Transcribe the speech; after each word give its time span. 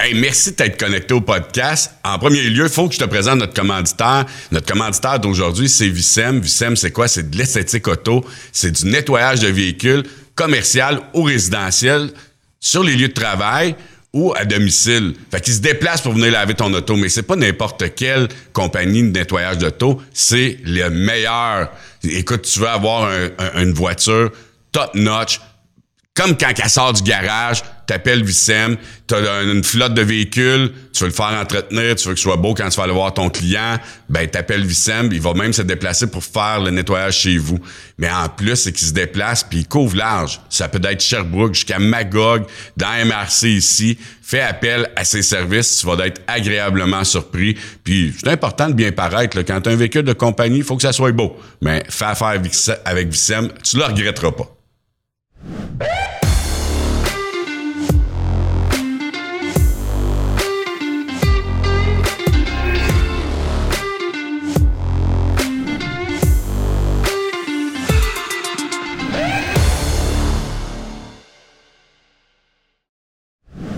Hey, 0.00 0.14
merci 0.14 0.52
d'être 0.52 0.78
connecté 0.78 1.12
au 1.12 1.20
podcast. 1.20 1.90
En 2.04 2.20
premier 2.20 2.42
lieu, 2.42 2.66
il 2.66 2.70
faut 2.70 2.86
que 2.86 2.94
je 2.94 3.00
te 3.00 3.04
présente 3.04 3.40
notre 3.40 3.52
commanditaire. 3.52 4.26
Notre 4.52 4.72
commanditaire 4.72 5.18
d'aujourd'hui, 5.18 5.68
c'est 5.68 5.88
Vicem. 5.88 6.38
Vicem, 6.38 6.76
c'est 6.76 6.92
quoi? 6.92 7.08
C'est 7.08 7.28
de 7.28 7.36
l'esthétique 7.36 7.88
auto. 7.88 8.24
C'est 8.52 8.70
du 8.70 8.86
nettoyage 8.86 9.40
de 9.40 9.48
véhicules 9.48 10.04
commercial 10.36 11.00
ou 11.14 11.24
résidentiel 11.24 12.12
sur 12.60 12.84
les 12.84 12.94
lieux 12.94 13.08
de 13.08 13.12
travail 13.12 13.74
ou 14.12 14.32
à 14.36 14.44
domicile. 14.44 15.16
Fait 15.32 15.40
qu'ils 15.40 15.54
se 15.54 15.58
déplacent 15.58 16.02
pour 16.02 16.12
venir 16.12 16.30
laver 16.30 16.54
ton 16.54 16.72
auto, 16.72 16.94
mais 16.94 17.08
c'est 17.08 17.24
pas 17.24 17.34
n'importe 17.34 17.92
quelle 17.96 18.28
compagnie 18.52 19.02
de 19.02 19.08
nettoyage 19.08 19.58
d'auto, 19.58 20.00
c'est 20.14 20.58
le 20.62 20.90
meilleur. 20.90 21.72
Écoute, 22.04 22.42
tu 22.42 22.60
veux 22.60 22.68
avoir 22.68 23.10
une 23.56 23.72
voiture 23.72 24.30
top 24.70 24.94
notch, 24.94 25.40
comme 26.14 26.36
quand 26.36 26.52
elle 26.56 26.70
sort 26.70 26.92
du 26.92 27.02
garage, 27.02 27.64
t'appelles 27.88 28.22
Vicem, 28.22 28.76
t'as 29.06 29.42
une 29.42 29.64
flotte 29.64 29.94
de 29.94 30.02
véhicules, 30.02 30.70
tu 30.92 31.00
veux 31.00 31.08
le 31.08 31.14
faire 31.14 31.32
entretenir, 31.40 31.96
tu 31.96 32.06
veux 32.06 32.14
que 32.14 32.20
ce 32.20 32.24
soit 32.24 32.36
beau 32.36 32.52
quand 32.54 32.68
tu 32.68 32.76
vas 32.76 32.84
aller 32.84 32.92
voir 32.92 33.14
ton 33.14 33.30
client, 33.30 33.78
ben 34.10 34.28
t'appelles 34.28 34.64
Vicem, 34.64 35.08
il 35.10 35.20
va 35.22 35.32
même 35.32 35.54
se 35.54 35.62
déplacer 35.62 36.06
pour 36.06 36.22
faire 36.22 36.60
le 36.60 36.70
nettoyage 36.70 37.16
chez 37.16 37.38
vous. 37.38 37.58
Mais 37.96 38.10
en 38.10 38.28
plus, 38.28 38.56
c'est 38.56 38.72
qu'il 38.72 38.86
se 38.86 38.92
déplace 38.92 39.42
puis 39.42 39.60
il 39.60 39.66
couvre 39.66 39.96
large. 39.96 40.38
Ça 40.50 40.68
peut 40.68 40.80
être 40.84 41.02
Sherbrooke 41.02 41.54
jusqu'à 41.54 41.78
Magog, 41.78 42.44
dans 42.76 43.06
MRC 43.06 43.44
ici. 43.48 43.98
Fais 44.22 44.42
appel 44.42 44.90
à 44.94 45.04
ses 45.04 45.22
services, 45.22 45.78
tu 45.78 45.86
vas 45.86 46.04
être 46.04 46.20
agréablement 46.26 47.04
surpris. 47.04 47.56
Puis 47.82 48.14
c'est 48.18 48.28
important 48.28 48.68
de 48.68 48.74
bien 48.74 48.92
paraître. 48.92 49.34
Là. 49.34 49.44
Quand 49.44 49.62
tu 49.62 49.70
as 49.70 49.72
un 49.72 49.76
véhicule 49.76 50.02
de 50.02 50.12
compagnie, 50.12 50.58
il 50.58 50.64
faut 50.64 50.76
que 50.76 50.82
ça 50.82 50.92
soit 50.92 51.12
beau. 51.12 51.34
Mais 51.62 51.82
fais 51.88 52.04
affaire 52.04 52.38
avec 52.84 53.08
Vicem, 53.08 53.48
tu 53.64 53.78
le 53.78 53.84
regretteras 53.84 54.32
pas. 54.32 54.58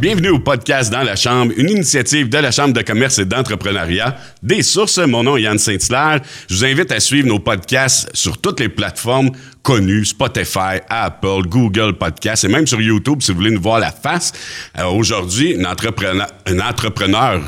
Bienvenue 0.01 0.31
au 0.31 0.39
podcast 0.39 0.91
Dans 0.91 1.03
la 1.03 1.15
Chambre, 1.15 1.53
une 1.59 1.69
initiative 1.69 2.31
de 2.31 2.39
la 2.39 2.51
Chambre 2.51 2.73
de 2.73 2.81
commerce 2.81 3.19
et 3.19 3.27
d'entrepreneuriat 3.27 4.17
des 4.43 4.63
sources. 4.63 4.97
Mon 4.97 5.23
nom 5.23 5.37
est 5.37 5.43
Yann 5.43 5.59
Saint-Hilaire. 5.59 6.23
Je 6.49 6.55
vous 6.55 6.65
invite 6.65 6.91
à 6.91 7.01
suivre 7.01 7.29
nos 7.29 7.39
podcasts 7.39 8.09
sur 8.17 8.39
toutes 8.39 8.61
les 8.61 8.71
plateformes 8.71 9.31
connues, 9.63 10.07
Spotify, 10.07 10.81
Apple, 10.89 11.43
Google 11.47 11.99
Podcasts 11.99 12.45
et 12.45 12.49
même 12.49 12.67
sur 12.67 12.81
YouTube 12.81 13.21
si 13.21 13.31
vous 13.31 13.37
voulez 13.37 13.51
nous 13.51 13.61
voir 13.61 13.79
la 13.79 13.93
face. 13.93 14.33
Euh, 14.79 14.87
aujourd'hui, 14.87 15.61
un 15.61 15.67
entrepreneur, 15.71 16.29
un 16.47 16.61
entrepreneur, 16.61 17.43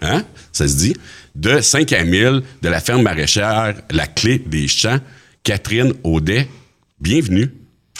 hein, 0.00 0.22
ça 0.52 0.66
se 0.68 0.76
dit, 0.78 0.96
de 1.34 1.60
5 1.60 1.92
à 1.92 2.02
1000 2.02 2.42
de 2.62 2.68
la 2.70 2.80
ferme 2.80 3.02
maraîchère 3.02 3.74
La 3.90 4.06
Clé 4.06 4.38
des 4.38 4.68
Champs, 4.68 5.00
Catherine 5.44 5.92
Audet. 6.02 6.48
Bienvenue. 6.98 7.52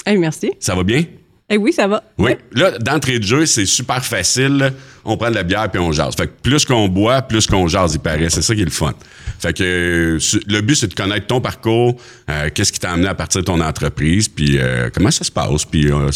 Hey, 0.06 0.16
merci. 0.16 0.52
Ça 0.58 0.74
va 0.74 0.84
bien? 0.84 1.04
Eh 1.52 1.56
oui, 1.56 1.72
ça 1.72 1.88
va. 1.88 2.04
Oui. 2.16 2.30
Là, 2.52 2.78
d'entrée 2.78 3.18
de 3.18 3.24
jeu, 3.24 3.44
c'est 3.44 3.66
super 3.66 4.04
facile. 4.04 4.72
On 5.04 5.16
prend 5.16 5.30
de 5.30 5.34
la 5.34 5.42
bière 5.42 5.68
puis 5.68 5.80
on 5.80 5.90
jase. 5.90 6.14
Fait 6.14 6.28
que 6.28 6.32
plus 6.42 6.64
qu'on 6.64 6.86
boit, 6.86 7.22
plus 7.22 7.48
qu'on 7.48 7.66
jase, 7.66 7.94
il 7.94 7.98
paraît. 7.98 8.30
C'est 8.30 8.42
ça 8.42 8.54
qui 8.54 8.62
est 8.62 8.66
le 8.66 8.70
fun. 8.70 8.94
Fait 9.40 9.52
que 9.52 10.18
le 10.46 10.60
but, 10.60 10.76
c'est 10.76 10.86
de 10.86 10.94
connaître 10.94 11.26
ton 11.26 11.40
parcours, 11.40 12.00
euh, 12.28 12.50
qu'est-ce 12.54 12.72
qui 12.72 12.78
t'a 12.78 12.92
amené 12.92 13.08
à 13.08 13.14
partir 13.16 13.40
de 13.40 13.46
ton 13.46 13.60
entreprise, 13.60 14.28
puis 14.28 14.58
euh, 14.58 14.90
comment 14.94 15.10
ça 15.10 15.24
se 15.24 15.32
passe, 15.32 15.64
puis 15.64 15.90
euh, 15.90 16.10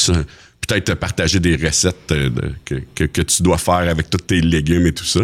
peut-être 0.69 0.95
partager 0.95 1.41
des 1.41 1.57
recettes 1.57 2.15
que, 2.65 2.75
que, 3.07 3.23
tu 3.23 3.43
dois 3.43 3.59
faire 3.59 3.89
avec 3.89 4.11
tous 4.11 4.19
tes 4.19 4.41
légumes 4.41 4.87
et 4.87 4.93
tout 4.93 5.05
ça. 5.05 5.21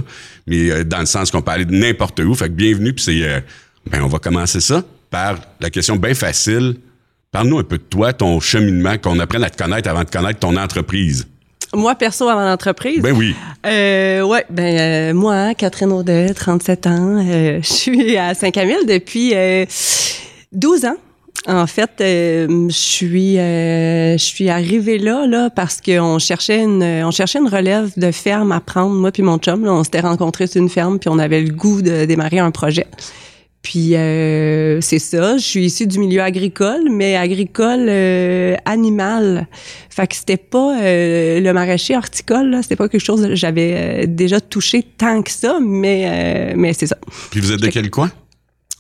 Mais 0.47 0.85
dans 0.85 1.01
le 1.01 1.07
sens 1.07 1.31
qu'on 1.31 1.43
peut 1.43 1.53
aller 1.53 1.67
de 1.67 1.75
n'importe 1.75 2.19
où. 2.21 2.35
Fait 2.35 2.49
que 2.49 2.55
bienvenue, 2.55 2.93
puis 2.93 3.05
c'est... 3.05 3.45
ben, 3.89 4.03
on 4.03 4.09
va 4.09 4.19
commencer 4.19 4.61
ça 4.61 4.83
par 5.09 5.39
la 5.61 5.71
question 5.71 5.97
bien 5.97 6.15
facile 6.15 6.77
Parle-nous 7.33 7.61
un 7.61 7.63
peu 7.63 7.79
de 7.79 7.83
toi, 7.83 8.13
ton 8.13 8.41
cheminement, 8.41 8.99
qu'on 8.99 9.21
apprenne 9.21 9.45
à 9.45 9.51
te 9.51 9.63
connaître 9.63 9.89
avant 9.89 10.03
de 10.03 10.11
connaître 10.11 10.41
ton 10.41 10.57
entreprise. 10.57 11.29
Moi, 11.73 11.95
perso, 11.95 12.29
avant 12.29 12.45
l'entreprise? 12.45 13.01
Ben 13.01 13.17
oui. 13.17 13.37
Euh, 13.65 14.23
ouais, 14.23 14.45
ben 14.51 14.77
euh, 14.77 15.15
moi, 15.15 15.55
Catherine 15.55 15.93
Audet, 15.93 16.35
37 16.35 16.87
ans, 16.89 17.25
euh, 17.25 17.61
je 17.63 17.69
suis 17.73 18.17
à 18.17 18.35
Saint-Camille 18.35 18.85
depuis 18.85 19.33
12 20.51 20.87
ans. 20.87 20.97
En 21.47 21.69
fait, 21.69 21.93
je 22.01 22.69
suis 22.71 23.37
je 23.37 24.17
suis 24.19 24.51
arrivée 24.51 24.99
là 24.99 25.27
là 25.27 25.49
parce 25.49 25.81
qu'on 25.81 26.19
cherchait 26.19 26.63
une 26.63 26.83
on 26.83 27.13
cherchait 27.13 27.39
une 27.39 27.49
relève 27.49 27.93
de 27.97 28.11
ferme 28.11 28.53
à 28.53 28.61
prendre 28.61 28.95
moi 28.95 29.11
puis 29.11 29.23
mon 29.23 29.39
chum 29.39 29.67
on 29.67 29.83
s'était 29.83 30.01
rencontrés 30.01 30.49
sur 30.49 30.61
une 30.61 30.69
ferme 30.69 30.99
puis 30.99 31.09
on 31.09 31.19
avait 31.19 31.41
le 31.41 31.51
goût 31.55 31.81
de 31.81 32.05
démarrer 32.05 32.41
un 32.41 32.51
projet. 32.51 32.87
Puis 33.63 33.95
euh, 33.95 34.81
c'est 34.81 34.99
ça, 34.99 35.37
je 35.37 35.43
suis 35.43 35.67
issue 35.67 35.87
du 35.87 35.99
milieu 35.99 36.23
agricole, 36.23 36.89
mais 36.91 37.17
agricole 37.17 37.87
euh, 37.89 38.57
animal. 38.65 39.47
Fait 39.91 40.07
que 40.07 40.17
c'était 40.17 40.39
pas 40.39 40.81
euh, 40.81 41.41
le 41.41 41.53
maraîcher 41.53 41.95
horticole, 41.95 42.59
c'était 42.63 42.77
pas 42.77 42.89
quelque 42.89 43.05
chose 43.05 43.23
que 43.23 43.35
j'avais 43.35 44.07
déjà 44.07 44.41
touché 44.41 44.83
tant 44.83 45.23
que 45.23 45.31
ça, 45.31 45.59
mais 45.61 46.55
mais 46.57 46.73
c'est 46.73 46.87
ça. 46.87 46.97
Puis 47.31 47.41
vous 47.41 47.53
êtes 47.53 47.61
de 47.61 47.69
quel 47.69 47.91
coin? 47.91 48.11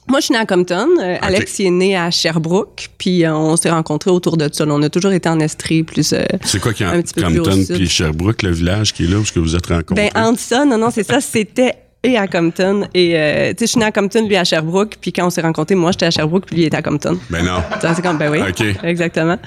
Moi, 0.09 0.19
je 0.21 0.25
suis 0.25 0.33
née 0.33 0.41
à 0.41 0.47
Compton. 0.47 0.89
Alex 1.21 1.61
est 1.61 1.71
né 1.71 1.97
à 1.97 2.11
Sherbrooke. 2.11 2.89
Puis 2.99 3.23
on 3.29 3.57
s'est 3.57 3.71
rencontrés 3.71 4.11
autour 4.11 4.37
de 4.37 4.49
ça. 4.51 4.65
On 4.67 4.83
a 4.83 4.89
toujours 4.89 5.13
été 5.13 5.29
en 5.29 5.39
Estrie, 5.39 5.85
plus. 5.85 6.15
c'est 6.43 6.59
quoi 6.59 6.73
qui 6.73 6.83
est 6.83 6.87
en 6.87 7.01
Compton 7.01 7.65
puis 7.69 7.87
Sherbrooke, 7.87 8.43
le 8.43 8.51
village 8.51 8.93
qui 8.93 9.05
est 9.05 9.09
là 9.09 9.19
où 9.19 9.25
vous 9.37 9.55
êtes 9.55 9.67
rencontrés? 9.67 10.11
Ben, 10.13 10.25
entre 10.25 10.41
ça, 10.41 10.65
non, 10.65 10.79
non, 10.79 10.91
c'est 10.91 11.07
ça. 11.07 11.21
C'était 11.21 11.75
et 12.03 12.17
à 12.17 12.27
Compton. 12.27 12.89
Et, 12.95 13.19
euh, 13.19 13.51
tu 13.51 13.59
sais, 13.59 13.67
je 13.67 13.71
suis 13.73 13.79
né 13.79 13.87
à 13.87 13.93
Compton, 13.93 14.27
lui 14.27 14.37
à 14.37 14.45
Sherbrooke. 14.45 14.97
Puis 15.01 15.13
quand 15.13 15.27
on 15.27 15.31
s'est 15.31 15.43
rencontrés, 15.43 15.75
moi, 15.75 15.93
j'étais 15.93 16.07
à 16.07 16.11
Sherbrooke, 16.11 16.47
puis 16.47 16.57
lui 16.57 16.65
était 16.65 16.77
à 16.77 16.83
Compton. 16.83 17.19
Ben 17.29 17.45
non. 17.45 17.63
C'est 17.81 18.03
comme, 18.03 18.19
ben 18.19 18.31
oui. 18.31 18.41
OK. 18.41 18.65
Exactement. 18.83 19.39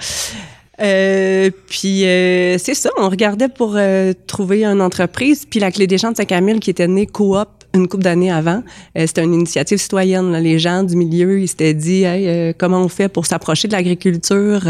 Euh, 0.81 1.51
puis 1.69 2.05
euh, 2.05 2.57
c'est 2.57 2.73
ça, 2.73 2.89
on 2.97 3.07
regardait 3.07 3.47
pour 3.47 3.73
euh, 3.75 4.13
trouver 4.27 4.65
une 4.65 4.81
entreprise. 4.81 5.45
Puis 5.49 5.59
la 5.59 5.71
Clé 5.71 5.87
des 5.87 5.97
Champs 5.97 6.11
de 6.11 6.17
Saint-Camille, 6.17 6.59
qui 6.59 6.69
était 6.69 6.87
née 6.87 7.05
coop 7.05 7.47
une 7.73 7.87
couple 7.87 8.03
d'années 8.03 8.31
avant, 8.31 8.63
euh, 8.97 9.07
c'était 9.07 9.23
une 9.23 9.33
initiative 9.33 9.77
citoyenne. 9.77 10.31
Là. 10.31 10.39
Les 10.39 10.59
gens 10.59 10.83
du 10.83 10.95
milieu, 10.95 11.39
ils 11.39 11.47
s'étaient 11.47 11.73
dit 11.73 12.03
hey, 12.03 12.53
comment 12.57 12.81
on 12.81 12.87
fait 12.87 13.09
pour 13.09 13.25
s'approcher 13.25 13.67
de 13.67 13.73
l'agriculture, 13.73 14.61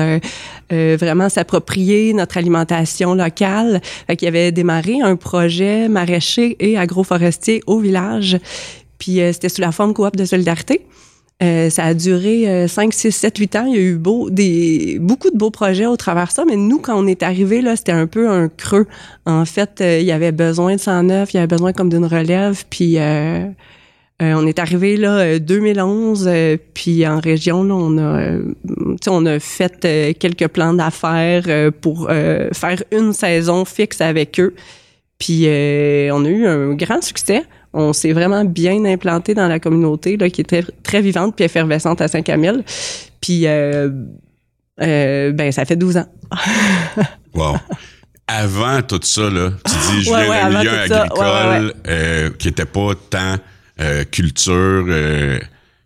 vraiment 0.70 1.30
s'approprier 1.30 2.14
notre 2.14 2.38
alimentation 2.38 3.14
locale. 3.14 3.82
Fait 4.08 4.16
qu'il 4.16 4.28
avait 4.28 4.52
démarré 4.52 5.02
un 5.02 5.16
projet 5.16 5.90
maraîcher 5.90 6.56
et 6.60 6.78
agroforestier 6.78 7.62
au 7.68 7.80
village. 7.80 8.38
Puis 8.98 9.20
c'était 9.34 9.50
sous 9.50 9.62
la 9.62 9.72
forme 9.72 9.94
coop 9.94 10.16
de 10.16 10.26
solidarité. 10.26 10.86
Euh, 11.42 11.70
ça 11.70 11.86
a 11.86 11.94
duré 11.94 12.68
5, 12.68 12.94
6, 12.94 13.12
7, 13.12 13.38
8 13.38 13.56
ans. 13.56 13.66
Il 13.66 13.76
y 13.76 13.78
a 13.78 13.82
eu 13.82 13.96
beaucoup 13.96 14.30
de 15.32 15.38
beaux 15.38 15.52
projets 15.52 15.86
au 15.86 15.98
travers 15.98 16.28
de 16.28 16.32
ça, 16.32 16.46
mais 16.46 16.56
nous, 16.56 16.80
quand 16.80 16.98
on 16.98 17.08
est 17.08 17.24
arrivé, 17.24 17.62
là, 17.62 17.76
c'était 17.76 17.92
un 17.92 18.08
peu 18.08 18.30
un 18.30 18.50
creux. 18.50 18.88
En 19.26 19.46
fait, 19.46 19.82
euh, 19.82 20.00
il 20.00 20.06
y 20.06 20.12
avait 20.12 20.32
besoin 20.32 20.76
de 20.76 20.80
109, 20.80 21.34
il 21.34 21.38
y 21.38 21.40
avait 21.40 21.48
besoin 21.48 21.74
comme 21.74 21.90
d'une 21.90 22.06
relève, 22.06 22.64
puis 22.70 22.98
euh, 22.98 23.48
on 24.20 24.48
est 24.48 24.60
arrivé 24.60 24.96
là 24.96 25.38
2011, 25.38 26.30
puis 26.74 27.06
en 27.06 27.20
région, 27.20 27.64
là, 27.64 27.76
on 29.08 29.26
a 29.26 29.40
fait 29.40 30.18
quelques 30.18 30.48
plans 30.48 30.74
d'affaires 30.74 31.72
pour 31.82 32.08
faire 32.08 32.84
une 32.92 33.12
saison 33.12 33.66
fixe 33.66 34.00
avec 34.00 34.40
eux. 34.40 34.54
Puis 35.20 35.46
on 35.46 36.24
a 36.24 36.30
eu 36.30 36.46
un 36.46 36.74
grand 36.74 37.02
succès 37.02 37.44
on 37.74 37.92
s'est 37.92 38.14
vraiment 38.14 38.46
bien 38.46 38.86
implanté 38.86 39.34
dans 39.34 39.48
la 39.48 39.60
communauté 39.60 40.16
là, 40.18 40.30
qui 40.30 40.42
était 40.42 40.64
très 40.84 41.02
vivante 41.02 41.36
puis 41.36 41.46
effervescente 41.46 42.02
à 42.02 42.08
Saint-Camille. 42.08 42.64
Puis, 43.20 43.48
euh, 43.48 43.90
euh, 44.82 45.32
ben, 45.32 45.52
ça 45.52 45.66
fait 45.66 45.76
12 45.76 45.98
ans. 45.98 46.08
wow. 47.34 47.58
Avant 48.28 48.82
tout 48.82 49.00
ça, 49.02 49.30
là, 49.30 49.52
tu 49.66 49.74
dis, 49.74 50.04
je 50.04 50.10
viens 50.10 50.50
d'un 50.50 50.58
milieu 50.58 50.80
agricole 50.80 51.74
euh, 51.88 52.30
qui 52.38 52.48
était 52.48 52.66
pas 52.66 52.92
tant 53.10 53.38
culture, 54.12 54.86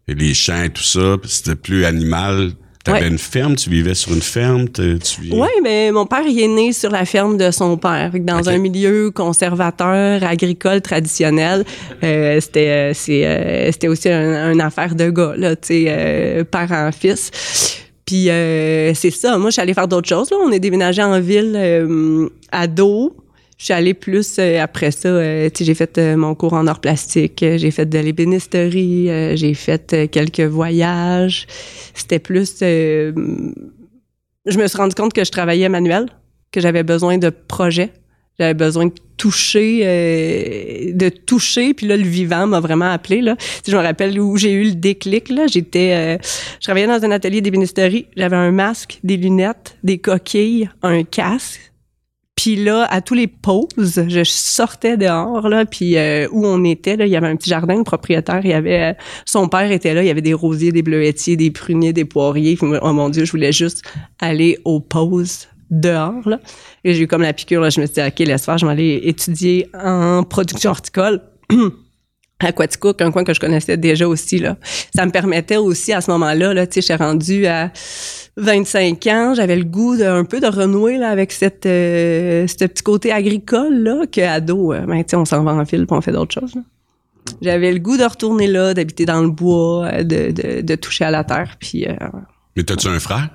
les 0.07 0.33
champs 0.33 0.62
et 0.62 0.69
tout 0.69 0.83
ça, 0.83 1.15
c'était 1.23 1.56
plus 1.56 1.85
animal. 1.85 2.51
Tu 2.88 2.98
avais 2.98 3.07
une 3.07 3.18
ferme, 3.18 3.56
tu 3.56 3.69
vivais 3.69 3.94
sur 3.94 4.13
une 4.13 4.22
ferme. 4.22 4.68
Tu 4.69 4.95
Oui, 5.31 5.50
mais 5.62 5.92
mon 5.92 6.06
père 6.06 6.24
il 6.25 6.39
est 6.39 6.48
né 6.48 6.72
sur 6.74 6.89
la 6.89 7.06
ferme 7.06 7.38
de 7.38 7.51
son 7.51 7.78
père, 7.78 8.12
dans 8.19 8.48
un 8.50 8.57
milieu 8.57 9.12
conservateur, 9.12 10.24
agricole, 10.24 10.81
traditionnel. 10.81 11.66
Euh, 12.04 12.39
c'était 12.39 12.94
euh, 12.94 12.94
euh, 13.10 13.72
c'était 13.72 13.88
aussi 13.88 14.10
une 14.10 14.62
affaire 14.62 14.95
de 14.95 15.10
gars, 15.10 15.34
là, 15.36 15.56
tu 15.56 15.86
sais, 15.86 16.45
parent-fils. 16.50 17.31
Puis 18.06 18.30
c'est 18.95 19.12
ça. 19.12 19.38
Moi, 19.38 19.50
je 19.50 19.54
suis 19.54 19.62
allée 19.62 19.74
faire 19.74 19.88
d'autres 19.88 20.07
choses. 20.07 20.31
Là. 20.31 20.38
On 20.42 20.51
est 20.51 20.60
déménagé 20.60 21.04
en 21.04 21.19
ville 21.19 22.30
à 22.51 22.68
dos 22.68 23.16
je 23.57 23.65
suis 23.65 23.74
allée 23.74 23.94
plus 23.94 24.38
euh, 24.39 24.62
après 24.62 24.92
ça. 24.92 25.09
Euh, 25.09 25.50
j'ai 25.59 25.74
fait 25.74 25.98
euh, 25.98 26.15
mon 26.15 26.36
cours 26.36 26.54
en 26.54 26.68
art 26.68 26.80
plastique, 26.80 27.39
j'ai 27.39 27.71
fait 27.71 27.86
de 27.86 28.00
l'ébénisterie, 28.00 29.36
j'ai 29.36 29.54
fait 29.54 30.09
quelques 30.12 30.42
voyages. 30.42 31.48
C'était 31.94 32.19
plus. 32.19 32.57
je 32.59 33.13
me 34.45 34.68
suis 34.68 34.77
rendu 34.77 34.95
compte 34.95 35.13
que 35.13 35.24
je 35.24 35.31
travaillais 35.31 35.69
manuel, 35.69 36.07
que 36.51 36.62
j'avais 36.62 36.83
besoin 36.83 37.18
de 37.18 37.30
projets. 37.30 37.92
J'avais 38.39 38.54
besoin 38.54 38.86
de 38.86 38.94
toucher, 39.18 39.81
euh, 39.83 40.92
de 40.94 41.10
toucher. 41.10 41.74
Puis 41.74 41.88
là, 41.88 41.98
le 41.98 42.03
vivant 42.03 42.45
m'a 42.45 42.60
vraiment 42.60 42.89
appelé. 42.92 43.21
Là. 43.21 43.36
Je 43.68 43.75
me 43.75 43.81
rappelle 43.81 44.19
où 44.19 44.38
j'ai 44.38 44.51
eu 44.51 44.65
le 44.65 44.75
déclic. 44.75 45.30
Là, 45.30 45.48
j'étais, 45.48 45.94
euh, 45.94 46.18
je 46.60 46.65
travaillais 46.65 46.88
dans 46.88 47.03
un 47.03 47.12
atelier 47.12 47.42
d'ébénisterie. 47.42 48.06
J'avais 48.15 48.36
un 48.36 48.51
masque, 48.51 49.00
des 49.03 49.18
lunettes, 49.18 49.77
des 49.83 49.98
coquilles, 49.98 50.69
un 50.83 51.03
casque. 51.03 51.74
Puis 52.38 52.56
là, 52.56 52.86
à 52.89 53.01
tous 53.01 53.16
les 53.16 53.28
pauses, 53.28 54.06
je 54.07 54.24
sortais 54.24 54.95
dehors 54.95 55.50
là, 55.50 55.66
puis 55.66 55.98
euh, 55.98 56.28
où 56.31 56.45
on 56.45 56.63
était 56.63 56.95
là, 56.95 57.07
il 57.07 57.12
y 57.12 57.16
avait 57.16 57.28
un 57.28 57.36
petit 57.36 57.50
jardin, 57.50 57.75
le 57.75 57.84
propriétaire, 57.84 58.42
il 58.44 58.51
y 58.51 58.54
avait 58.54 58.95
son 59.25 59.50
père 59.50 59.72
était 59.72 59.95
là, 59.95 60.04
il 60.04 60.07
y 60.07 60.12
avait 60.12 60.22
des 60.22 60.36
rosiers, 60.36 60.72
des 60.72 60.84
bleuetiers, 60.84 61.36
des 61.36 61.50
pruniers, 61.50 61.94
des 61.94 62.06
poiriers. 62.06 62.56
oh 62.62 62.94
mon 62.94 63.10
dieu, 63.10 63.25
je 63.25 63.31
voulais 63.31 63.51
juste 63.51 63.84
aller 64.19 64.60
aux 64.66 64.80
pauses 64.80 65.48
dehors. 65.72 66.30
Là. 66.30 66.39
Et 66.84 66.94
j'ai 66.94 67.04
eu 67.04 67.07
comme 67.07 67.24
la 67.24 67.34
piqûre, 67.34 67.60
là, 67.60 67.72
je 67.72 67.81
me 67.81 67.88
suis 67.88 67.95
dit, 67.95 68.01
OK, 68.01 68.19
laisse 68.19 68.45
faire, 68.45 68.57
je 68.60 68.68
vais 68.68 68.72
aller 68.72 69.01
étudier 69.04 69.68
en 69.74 70.24
production 70.24 70.69
horticole. 70.69 71.22
à 72.39 72.51
Quaticook, 72.51 73.01
un 73.01 73.12
coin 73.12 73.24
que 73.24 73.34
je 73.34 73.39
connaissais 73.39 73.78
déjà 73.78 74.07
aussi 74.07 74.38
là. 74.38 74.57
Ça 74.95 75.06
me 75.06 75.12
permettait 75.12 75.57
aussi 75.57 75.94
à 75.94 76.01
ce 76.01 76.12
moment-là 76.12 76.54
là, 76.54 76.68
tu 76.68 76.81
sais, 76.81 76.88
j'ai 76.88 76.95
rendu 76.95 77.48
à 77.48 77.72
25 78.38 79.07
ans, 79.07 79.34
j'avais 79.36 79.56
le 79.56 79.63
goût 79.63 79.98
d'un 79.98 80.24
peu 80.24 80.39
de 80.39 80.48
renouer 80.48 80.98
là 80.98 81.10
avec 81.10 81.31
cette 81.31 81.66
euh, 81.66 82.45
ce 82.48 82.66
petit 82.66 82.84
côté 82.84 83.12
agricole 83.12 83.74
là 83.80 84.06
que 84.06 84.22
ado, 84.22 84.74
euh, 84.74 84.86
ben, 84.86 85.04
tu 85.04 85.10
sais, 85.10 85.16
on 85.16 85.25
s'en 85.25 85.44
va 85.44 85.54
en 85.54 85.66
fil, 85.66 85.88
puis 85.88 85.98
on 85.98 86.01
fait 86.01 86.12
d'autres 86.12 86.34
choses. 86.34 86.54
J'avais 87.42 87.74
le 87.74 87.80
goût 87.80 87.98
de 87.98 88.04
retourner 88.04 88.48
là, 88.48 88.74
d'habiter 88.74 89.06
dans 89.06 89.22
le 89.22 89.30
bois, 89.30 90.04
de, 90.04 90.31
de, 90.31 90.62
de 90.62 90.75
toucher 90.75 91.06
à 91.06 91.12
la 91.12 91.24
terre, 91.24 91.57
puis. 91.60 91.86
Euh, 91.86 91.95
Mais 92.56 92.63
t'as-tu 92.63 92.88
un 92.88 93.00
frère? 93.00 93.30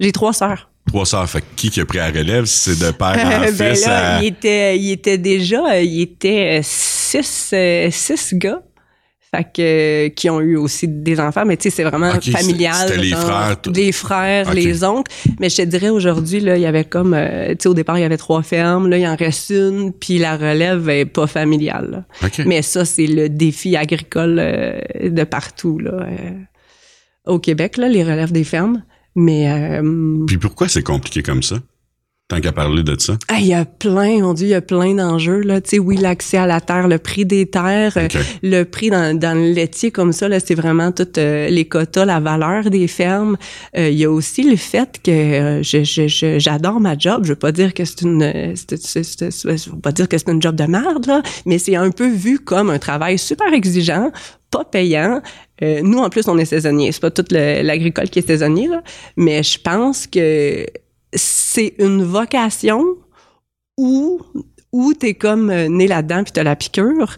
J'ai 0.00 0.12
trois 0.12 0.32
sœurs 0.32 0.67
trois 0.88 1.06
sœurs. 1.06 1.28
Fait 1.28 1.44
qui 1.56 1.70
qui 1.70 1.80
a 1.80 1.86
pris 1.86 1.98
la 1.98 2.08
relève? 2.08 2.44
C'est 2.46 2.78
de 2.78 2.90
père 2.90 3.16
en 3.24 3.40
ben 3.40 3.54
fils 3.54 3.86
là, 3.86 4.20
il, 4.20 4.26
était, 4.26 4.78
il 4.78 4.90
était 4.90 5.18
déjà, 5.18 5.80
il 5.80 6.02
était 6.02 6.60
six, 6.62 7.54
six 7.90 8.34
gars. 8.34 8.60
Fait 9.30 9.44
que, 9.44 10.08
qui 10.08 10.30
ont 10.30 10.40
eu 10.40 10.56
aussi 10.56 10.88
des 10.88 11.20
enfants, 11.20 11.44
mais 11.44 11.58
tu 11.58 11.64
sais, 11.64 11.76
c'est 11.76 11.82
vraiment 11.82 12.12
familial. 12.18 12.88
C'était 12.88 12.96
les 12.96 13.10
frères. 13.10 13.56
Les 13.74 13.92
frères, 13.92 14.54
les 14.54 14.84
oncles. 14.84 15.12
Mais 15.38 15.50
je 15.50 15.56
te 15.56 15.62
dirais 15.62 15.90
aujourd'hui, 15.90 16.40
là, 16.40 16.56
il 16.56 16.62
y 16.62 16.66
avait 16.66 16.84
comme, 16.84 17.12
euh, 17.12 17.50
tu 17.50 17.56
sais, 17.60 17.68
au 17.68 17.74
départ, 17.74 17.98
il 17.98 18.00
y 18.00 18.04
avait 18.04 18.16
trois 18.16 18.42
fermes, 18.42 18.88
là, 18.88 18.96
il 18.96 19.06
en 19.06 19.16
reste 19.16 19.50
une, 19.50 19.92
puis 19.92 20.18
la 20.18 20.38
relève 20.38 20.88
est 20.88 21.04
pas 21.04 21.26
familiale. 21.26 22.06
Mais 22.46 22.62
ça, 22.62 22.86
c'est 22.86 23.06
le 23.06 23.28
défi 23.28 23.76
agricole 23.76 24.38
euh, 24.40 24.80
de 25.02 25.24
partout, 25.24 25.78
là. 25.78 25.92
Euh, 25.92 26.30
au 27.26 27.38
Québec, 27.38 27.76
là, 27.76 27.88
les 27.88 28.04
relèves 28.04 28.32
des 28.32 28.44
fermes. 28.44 28.82
Mais. 29.18 29.50
Euh, 29.50 30.24
Puis 30.26 30.38
pourquoi 30.38 30.68
c'est 30.68 30.84
compliqué 30.84 31.22
comme 31.24 31.42
ça? 31.42 31.56
Tant 32.28 32.42
qu'à 32.42 32.52
parler 32.52 32.82
de 32.82 32.94
ça. 33.00 33.16
Ah, 33.28 33.38
il 33.40 33.46
y 33.46 33.54
a 33.54 33.64
plein, 33.64 34.22
on 34.22 34.34
dit, 34.34 34.44
il 34.44 34.48
y 34.50 34.54
a 34.54 34.60
plein 34.60 34.94
d'enjeux, 34.94 35.40
là. 35.40 35.62
Tu 35.62 35.70
sais, 35.70 35.78
oui, 35.78 35.96
l'accès 35.96 36.36
à 36.36 36.46
la 36.46 36.60
terre, 36.60 36.86
le 36.86 36.98
prix 36.98 37.24
des 37.24 37.46
terres, 37.46 37.94
euh, 37.96 38.06
le 38.42 38.64
prix 38.64 38.90
dans, 38.90 39.18
dans 39.18 39.32
le 39.32 39.50
laitier 39.52 39.90
comme 39.90 40.12
ça, 40.12 40.28
là, 40.28 40.38
c'est 40.38 40.54
vraiment 40.54 40.92
tout 40.92 41.08
euh, 41.16 41.48
les 41.48 41.64
quotas, 41.64 42.04
la 42.04 42.20
valeur 42.20 42.68
des 42.68 42.86
fermes. 42.86 43.38
il 43.74 43.94
y 43.94 44.04
a 44.04 44.10
aussi 44.10 44.42
le 44.42 44.56
fait 44.56 45.00
que 45.02 45.62
je, 45.62 46.36
j'adore 46.38 46.80
ma 46.80 46.98
job. 46.98 47.24
Je 47.24 47.30
veux 47.30 47.36
pas 47.36 47.52
dire 47.52 47.72
que 47.72 47.86
c'est 47.86 48.02
une, 48.02 48.54
je 48.54 49.70
veux 49.70 49.80
pas 49.80 49.92
dire 49.92 50.06
que 50.06 50.18
c'est 50.18 50.30
une 50.30 50.42
job 50.42 50.54
de 50.54 50.64
merde, 50.64 51.06
là, 51.06 51.22
mais 51.46 51.58
c'est 51.58 51.76
un 51.76 51.90
peu 51.90 52.08
vu 52.08 52.38
comme 52.38 52.68
un 52.68 52.78
travail 52.78 53.16
super 53.18 53.50
exigeant, 53.54 54.12
pas 54.50 54.64
payant. 54.64 55.22
Euh, 55.62 55.80
nous, 55.82 55.98
en 55.98 56.08
plus, 56.08 56.28
on 56.28 56.38
est 56.38 56.44
saisonnier. 56.44 56.92
C'est 56.92 57.00
pas 57.00 57.10
tout 57.10 57.24
l'agricole 57.30 58.08
qui 58.08 58.20
est 58.20 58.26
saisonnier, 58.26 58.68
là. 58.68 58.82
mais 59.16 59.42
je 59.42 59.58
pense 59.58 60.06
que 60.06 60.66
c'est 61.14 61.74
une 61.78 62.02
vocation 62.04 62.84
où, 63.76 64.20
où 64.72 64.94
tu 64.94 65.06
es 65.06 65.14
comme 65.14 65.50
euh, 65.50 65.68
né 65.68 65.86
là-dedans 65.86 66.24
puis 66.24 66.32
tu 66.32 66.40
as 66.40 66.44
la 66.44 66.56
piqûre. 66.56 67.16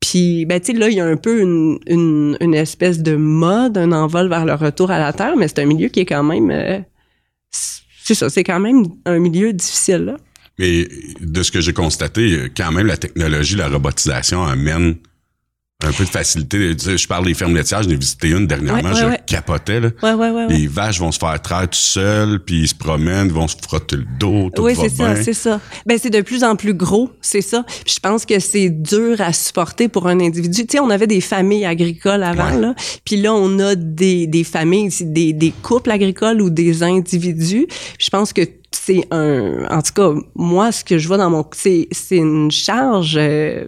Puis, 0.00 0.46
ben, 0.46 0.60
tu 0.60 0.72
sais, 0.72 0.78
là, 0.78 0.88
il 0.88 0.96
y 0.96 1.00
a 1.00 1.06
un 1.06 1.16
peu 1.16 1.40
une, 1.40 1.78
une, 1.86 2.54
espèce 2.54 2.98
de 2.98 3.14
mode, 3.14 3.78
un 3.78 3.92
envol 3.92 4.28
vers 4.28 4.44
le 4.44 4.54
retour 4.54 4.90
à 4.90 4.98
la 4.98 5.12
Terre, 5.12 5.36
mais 5.36 5.46
c'est 5.46 5.60
un 5.60 5.66
milieu 5.66 5.88
qui 5.88 6.00
est 6.00 6.06
quand 6.06 6.24
même... 6.24 6.50
Euh, 6.50 6.80
c'est 8.02 8.14
ça, 8.14 8.28
c'est 8.28 8.42
quand 8.42 8.58
même 8.58 8.84
un 9.04 9.20
milieu 9.20 9.52
difficile, 9.52 9.98
là. 9.98 10.16
Mais 10.58 10.88
de 11.20 11.42
ce 11.42 11.50
que 11.50 11.60
j'ai 11.60 11.72
constaté, 11.72 12.50
quand 12.54 12.72
même, 12.72 12.86
la 12.86 12.96
technologie, 12.96 13.56
la 13.56 13.68
robotisation 13.68 14.42
amène 14.42 14.96
un 15.84 15.92
peu 15.92 16.04
de 16.04 16.08
facilité. 16.08 16.74
Je 16.78 17.06
parle 17.06 17.24
des 17.24 17.34
fermes 17.34 17.54
laitières, 17.54 17.82
j'en 17.82 17.90
ai 17.90 17.96
visité 17.96 18.28
une 18.28 18.46
dernièrement, 18.46 18.94
je 18.94 19.16
capotais. 19.26 19.80
Là. 19.80 19.90
Les 20.48 20.66
vaches 20.66 21.00
vont 21.00 21.12
se 21.12 21.18
faire 21.18 21.40
traire 21.40 21.68
tout 21.68 21.78
seules, 21.78 22.40
puis 22.44 22.62
ils 22.62 22.68
se 22.68 22.74
promènent, 22.74 23.28
vont 23.28 23.48
se 23.48 23.56
frotter 23.56 23.96
le 23.96 24.06
dos, 24.18 24.50
tout 24.54 24.62
Oui, 24.62 24.74
c'est 24.78 24.88
ça, 24.88 25.16
c'est 25.22 25.32
ça. 25.32 25.60
Ben, 25.86 25.98
c'est 26.00 26.10
de 26.10 26.20
plus 26.20 26.44
en 26.44 26.56
plus 26.56 26.74
gros, 26.74 27.10
c'est 27.20 27.42
ça. 27.42 27.64
je 27.86 27.98
pense 27.98 28.24
que 28.24 28.38
c'est 28.38 28.70
dur 28.70 29.20
à 29.20 29.32
supporter 29.32 29.88
pour 29.88 30.06
un 30.06 30.20
individu. 30.20 30.66
Tu 30.66 30.72
sais, 30.72 30.80
on 30.80 30.90
avait 30.90 31.06
des 31.06 31.20
familles 31.20 31.64
agricoles 31.64 32.22
avant, 32.22 32.50
là, 32.50 32.74
puis 33.04 33.16
là, 33.16 33.32
on 33.34 33.58
a 33.58 33.74
des, 33.74 34.26
des 34.26 34.44
familles, 34.44 34.90
des, 35.00 35.32
des 35.32 35.52
couples 35.62 35.90
agricoles 35.90 36.40
ou 36.40 36.50
des 36.50 36.82
individus. 36.82 37.66
je 37.98 38.10
pense 38.10 38.32
que 38.32 38.42
c'est 38.74 39.06
un... 39.10 39.64
En 39.70 39.82
tout 39.82 39.92
cas, 39.94 40.10
moi, 40.34 40.72
ce 40.72 40.84
que 40.84 40.98
je 40.98 41.06
vois 41.06 41.18
dans 41.18 41.30
mon... 41.30 41.44
C'est 41.52 41.88
une 42.10 42.50
charge... 42.50 43.16
Euh, 43.18 43.66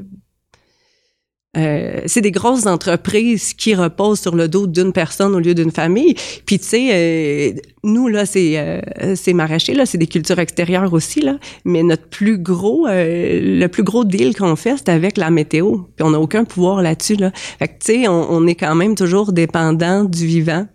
euh, 1.57 2.01
c'est 2.07 2.21
des 2.21 2.31
grosses 2.31 2.67
entreprises 2.67 3.55
qui 3.55 3.75
reposent 3.75 4.21
sur 4.21 4.35
le 4.35 4.49
dos 4.49 4.67
d'une 4.67 4.93
personne 4.93 5.35
au 5.35 5.39
lieu 5.39 5.55
d'une 5.55 5.71
famille. 5.71 6.15
Puis 6.47 6.59
tu 6.59 6.65
sais, 6.65 6.89
euh, 6.93 7.61
nous 7.83 8.09
là, 8.09 8.27
c'est 8.27 8.59
euh, 8.59 8.81
c'est 9.15 9.33
maraîcher 9.33 9.75
là, 9.75 9.87
c'est 9.87 9.99
des 9.99 10.07
cultures 10.07 10.39
extérieures 10.39 10.93
aussi 10.93 11.21
là. 11.21 11.39
Mais 11.65 11.83
notre 11.83 12.09
plus 12.09 12.39
gros, 12.39 12.87
le 12.89 13.67
plus 13.67 13.83
gros 13.83 14.05
deal 14.05 14.35
qu'on 14.35 14.57
fait, 14.57 14.77
c'est 14.79 14.89
avec 14.89 15.17
la 15.17 15.31
météo. 15.31 15.79
Puis 15.97 16.05
on 16.05 16.11
n'a 16.11 16.21
aucun 16.21 16.45
pouvoir 16.45 16.83
là-dessus 16.83 17.17
là. 17.17 17.31
Fait 17.59 17.69
que 17.69 17.75
tu 17.75 18.03
sais, 18.03 18.09
on, 18.09 18.33
on, 18.33 18.47
est 18.47 18.55
quand 18.55 18.75
même 18.75 18.95
toujours 18.95 19.33
dépendant 19.33 20.05
du 20.05 20.27
vivant. 20.27 20.67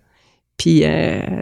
Puis 0.58 0.84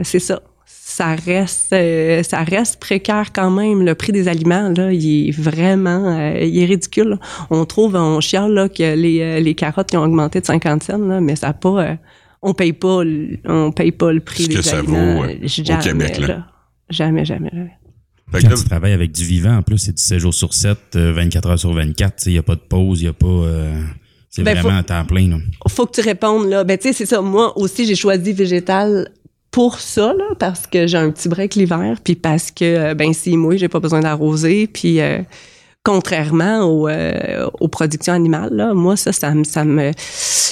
c'est 0.03 0.19
ça 0.19 0.41
ça 0.69 1.15
reste 1.15 1.73
euh, 1.73 2.23
ça 2.23 2.43
reste 2.43 2.79
précaire 2.79 3.31
quand 3.31 3.51
même 3.51 3.85
le 3.85 3.95
prix 3.95 4.11
des 4.11 4.27
aliments 4.27 4.73
là 4.75 4.91
il 4.91 5.29
est 5.29 5.31
vraiment 5.31 6.17
euh, 6.17 6.39
il 6.41 6.59
est 6.59 6.65
ridicule 6.65 7.17
on 7.49 7.63
trouve 7.65 7.95
on 7.95 8.19
chiale 8.19 8.51
là 8.51 8.67
que 8.67 8.95
les, 8.95 9.21
euh, 9.21 9.39
les 9.39 9.55
carottes 9.55 9.89
qui 9.89 9.95
ont 9.95 10.03
augmenté 10.03 10.41
de 10.41 10.45
50 10.45 10.83
cents 10.83 10.97
là, 10.97 11.21
mais 11.21 11.37
ça 11.37 11.53
pas 11.53 11.97
on 12.41 12.53
paye 12.53 12.73
pas 12.73 13.03
on 13.45 13.71
paye 13.71 13.91
pas 13.91 14.11
le 14.11 14.19
prix 14.19 14.43
Ce 14.43 14.49
des 14.49 14.55
que 14.55 14.61
ça 14.61 14.79
aliments 14.79 15.21
vaut 15.21 15.23
au 15.23 15.81
Québec 15.81 16.19
là. 16.19 16.47
jamais 16.89 17.23
jamais, 17.23 17.51
Quand 18.31 18.39
tu 18.39 18.63
travailles 18.65 18.93
avec 18.93 19.13
du 19.13 19.23
vivant, 19.23 19.55
en 19.57 19.61
plus, 19.61 19.77
c'est 19.77 19.95
du 19.95 20.01
7 20.01 20.19
jours 20.19 20.33
sur 20.33 20.53
7, 20.53 20.95
24 20.95 21.49
heures 21.49 21.59
sur 21.59 21.71
24. 21.71 22.25
Il 22.25 22.33
n'y 22.33 22.37
a 22.37 22.43
pas 22.43 22.55
de 22.55 22.61
pause, 22.61 23.01
il 23.01 23.03
n'y 23.03 23.09
a 23.09 23.13
pas... 23.13 23.47
c'est 24.29 24.43
ben, 24.43 24.57
vraiment 24.59 24.79
à 24.79 24.83
temps 24.83 25.05
plein. 25.05 25.29
Là. 25.29 25.37
Faut 25.69 25.85
que 25.85 25.93
tu 25.93 26.01
répondes, 26.01 26.49
là. 26.49 26.63
Ben, 26.65 26.77
tu 26.77 26.87
sais, 26.89 26.93
c'est 26.93 27.05
ça. 27.05 27.21
Moi 27.21 27.57
aussi, 27.57 27.85
j'ai 27.85 27.95
choisi 27.95 28.33
végétal 28.33 29.09
pour 29.57 29.79
ça, 29.79 30.13
parce 30.37 30.67
que 30.67 30.85
j'ai 30.85 30.99
un 30.99 31.09
petit 31.09 31.27
break 31.27 31.55
l'hiver, 31.55 31.97
puis 32.03 32.13
parce 32.13 32.51
que, 32.51 32.63
euh, 32.63 32.93
ben, 32.93 33.11
si 33.11 33.35
moi, 33.37 33.55
j'ai 33.55 33.67
pas 33.67 33.79
besoin 33.79 34.01
d'arroser, 34.01 34.67
puis 34.67 35.01
euh, 35.01 35.23
contrairement 35.83 36.59
aux, 36.59 36.87
euh, 36.87 37.49
aux, 37.59 37.67
productions 37.67 38.13
animales, 38.13 38.53
là, 38.53 38.75
moi, 38.75 38.95
ça, 38.95 39.11
ça, 39.11 39.33
ça 39.45 39.65
me... 39.65 39.93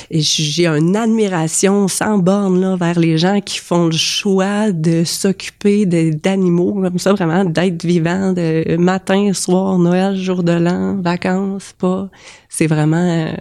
J'ai 0.09 0.65
une 0.65 0.95
admiration 0.95 1.87
sans 1.87 2.17
borne 2.17 2.59
là, 2.59 2.77
vers 2.77 2.97
les 2.97 3.19
gens 3.19 3.41
qui 3.41 3.59
font 3.59 3.85
le 3.85 3.95
choix 3.95 4.71
de 4.71 5.03
s'occuper 5.03 5.85
d'animaux, 5.85 6.73
comme 6.73 6.97
ça, 6.97 7.13
vraiment, 7.13 7.45
d'être 7.45 7.85
vivant, 7.85 8.33
de 8.33 8.75
matin, 8.77 9.33
soir, 9.33 9.77
Noël, 9.77 10.17
jour 10.17 10.41
de 10.41 10.53
l'an, 10.53 10.95
vacances, 10.95 11.75
pas... 11.77 12.09
C'est 12.49 12.65
vraiment... 12.65 13.31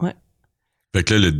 ouais. 0.00 0.14
Fait 0.96 1.04
que 1.04 1.14
là, 1.14 1.30
le, 1.30 1.32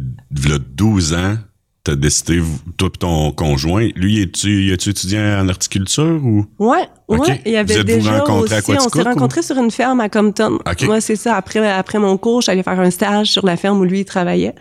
le 0.51 0.59
12 0.61 1.15
ans, 1.15 1.37
t'as 1.85 1.97
décidé, 1.97 2.41
toi 2.77 2.89
et 2.95 2.99
ton 2.99 3.33
conjoint, 3.33 3.89
lui, 3.97 4.23
es-tu, 4.23 4.73
es-tu 4.73 4.91
étudiant 4.91 5.41
en 5.41 5.49
horticulture 5.49 6.21
ou? 6.25 6.47
Ouais, 6.59 6.89
ouais. 7.09 7.43
Il 7.45 7.53
y 7.53 7.57
avait 7.57 7.77
vous 7.77 7.83
déjà 7.83 8.23
aussi, 8.25 8.71
on 8.71 8.89
s'est 8.89 9.03
rencontrés 9.03 9.43
sur 9.43 9.57
une 9.57 9.71
ferme 9.71 10.01
à 10.01 10.09
Compton. 10.09 10.59
Okay. 10.67 10.87
c'est 11.01 11.17
ça. 11.17 11.37
Après, 11.37 11.67
après 11.69 11.99
mon 11.99 12.17
cours, 12.17 12.43
j'allais 12.43 12.62
faire 12.62 12.79
un 12.79 12.91
stage 12.91 13.29
sur 13.29 13.45
la 13.45 13.57
ferme 13.57 13.81
où 13.81 13.85
lui, 13.85 14.01
il 14.01 14.05
travaillait. 14.05 14.55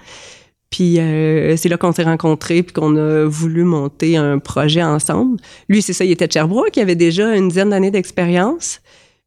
Puis 0.72 1.00
euh, 1.00 1.58
c'est 1.58 1.68
là 1.68 1.78
qu'on 1.78 1.92
s'est 1.92 2.04
rencontrés 2.04 2.64
puis 2.64 2.74
qu'on 2.74 2.96
a 2.96 3.26
voulu 3.26 3.66
monter 3.66 4.16
un 4.16 4.40
projet 4.40 4.82
ensemble. 4.82 5.38
Lui, 5.68 5.82
c'est 5.82 5.94
ça, 5.94 6.06
il 6.06 6.12
était 6.12 6.28
de 6.28 6.32
Sherbrooke, 6.32 6.76
il 6.78 6.80
avait 6.80 6.96
déjà 6.96 7.36
une 7.36 7.50
dizaine 7.50 7.72
d'années 7.72 7.92
d'expérience. 7.92 8.80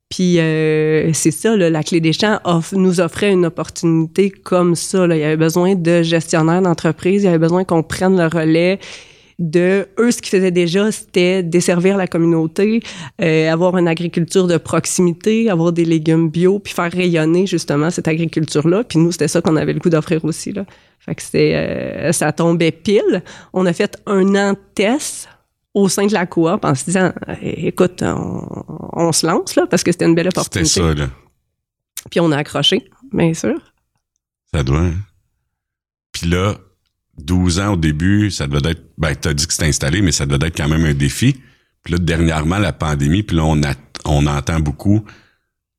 Puis 0.08 0.38
euh, 0.38 1.12
c'est 1.12 1.30
ça, 1.30 1.56
la 1.56 1.82
clé 1.82 2.00
des 2.00 2.12
champs 2.12 2.38
nous 2.72 3.00
offrait 3.00 3.32
une 3.32 3.46
opportunité 3.46 4.30
comme 4.30 4.74
ça. 4.74 5.06
Là. 5.06 5.16
Il 5.16 5.20
y 5.20 5.24
avait 5.24 5.36
besoin 5.36 5.74
de 5.74 6.02
gestionnaires 6.02 6.62
d'entreprise, 6.62 7.22
il 7.22 7.26
y 7.26 7.28
avait 7.28 7.38
besoin 7.38 7.64
qu'on 7.64 7.82
prenne 7.82 8.16
le 8.16 8.26
relais 8.26 8.78
de 9.38 9.88
eux 9.98 10.10
ce 10.10 10.22
qu'ils 10.22 10.30
faisaient 10.30 10.50
déjà 10.50 10.92
c'était 10.92 11.42
desservir 11.42 11.96
la 11.96 12.06
communauté 12.06 12.80
euh, 13.20 13.50
avoir 13.50 13.76
une 13.76 13.88
agriculture 13.88 14.46
de 14.46 14.56
proximité 14.58 15.50
avoir 15.50 15.72
des 15.72 15.84
légumes 15.84 16.30
bio 16.30 16.60
puis 16.60 16.72
faire 16.72 16.92
rayonner 16.92 17.46
justement 17.46 17.90
cette 17.90 18.06
agriculture 18.06 18.68
là 18.68 18.84
puis 18.84 18.98
nous 18.98 19.10
c'était 19.10 19.28
ça 19.28 19.40
qu'on 19.40 19.56
avait 19.56 19.72
le 19.72 19.80
goût 19.80 19.90
d'offrir 19.90 20.24
aussi 20.24 20.52
là 20.52 20.64
fait 21.00 21.16
que 21.16 21.22
euh, 21.34 22.12
ça 22.12 22.32
tombait 22.32 22.70
pile 22.70 23.24
on 23.52 23.66
a 23.66 23.72
fait 23.72 24.00
un 24.06 24.34
an 24.36 24.52
de 24.52 24.58
test 24.74 25.28
au 25.74 25.88
sein 25.88 26.06
de 26.06 26.12
la 26.12 26.26
coop 26.26 26.64
en 26.64 26.74
se 26.74 26.84
disant 26.84 27.12
écoute, 27.42 28.02
on, 28.02 29.12
se 29.12 29.26
lance 29.26 29.56
là 29.56 29.66
parce 29.68 29.82
que 29.82 29.92
c'était 29.92 30.06
une 30.06 30.14
belle 30.14 30.28
opportunité. 30.28 30.68
C'était 30.68 30.86
ça, 30.86 30.94
là. 30.94 31.10
Puis 32.10 32.20
on 32.20 32.30
a 32.32 32.36
accroché, 32.36 32.88
bien 33.12 33.34
sûr. 33.34 33.56
Ça 34.52 34.62
doit. 34.62 34.80
Hein. 34.80 34.94
Puis 36.12 36.28
là, 36.28 36.56
12 37.18 37.60
ans 37.60 37.72
au 37.74 37.76
début, 37.76 38.30
ça 38.30 38.46
devait 38.46 38.70
être. 38.70 38.82
Ben, 38.98 39.14
t'as 39.14 39.34
dit 39.34 39.46
que 39.46 39.52
c'était 39.52 39.66
installé, 39.66 40.02
mais 40.02 40.12
ça 40.12 40.26
devait 40.26 40.48
être 40.48 40.56
quand 40.56 40.68
même 40.68 40.84
un 40.84 40.94
défi. 40.94 41.36
Puis 41.82 41.92
là, 41.92 41.98
dernièrement, 41.98 42.58
la 42.58 42.72
pandémie, 42.72 43.22
puis 43.22 43.36
là, 43.36 43.44
on, 43.44 43.62
a, 43.62 43.74
on 44.04 44.26
entend 44.26 44.60
beaucoup 44.60 45.04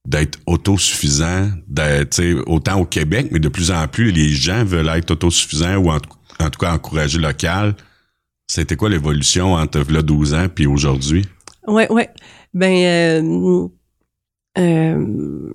d'être 0.05 0.39
autosuffisant, 0.45 1.49
d'être, 1.67 2.21
autant 2.45 2.79
au 2.79 2.85
Québec, 2.85 3.29
mais 3.31 3.39
de 3.39 3.49
plus 3.49 3.71
en 3.71 3.87
plus, 3.87 4.11
les 4.11 4.29
gens 4.29 4.63
veulent 4.63 4.89
être 4.89 5.11
autosuffisants 5.11 5.77
ou 5.77 5.89
en, 5.89 5.99
tout 5.99 6.59
cas 6.59 6.73
encourager 6.73 7.17
local. 7.17 7.75
C'était 8.47 8.75
quoi 8.75 8.89
l'évolution 8.89 9.53
entre 9.53 9.83
là 9.91 10.01
12 10.01 10.33
ans 10.33 10.47
puis 10.53 10.67
aujourd'hui? 10.67 11.25
Ouais, 11.67 11.91
ouais. 11.91 12.09
Ben, 12.53 13.23
euh, 13.23 13.67
euh, 14.57 15.53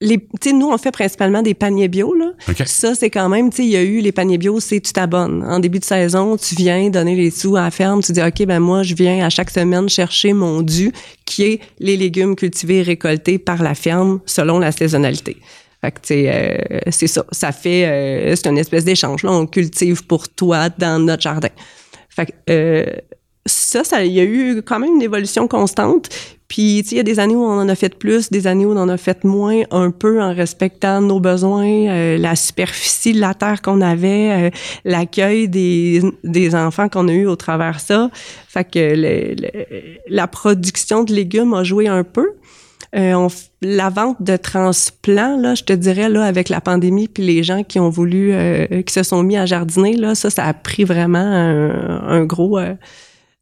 les, 0.00 0.28
nous, 0.52 0.68
on 0.68 0.78
fait 0.78 0.90
principalement 0.90 1.42
des 1.42 1.54
paniers 1.54 1.88
bio. 1.88 2.14
Là. 2.14 2.32
Ça, 2.66 2.94
c'est 2.94 3.10
quand 3.10 3.28
même, 3.28 3.50
tu 3.50 3.56
sais, 3.56 3.64
il 3.64 3.70
y 3.70 3.76
a 3.76 3.82
eu 3.82 4.00
les 4.00 4.12
paniers 4.12 4.38
bio, 4.38 4.60
c'est 4.60 4.80
tu 4.80 4.92
t'abonnes. 4.92 5.42
En 5.42 5.58
début 5.58 5.78
de 5.78 5.84
saison, 5.84 6.36
tu 6.36 6.54
viens 6.54 6.90
donner 6.90 7.16
les 7.16 7.30
sous 7.30 7.56
à 7.56 7.62
la 7.62 7.70
ferme, 7.70 8.02
tu 8.02 8.12
dis, 8.12 8.22
OK, 8.22 8.44
ben 8.46 8.60
moi, 8.60 8.82
je 8.82 8.94
viens 8.94 9.24
à 9.24 9.30
chaque 9.30 9.50
semaine 9.50 9.88
chercher 9.88 10.34
mon 10.34 10.60
dû, 10.60 10.92
qui 11.24 11.44
est 11.44 11.60
les 11.78 11.96
légumes 11.96 12.36
cultivés 12.36 12.78
et 12.78 12.82
récoltés 12.82 13.38
par 13.38 13.62
la 13.62 13.74
ferme 13.74 14.20
selon 14.26 14.58
la 14.58 14.70
saisonnalité. 14.70 15.38
Euh, 16.10 16.58
c'est 16.90 17.06
ça. 17.06 17.24
Ça 17.30 17.52
fait, 17.52 17.86
euh, 17.86 18.36
c'est 18.36 18.48
une 18.48 18.58
espèce 18.58 18.84
d'échange. 18.84 19.22
Là, 19.22 19.32
on 19.32 19.46
cultive 19.46 20.06
pour 20.06 20.28
toi 20.28 20.68
dans 20.68 21.02
notre 21.02 21.22
jardin. 21.22 21.48
Euh, 22.50 22.86
ça, 23.44 23.84
ça, 23.84 24.04
il 24.04 24.12
y 24.12 24.20
a 24.20 24.24
eu 24.24 24.62
quand 24.62 24.78
même 24.78 24.94
une 24.94 25.02
évolution 25.02 25.46
constante. 25.46 26.08
Puis, 26.48 26.78
il 26.78 26.96
y 26.96 27.00
a 27.00 27.02
des 27.02 27.18
années 27.18 27.34
où 27.34 27.44
on 27.44 27.60
en 27.60 27.68
a 27.68 27.74
fait 27.74 27.96
plus, 27.96 28.30
des 28.30 28.46
années 28.46 28.64
où 28.64 28.72
on 28.72 28.76
en 28.76 28.88
a 28.88 28.96
fait 28.96 29.24
moins, 29.24 29.62
un 29.72 29.90
peu 29.90 30.22
en 30.22 30.32
respectant 30.32 31.00
nos 31.00 31.18
besoins, 31.18 32.16
la 32.18 32.36
superficie 32.36 33.12
de 33.12 33.20
la 33.20 33.34
terre 33.34 33.62
qu'on 33.62 33.80
avait, 33.80 34.52
l'accueil 34.84 35.48
des, 35.48 36.54
enfants 36.54 36.88
qu'on 36.88 37.08
a 37.08 37.12
eu 37.12 37.26
au 37.26 37.34
travers 37.34 37.80
ça. 37.80 38.10
Fait 38.48 38.64
que 38.64 39.34
la 40.08 40.28
production 40.28 41.02
de 41.02 41.12
légumes 41.12 41.52
a 41.52 41.64
joué 41.64 41.88
un 41.88 42.04
peu. 42.04 42.28
Euh, 42.96 43.28
la 43.62 43.90
vente 43.90 44.22
de 44.22 44.36
transplants, 44.36 45.36
là, 45.36 45.54
je 45.54 45.64
te 45.64 45.72
dirais, 45.72 46.08
là, 46.08 46.24
avec 46.24 46.48
la 46.48 46.60
pandémie, 46.60 47.08
puis 47.08 47.24
les 47.24 47.42
gens 47.42 47.62
qui 47.62 47.78
ont 47.78 47.90
voulu, 47.90 48.34
qui 48.86 48.92
se 48.92 49.02
sont 49.02 49.22
mis 49.22 49.36
à 49.36 49.44
jardiner, 49.44 49.96
là, 49.96 50.14
ça, 50.14 50.30
ça 50.30 50.44
a 50.44 50.54
pris 50.54 50.84
vraiment 50.84 51.18
un, 51.18 52.24
gros... 52.24 52.58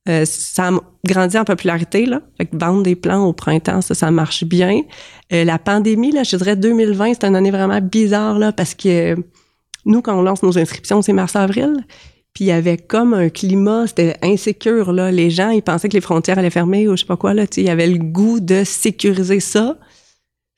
Euh, 0.08 0.24
ça 0.26 0.68
a 0.68 0.72
grandi 1.06 1.38
en 1.38 1.44
popularité, 1.44 2.04
là. 2.04 2.20
Vendre 2.52 2.82
des 2.82 2.94
plants 2.94 3.24
au 3.24 3.32
printemps, 3.32 3.80
ça, 3.80 3.94
ça 3.94 4.10
marche 4.10 4.44
bien. 4.44 4.82
Euh, 5.32 5.44
la 5.44 5.58
pandémie, 5.58 6.12
là, 6.12 6.24
je 6.24 6.36
dirais 6.36 6.56
2020, 6.56 7.14
c'est 7.14 7.24
une 7.24 7.36
année 7.36 7.50
vraiment 7.50 7.80
bizarre, 7.80 8.38
là, 8.38 8.52
parce 8.52 8.74
que 8.74 9.16
nous, 9.86 10.02
quand 10.02 10.18
on 10.18 10.22
lance 10.22 10.42
nos 10.42 10.58
inscriptions, 10.58 11.00
c'est 11.00 11.14
mars-avril. 11.14 11.86
Puis 12.34 12.44
il 12.44 12.46
y 12.48 12.52
avait 12.52 12.76
comme 12.76 13.14
un 13.14 13.28
climat, 13.28 13.86
c'était 13.86 14.16
insécure, 14.22 14.92
là. 14.92 15.12
Les 15.12 15.30
gens, 15.30 15.50
ils 15.50 15.62
pensaient 15.62 15.88
que 15.88 15.94
les 15.94 16.00
frontières 16.00 16.38
allaient 16.38 16.50
fermer 16.50 16.88
ou 16.88 16.96
je 16.96 17.02
sais 17.02 17.06
pas 17.06 17.16
quoi, 17.16 17.32
là. 17.32 17.44
Il 17.56 17.62
y 17.62 17.70
avait 17.70 17.86
le 17.86 17.98
goût 17.98 18.40
de 18.40 18.64
sécuriser 18.64 19.40
ça. 19.40 19.78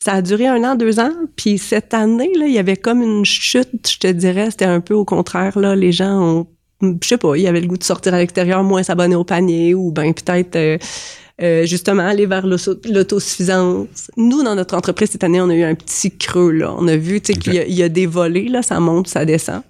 Ça 0.02 0.12
a 0.14 0.23
duré 0.23 0.47
un 0.47 0.64
an, 0.64 0.75
deux 0.75 0.99
ans. 0.99 1.12
Puis 1.37 1.59
cette 1.59 1.92
année, 1.92 2.33
là, 2.35 2.47
il 2.47 2.52
y 2.54 2.59
avait 2.59 2.76
comme 2.76 3.02
une 3.02 3.25
chute, 3.25 3.90
je 3.90 3.99
te 3.99 4.06
dirais. 4.06 4.50
C'était 4.50 4.64
un 4.64 4.80
peu 4.80 4.95
au 4.95 5.04
contraire, 5.04 5.59
là. 5.59 5.76
Les 5.76 5.92
gens 5.92 6.21
ont 6.21 6.47
je 6.80 7.09
sais 7.09 7.18
pas, 7.18 7.37
il 7.37 7.47
avait 7.47 7.61
le 7.61 7.68
goût 7.68 7.78
de 7.78 7.85
sortir 7.85 8.12
à 8.12 8.18
l'extérieur, 8.18 8.62
moins 8.62 8.83
s'abonner 8.83 9.16
au 9.16 9.25
panier 9.25 9.75
ou 9.75 9.92
ben 9.92 10.12
peut-être 10.12 10.56
euh, 10.56 10.78
euh, 11.42 11.64
justement 11.64 12.06
aller 12.06 12.26
vers 12.26 12.47
l'autosuffisance. 12.47 14.11
Nous, 14.16 14.42
dans 14.42 14.54
notre 14.54 14.76
entreprise, 14.76 15.11
cette 15.11 15.25
année, 15.25 15.40
on 15.40 15.49
a 15.49 15.54
eu 15.54 15.62
un 15.62 15.75
petit 15.75 16.16
creux. 16.16 16.52
Là. 16.52 16.75
On 16.76 16.87
a 16.87 16.97
vu 16.97 17.21
qu'il 17.21 17.54
y, 17.54 17.75
y, 17.75 17.83
a 17.83 17.88
des 17.88 18.06
volets, 18.06 18.49
là, 18.49 18.62
ça 18.62 18.78
monte, 18.78 19.09
ça 19.09 19.25
descend. 19.25 19.62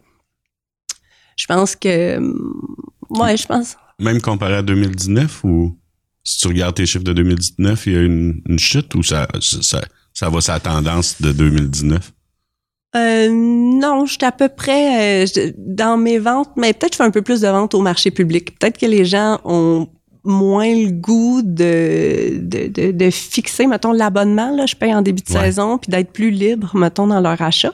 Je 1.37 1.47
pense 1.47 1.76
que... 1.76 2.19
Ouais, 3.11 3.37
je 3.37 3.47
pense. 3.47 3.76
Même 3.99 4.21
comparé 4.21 4.57
à 4.57 4.62
2019 4.62 5.45
ou 5.45 5.76
si 6.25 6.38
tu 6.38 6.49
regardes 6.49 6.75
tes 6.75 6.87
chiffres 6.87 7.05
de 7.05 7.12
2019, 7.12 7.87
il 7.87 7.93
y 7.93 7.97
a 7.97 8.02
une, 8.02 8.43
une 8.49 8.59
chute 8.59 8.95
ou 8.95 9.02
ça, 9.02 9.28
ça, 9.40 9.81
ça 10.12 10.28
va 10.28 10.40
sa 10.40 10.59
tendance 10.59 11.21
de 11.21 11.33
2019? 11.33 12.12
Euh, 12.97 13.28
non, 13.31 14.07
je 14.07 14.12
suis 14.12 14.25
à 14.25 14.33
peu 14.33 14.49
près 14.49 15.25
euh, 15.25 15.52
dans 15.59 15.99
mes 15.99 16.19
ventes, 16.19 16.50
mais 16.57 16.73
peut-être 16.73 16.95
je 16.95 16.97
fais 16.97 17.05
un 17.05 17.11
peu 17.11 17.23
plus 17.23 17.43
de 17.43 17.49
ventes 17.49 17.75
au 17.75 17.83
marché 17.83 18.11
public. 18.11 18.59
Peut-être 18.59 18.78
que 18.78 18.87
les 18.87 19.05
gens 19.05 19.38
ont 19.45 19.88
moins 20.25 20.75
le 20.75 20.90
goût 20.90 21.43
de, 21.43 22.38
de, 22.40 22.90
de, 22.90 23.11
fixer, 23.11 23.66
mettons, 23.66 23.93
l'abonnement, 23.93 24.50
là, 24.57 24.66
je 24.66 24.75
paye 24.75 24.95
en 24.95 25.02
début 25.02 25.23
de 25.23 25.28
saison, 25.28 25.78
puis 25.78 25.90
d'être 25.90 26.12
plus 26.12 26.31
libre, 26.31 26.75
mettons, 26.75 27.07
dans 27.07 27.21
leur 27.21 27.40
achat. 27.40 27.73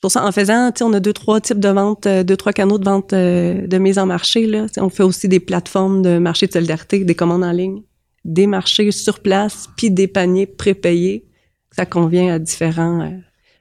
Pour 0.00 0.10
ça, 0.10 0.24
en 0.24 0.32
faisant, 0.32 0.72
on 0.80 0.92
a 0.94 1.00
deux, 1.00 1.12
trois 1.12 1.40
types 1.40 1.60
de 1.60 1.68
ventes, 1.68 2.06
euh, 2.06 2.22
deux, 2.22 2.36
trois 2.36 2.52
canaux 2.52 2.78
de 2.78 2.84
vente 2.84 3.10
de 3.10 3.78
mise 3.78 3.98
en 3.98 4.06
marché. 4.06 4.46
Là. 4.46 4.66
on 4.78 4.88
fait 4.88 5.02
aussi 5.02 5.28
des 5.28 5.40
plateformes 5.40 6.02
de 6.02 6.18
marché 6.18 6.46
de 6.46 6.52
solidarité, 6.52 7.04
des 7.04 7.14
commandes 7.14 7.44
en 7.44 7.52
ligne, 7.52 7.82
des 8.24 8.46
marchés 8.46 8.90
sur 8.92 9.20
place, 9.20 9.68
puis 9.76 9.90
des 9.90 10.08
paniers 10.08 10.46
prépayés. 10.46 11.26
Ça 11.72 11.86
convient 11.86 12.34
à 12.34 12.38
différents 12.38 13.10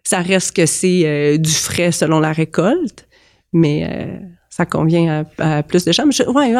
ça 0.09 0.21
reste 0.21 0.55
que 0.55 0.65
c'est 0.65 1.05
euh, 1.05 1.37
du 1.37 1.51
frais 1.51 1.91
selon 1.91 2.19
la 2.19 2.31
récolte, 2.31 3.07
mais 3.53 3.87
euh, 3.87 4.17
ça 4.49 4.65
convient 4.65 5.23
à, 5.37 5.61
plus 5.61 5.85
de 5.85 5.91
gens. 5.91 6.05
ouais, 6.05 6.53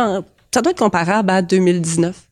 ça 0.53 0.61
doit 0.61 0.71
être 0.71 0.77
comparable 0.77 1.31
à 1.31 1.41
2019. 1.41 2.29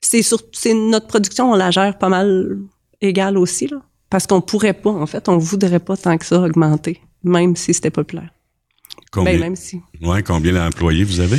C'est 0.00 0.22
c'est 0.52 0.74
notre 0.74 1.06
production, 1.06 1.52
on 1.52 1.54
la 1.54 1.70
gère 1.70 1.96
pas 1.98 2.08
mal 2.08 2.58
égale 3.00 3.38
aussi, 3.38 3.68
là, 3.68 3.80
parce 4.10 4.26
qu'on 4.26 4.40
pourrait 4.40 4.74
pas, 4.74 4.90
en 4.90 5.06
fait, 5.06 5.28
on 5.28 5.38
voudrait 5.38 5.80
pas 5.80 5.96
tant 5.96 6.16
que 6.16 6.24
ça 6.24 6.40
augmenter, 6.40 7.00
même 7.24 7.56
si 7.56 7.74
c'était 7.74 7.90
populaire. 7.90 8.30
Combien, 9.12 9.34
ben, 9.34 9.40
même 9.40 9.56
si. 9.56 9.80
Ouais, 10.02 10.22
combien 10.22 10.52
d'employés 10.52 11.04
vous 11.04 11.20
avez? 11.20 11.38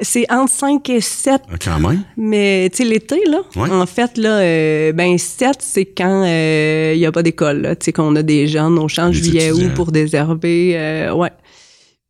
C'est 0.00 0.30
entre 0.30 0.52
5 0.52 0.90
et 0.90 1.00
7. 1.00 1.42
Ah, 1.48 1.54
quand 1.58 1.80
même. 1.80 2.04
Mais, 2.18 2.68
tu 2.70 2.78
sais, 2.78 2.84
l'été, 2.84 3.18
là, 3.26 3.40
en 3.56 3.86
fait, 3.86 4.18
là, 4.18 4.40
euh, 4.40 4.92
ben 4.92 5.16
7, 5.16 5.56
c'est 5.60 5.86
quand 5.86 6.24
il 6.24 6.28
euh, 6.28 6.96
n'y 6.96 7.06
a 7.06 7.12
pas 7.12 7.22
d'école, 7.22 7.76
Tu 7.80 7.86
sais, 7.86 7.92
qu'on 7.92 8.14
a 8.16 8.22
des 8.22 8.46
jeunes 8.46 8.78
au 8.78 8.88
champ 8.88 9.10
juillet 9.10 9.52
août 9.52 9.72
pour 9.74 9.92
désherber. 9.92 10.72
Euh, 10.76 11.14
ouais. 11.14 11.30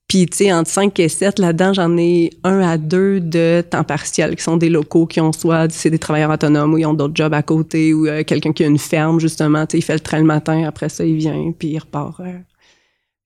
Puis, 0.09 0.27
tu 0.27 0.37
sais, 0.37 0.53
entre 0.53 0.71
5 0.71 0.99
et 1.01 1.09
7, 1.09 1.39
là-dedans, 1.41 1.73
j'en 1.73 1.97
ai 1.97 2.31
un 2.45 2.61
à 2.61 2.79
deux 2.79 3.19
de 3.21 3.65
temps 3.69 3.83
partiel, 3.83 4.37
qui 4.37 4.43
sont 4.43 4.57
des 4.57 4.69
locaux 4.69 5.07
qui 5.07 5.21
ont 5.21 5.33
soit, 5.33 5.71
c'est 5.73 5.91
des 5.91 5.99
travailleurs 5.99 6.31
autonomes 6.31 6.75
ou 6.75 6.79
ils 6.79 6.87
ont 6.87 6.95
d'autres 6.95 7.17
jobs 7.17 7.35
à 7.35 7.43
côté 7.43 7.93
ou 7.93 8.07
quelqu'un 8.25 8.53
qui 8.53 8.63
a 8.63 8.69
une 8.69 8.79
ferme, 8.79 9.19
justement. 9.19 9.67
Tu 9.67 9.73
sais, 9.73 9.79
il 9.79 9.83
fait 9.83 9.95
le 9.95 10.01
train 10.01 10.19
le 10.19 10.25
matin, 10.25 10.65
après 10.65 10.89
ça, 10.89 11.05
il 11.05 11.17
vient, 11.17 11.53
puis 11.59 11.69
il 11.69 11.79
repart. 11.79 12.21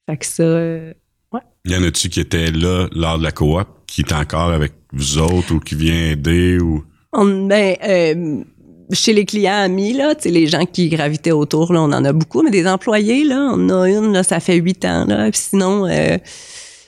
Fait 0.09 0.17
que 0.17 0.25
ça, 0.27 0.45
ouais. 0.45 1.41
Y 1.67 1.77
en 1.77 1.83
a-tu 1.83 2.09
qui 2.09 2.21
étaient 2.21 2.51
là 2.51 2.89
lors 2.93 3.19
de 3.19 3.25
la 3.25 3.33
coop? 3.33 3.67
qui 3.91 4.03
est 4.03 4.13
encore 4.13 4.51
avec 4.51 4.73
vous 4.93 5.19
autres 5.19 5.55
ou 5.55 5.61
qui 5.61 5.75
vient 5.75 6.13
aider 6.13 6.59
ou? 6.61 6.85
ben, 7.13 7.77
euh, 7.83 8.45
chez 8.93 9.13
les 9.13 9.25
clients 9.25 9.63
amis, 9.65 9.93
là, 9.93 10.15
les 10.25 10.47
gens 10.47 10.65
qui 10.65 10.89
gravitaient 10.89 11.33
autour, 11.33 11.73
là, 11.73 11.83
on 11.83 11.93
en 11.93 12.05
a 12.05 12.13
beaucoup, 12.13 12.43
mais 12.43 12.51
des 12.51 12.67
employés, 12.69 13.25
là, 13.25 13.51
on 13.53 13.69
a 13.69 13.89
une, 13.89 14.13
là, 14.13 14.23
ça 14.23 14.39
fait 14.39 14.57
huit 14.57 14.85
ans, 14.85 15.05
là. 15.07 15.29
Puis 15.31 15.41
sinon, 15.41 15.87
euh, 15.87 16.19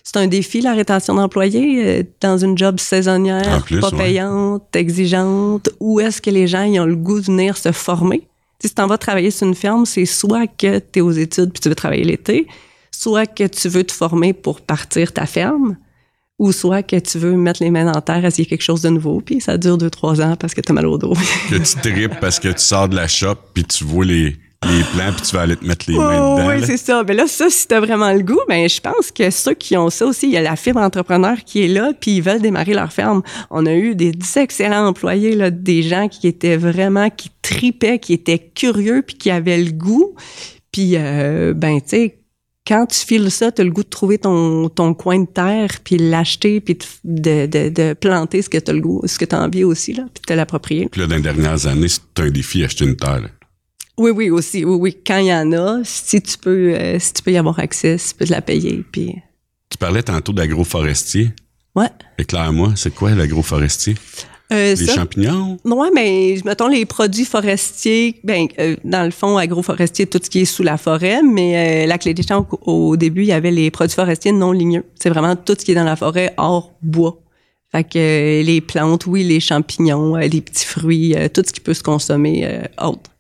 c'est 0.03 0.17
un 0.17 0.27
défi, 0.27 0.61
la 0.61 0.75
rétention 0.75 1.15
d'employés, 1.15 1.85
euh, 1.87 2.03
dans 2.21 2.39
une 2.39 2.59
job 2.59 2.81
saisonnière, 2.81 3.65
pas 3.81 3.91
payante, 3.91 4.75
exigeante. 4.75 5.71
Où 5.81 6.01
est-ce 6.01 6.21
que 6.21 6.31
les 6.31 6.47
gens 6.47 6.65
ils 6.65 6.81
ont 6.81 6.87
le 6.87 6.97
goût 6.97 7.21
de 7.21 7.27
venir 7.27 7.57
se 7.57 7.73
former? 7.73 8.27
si 8.63 8.69
tu 8.69 8.75
t'en 8.77 8.87
vas 8.87 8.97
travailler 8.97 9.33
sur 9.33 9.49
une 9.49 9.57
ferme, 9.57 9.85
c'est 9.87 10.07
soit 10.07 10.47
que 10.47 10.79
tu 10.79 11.01
es 11.01 11.01
aux 11.01 11.11
études 11.11 11.53
puis 11.53 11.61
tu 11.61 11.69
veux 11.69 11.75
travailler 11.75 12.05
l'été, 12.05 12.47
soit 12.93 13.27
que 13.27 13.45
tu 13.45 13.69
veux 13.69 13.83
te 13.83 13.93
former 13.93 14.33
pour 14.33 14.61
partir 14.61 15.13
ta 15.13 15.27
ferme 15.27 15.77
ou 16.39 16.53
soit 16.53 16.85
que 16.85 16.97
tu 16.97 17.19
veux 17.19 17.33
mettre 17.33 17.63
les 17.63 17.71
mains 17.71 17.91
dans 17.91 18.01
terre, 18.01 18.25
essayer 18.25 18.47
quelque 18.47 18.63
chose 18.63 18.83
de 18.83 18.89
nouveau, 18.89 19.21
puis 19.21 19.41
ça 19.41 19.59
dure 19.59 19.79
deux, 19.79 19.91
trois 19.91 20.21
ans 20.21 20.37
parce 20.37 20.55
que 20.55 20.61
tu 20.61 20.71
as 20.71 20.75
mal 20.75 20.87
au 20.87 20.97
dos. 20.97 21.15
que 21.51 21.57
tu 21.57 21.81
tripes 21.93 22.21
parce 22.21 22.39
que 22.39 22.49
tu 22.49 22.61
sors 22.61 22.89
de 22.89 22.95
la 22.95 23.09
shop, 23.09 23.35
puis 23.53 23.65
tu 23.65 23.83
vois 23.83 24.05
les, 24.05 24.37
les 24.65 24.85
plans, 24.85 25.13
puis 25.13 25.23
tu 25.23 25.35
vas 25.35 25.43
aller 25.43 25.57
te 25.57 25.65
mettre 25.65 25.87
les 25.89 25.97
mains 25.97 26.37
dedans. 26.37 26.49
Oui, 26.49 26.55
c'est 26.65 26.77
ça. 26.77 27.03
Mais 27.07 27.15
là, 27.15 27.27
ça, 27.27 27.51
si 27.51 27.67
tu 27.67 27.75
as 27.75 27.81
vraiment 27.81 28.13
le 28.13 28.23
goût, 28.23 28.41
ben 28.49 28.69
je 28.69 28.81
pense 28.81 29.11
que 29.11 29.31
ceux 29.31 29.55
qui 29.55 29.77
ont 29.77 29.91
ça 29.91 30.07
aussi, 30.07 30.27
il 30.27 30.33
y 30.33 30.37
a 30.37 30.43
la 30.43 30.57
fibre 30.57 30.81
entrepreneur 30.81 31.37
qui 31.45 31.65
est 31.65 31.69
là, 31.69 31.93
puis 31.99 32.17
ils 32.17 32.23
veulent 32.23 32.43
démarrer 32.43 32.75
leur 32.75 32.93
ferme. 32.93 33.23
On 33.51 33.67
a 33.67 33.75
eu 33.75 33.95
des 33.95 34.13
excellents 34.37 34.87
employés, 34.87 35.35
là, 35.35 35.51
des 35.51 35.83
gens 35.83 36.09
qui 36.09 36.29
étaient 36.29 36.57
vraiment, 36.57 37.11
qui 37.11 37.31
tripaient, 37.43 37.99
qui 37.99 38.13
étaient 38.13 38.39
curieux, 38.39 39.03
puis 39.07 39.17
qui 39.17 39.31
avaient 39.31 39.63
le 39.63 39.73
goût. 39.73 40.15
Puis, 40.71 40.93
euh, 40.97 41.53
ben, 41.55 41.81
tu 41.81 41.89
sais, 41.89 42.19
quand 42.67 42.87
tu 42.87 42.99
files 42.99 43.31
ça, 43.31 43.51
tu 43.51 43.61
as 43.61 43.65
le 43.65 43.71
goût 43.71 43.83
de 43.83 43.89
trouver 43.89 44.19
ton, 44.19 44.69
ton 44.69 44.95
coin 44.95 45.21
de 45.21 45.27
terre, 45.27 45.69
puis 45.83 45.99
l'acheter, 45.99 46.61
puis 46.61 46.79
de, 47.05 47.47
de, 47.47 47.69
de, 47.69 47.93
planter 47.95 48.41
ce 48.43 48.49
que 48.49 48.59
tu 48.59 48.71
as 48.71 48.75
le 48.75 48.81
goût, 48.81 49.03
ce 49.05 49.19
que 49.19 49.25
tu 49.25 49.35
as 49.35 49.43
envie 49.43 49.65
aussi, 49.65 49.93
là, 49.93 50.05
puis 50.15 50.23
de 50.29 50.35
l'approprier. 50.35 50.89
Puis 50.89 51.01
là, 51.01 51.07
dans 51.07 51.17
les 51.17 51.23
dernières 51.23 51.67
années, 51.67 51.89
c'est 51.89 52.23
un 52.23 52.31
défi 52.31 52.63
acheter 52.65 52.85
une 52.85 52.97
terre. 52.97 53.29
Oui, 53.99 54.11
oui, 54.11 54.31
aussi. 54.31 54.65
Oui, 54.65 54.77
oui. 54.79 54.99
Quand 55.07 55.19
il 55.19 55.27
y 55.27 55.35
en 55.35 55.53
a, 55.53 55.81
si 55.85 56.21
tu 56.21 56.39
peux, 56.39 56.75
euh, 56.75 56.99
si 56.99 57.13
tu 57.13 57.23
peux 57.23 57.33
y 57.33 57.37
avoir 57.37 57.59
accès, 57.59 57.99
si 57.99 58.11
tu 58.11 58.15
peux 58.17 58.25
te 58.27 58.33
la 58.33 58.43
payer. 58.43 58.85
Puis... 58.91 59.17
Tu 59.69 59.79
parlais 59.79 60.03
tantôt 60.03 60.33
d'agroforestier. 60.33 61.31
Ouais. 61.75 61.89
Éclaire-moi, 62.19 62.73
c'est 62.77 62.95
quoi 62.95 63.11
l'agroforestier? 63.13 63.95
Euh, 64.53 64.75
les 64.75 64.87
champignons? 64.87 65.57
Oui, 65.65 65.89
mais 65.95 66.37
mettons 66.45 66.69
les 66.69 66.85
produits 66.85 67.25
forestiers, 67.25 68.21
ben, 68.23 68.49
euh, 68.59 68.77
dans 68.85 69.05
le 69.05 69.11
fond, 69.11 69.39
agroforestier, 69.39 70.07
tout 70.07 70.21
ce 70.23 70.29
qui 70.29 70.41
est 70.41 70.45
sous 70.45 70.63
la 70.63 70.77
forêt, 70.77 71.23
mais 71.23 71.85
euh, 71.85 71.87
la 71.87 71.97
clé 71.97 72.13
des 72.13 72.23
champs, 72.23 72.47
au, 72.63 72.97
début, 72.97 73.23
il 73.23 73.29
y 73.29 73.33
avait 73.33 73.51
les 73.51 73.71
produits 73.71 73.95
forestiers 73.95 74.33
non 74.33 74.53
ligneux. 74.53 74.85
C'est 75.01 75.09
vraiment 75.09 75.37
tout 75.37 75.55
ce 75.59 75.65
qui 75.65 75.73
est 75.73 75.75
dans 75.75 75.85
la 75.85 75.97
forêt 75.97 76.35
hors 76.37 76.73
bois. 76.83 77.19
Fait 77.71 77.85
que 77.85 78.43
les 78.43 78.61
plantes, 78.61 79.07
oui, 79.07 79.25
les 79.25 79.41
champignons, 79.41 80.17
les 80.17 80.43
petits 80.43 80.67
fruits, 80.67 81.15
tout 81.33 81.43
ce 81.47 81.53
qui 81.55 81.61
peut 81.61 81.73
se 81.73 81.83
consommer 81.83 82.67
autre. 82.79 83.11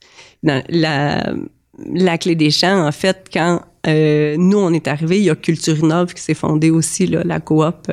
La, 0.43 1.35
la 1.79 2.19
clé 2.19 2.35
des 2.35 2.51
champs, 2.51 2.87
en 2.87 2.93
fait, 2.93 3.29
quand 3.33 3.63
nous, 3.87 4.59
on 4.59 4.73
est 4.73 4.89
arrivé, 4.89 5.19
il 5.19 5.25
y 5.25 5.31
a 5.31 5.37
Culture 5.37 5.79
Innove 5.79 6.15
qui 6.15 6.23
s'est 6.23 6.35
fondée 6.35 6.71
aussi, 6.71 7.07
là, 7.07 7.23
la 7.25 7.41
coop 7.41 7.91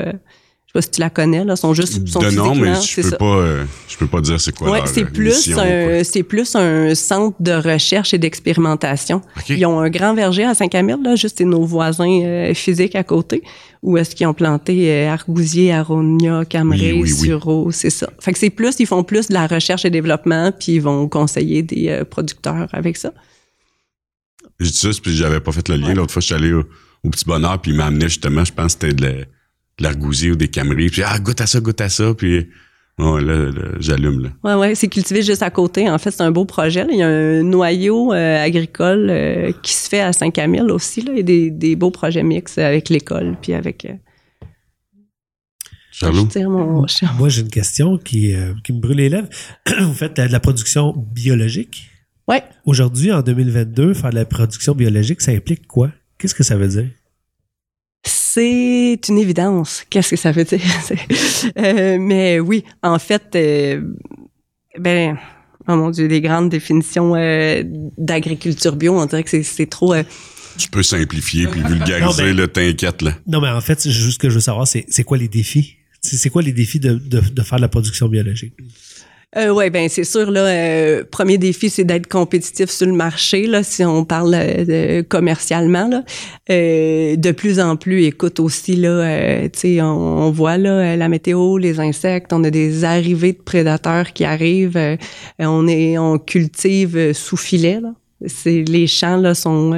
je 0.69 0.73
sais 0.73 0.77
pas 0.77 0.81
si 0.83 0.91
tu 0.91 1.01
la 1.01 1.09
connais 1.09 1.43
là, 1.43 1.55
sont 1.55 1.73
juste 1.73 2.07
sont 2.07 2.19
de 2.19 2.29
nom, 2.29 2.53
mais 2.53 2.75
je 2.75 3.01
peux 3.01 3.17
pas, 3.17 3.25
euh, 3.25 3.65
je 3.87 3.97
peux 3.97 4.05
pas 4.05 4.21
dire 4.21 4.39
c'est 4.39 4.55
quoi. 4.55 4.69
Ouais, 4.69 4.81
c'est 4.85 5.03
plus 5.03 5.49
un, 5.57 6.03
c'est 6.03 6.21
plus 6.21 6.55
un 6.55 6.93
centre 6.93 7.35
de 7.39 7.53
recherche 7.53 8.13
et 8.13 8.19
d'expérimentation. 8.19 9.23
Ils 9.49 9.65
ont 9.65 9.79
un 9.79 9.89
grand 9.89 10.13
verger 10.13 10.43
à 10.43 10.53
Saint-Camille 10.53 10.97
là, 11.03 11.15
juste 11.15 11.41
nos 11.41 11.65
voisins 11.65 12.21
euh, 12.23 12.53
physiques 12.53 12.93
à 12.93 13.03
côté, 13.03 13.41
où 13.81 13.97
est-ce 13.97 14.13
qu'ils 14.13 14.27
ont 14.27 14.35
planté 14.35 14.91
euh, 14.91 15.09
argousier, 15.09 15.73
aronia, 15.73 16.45
cameray, 16.45 17.03
sureau, 17.07 17.71
c'est 17.71 17.89
ça. 17.89 18.07
Fait 18.19 18.31
que 18.31 18.37
c'est 18.37 18.51
plus, 18.51 18.75
ils 18.79 18.85
font 18.85 19.03
plus 19.03 19.29
de 19.29 19.33
la 19.33 19.47
recherche 19.47 19.85
et 19.85 19.89
développement, 19.89 20.51
puis 20.51 20.73
ils 20.73 20.81
vont 20.83 21.09
conseiller 21.09 21.63
des 21.63 22.03
producteurs 22.07 22.67
avec 22.73 22.95
ça. 22.95 23.11
J'ai 24.59 24.69
dit 24.69 24.77
ça, 24.77 24.89
puis 25.01 25.15
j'avais 25.15 25.39
pas 25.39 25.51
fait 25.51 25.67
le 25.67 25.77
lien. 25.77 25.95
L'autre 25.95 26.13
fois, 26.13 26.19
je 26.19 26.27
suis 26.27 26.35
allé 26.35 26.53
au, 26.53 26.63
Petit 27.09 27.25
Bonheur, 27.25 27.59
puis 27.59 27.71
il 27.71 27.77
m'a 27.77 27.85
amené 27.85 28.07
justement, 28.07 28.45
je 28.45 28.53
pense 28.53 28.75
que 28.75 28.87
c'était 28.87 28.93
de 28.93 29.01
la 29.03 29.13
l'argousier 29.79 30.31
ou 30.31 30.35
des 30.35 30.47
cameries. 30.47 30.89
Puis, 30.89 31.01
ah, 31.03 31.19
goûte 31.19 31.41
à 31.41 31.47
ça, 31.47 31.59
goûte 31.59 31.81
à 31.81 31.89
ça. 31.89 32.13
Puis, 32.13 32.47
ouais, 32.97 33.21
là, 33.21 33.51
j'allume, 33.79 34.21
là. 34.21 34.29
Ouais, 34.43 34.59
ouais, 34.59 34.75
c'est 34.75 34.87
cultivé 34.87 35.21
juste 35.21 35.43
à 35.43 35.49
côté. 35.49 35.89
En 35.89 35.97
fait, 35.97 36.11
c'est 36.11 36.23
un 36.23 36.31
beau 36.31 36.45
projet. 36.45 36.85
Il 36.91 36.97
y 36.97 37.03
a 37.03 37.07
un 37.07 37.43
noyau 37.43 38.13
euh, 38.13 38.43
agricole 38.43 39.09
euh, 39.09 39.51
qui 39.63 39.73
se 39.73 39.89
fait 39.89 40.01
à 40.01 40.13
Saint-Camille 40.13 40.71
aussi, 40.71 41.01
là. 41.01 41.11
Il 41.13 41.17
y 41.17 41.21
a 41.21 41.23
des, 41.23 41.51
des 41.51 41.75
beaux 41.75 41.91
projets 41.91 42.23
mixtes 42.23 42.57
avec 42.57 42.89
l'école, 42.89 43.37
puis 43.41 43.53
avec... 43.53 43.85
Euh, 43.85 43.93
Moi, 47.17 47.29
j'ai 47.29 47.41
une 47.41 47.49
question 47.49 47.97
qui, 47.97 48.33
qui 48.63 48.73
me 48.73 48.79
brûle 48.79 48.97
les 48.97 49.09
lèvres. 49.09 49.27
Vous 49.81 49.93
faites 49.93 50.15
de 50.15 50.21
la 50.23 50.39
production 50.39 50.93
biologique? 50.95 51.89
Ouais. 52.29 52.43
Aujourd'hui, 52.63 53.11
en 53.11 53.21
2022, 53.21 53.95
faire 53.95 54.11
de 54.11 54.15
la 54.15 54.25
production 54.25 54.75
biologique, 54.75 55.19
ça 55.19 55.31
implique 55.31 55.65
quoi? 55.65 55.91
Qu'est-ce 56.19 56.35
que 56.35 56.43
ça 56.43 56.55
veut 56.55 56.67
dire? 56.67 56.85
C'est 58.33 58.99
une 59.07 59.17
évidence. 59.17 59.83
Qu'est-ce 59.89 60.11
que 60.11 60.15
ça 60.15 60.31
veut 60.31 60.43
dire? 60.43 60.59
euh, 61.57 61.97
mais 61.99 62.39
oui, 62.39 62.63
en 62.83 62.99
fait, 62.99 63.23
euh, 63.35 63.81
ben, 64.77 65.17
oh 65.67 65.75
mon 65.75 65.89
Dieu, 65.89 66.07
des 66.07 66.21
grandes 66.21 66.49
définitions 66.49 67.15
euh, 67.15 67.63
d'agriculture 67.97 68.75
bio, 68.75 68.99
on 68.99 69.05
dirait 69.05 69.23
que 69.23 69.41
c'est 69.41 69.65
trop... 69.65 69.93
Euh, 69.93 70.03
tu 70.57 70.69
peux 70.69 70.83
simplifier 70.83 71.47
puis 71.47 71.61
vulgariser, 71.61 72.33
le 72.33 72.47
t'inquiète, 72.47 73.01
là. 73.01 73.15
Non, 73.25 73.39
mais 73.41 73.49
en 73.49 73.61
fait, 73.61 73.89
juste 73.89 74.13
ce 74.13 74.19
que 74.19 74.29
je 74.29 74.35
veux 74.35 74.41
savoir, 74.41 74.67
c'est 74.67 75.03
quoi 75.03 75.17
les 75.17 75.29
défis? 75.29 75.77
C'est 76.01 76.29
quoi 76.29 76.41
les 76.41 76.51
défis 76.51 76.79
de, 76.79 76.95
de, 76.95 77.21
de 77.21 77.41
faire 77.41 77.57
de 77.57 77.61
la 77.61 77.67
production 77.69 78.09
biologique? 78.09 78.53
Euh, 79.37 79.49
oui, 79.49 79.69
ben 79.69 79.87
c'est 79.89 80.05
sûr. 80.05 80.31
Là, 80.31 80.45
euh, 80.47 81.03
premier 81.03 81.37
défi, 81.37 81.69
c'est 81.69 81.83
d'être 81.83 82.07
compétitif 82.07 82.71
sur 82.71 82.87
le 82.87 82.93
marché. 82.93 83.45
Là, 83.45 83.61
si 83.61 83.85
on 83.85 84.03
parle 84.03 84.33
euh, 84.33 85.03
commercialement, 85.03 85.87
là. 85.87 86.03
Euh, 86.49 87.15
de 87.15 87.31
plus 87.31 87.59
en 87.59 87.75
plus, 87.75 88.05
écoute 88.05 88.39
aussi 88.39 88.75
là, 88.75 89.47
tu 89.49 89.59
sais, 89.59 89.81
on, 89.81 90.31
voit 90.31 90.57
là 90.57 90.95
la 90.95 91.09
météo, 91.09 91.59
les 91.59 91.79
insectes. 91.79 92.33
On 92.33 92.43
a 92.43 92.49
des 92.49 92.83
arrivées 92.83 93.33
de 93.33 93.41
prédateurs 93.41 94.13
qui 94.13 94.25
arrivent. 94.25 94.97
on 95.37 95.67
est, 95.67 95.99
on 95.99 96.17
cultive 96.17 97.13
sous 97.13 97.37
filet. 97.37 97.79
Là. 97.81 97.93
C'est 98.25 98.63
les 98.63 98.87
champs 98.87 99.17
là 99.17 99.35
sont 99.35 99.71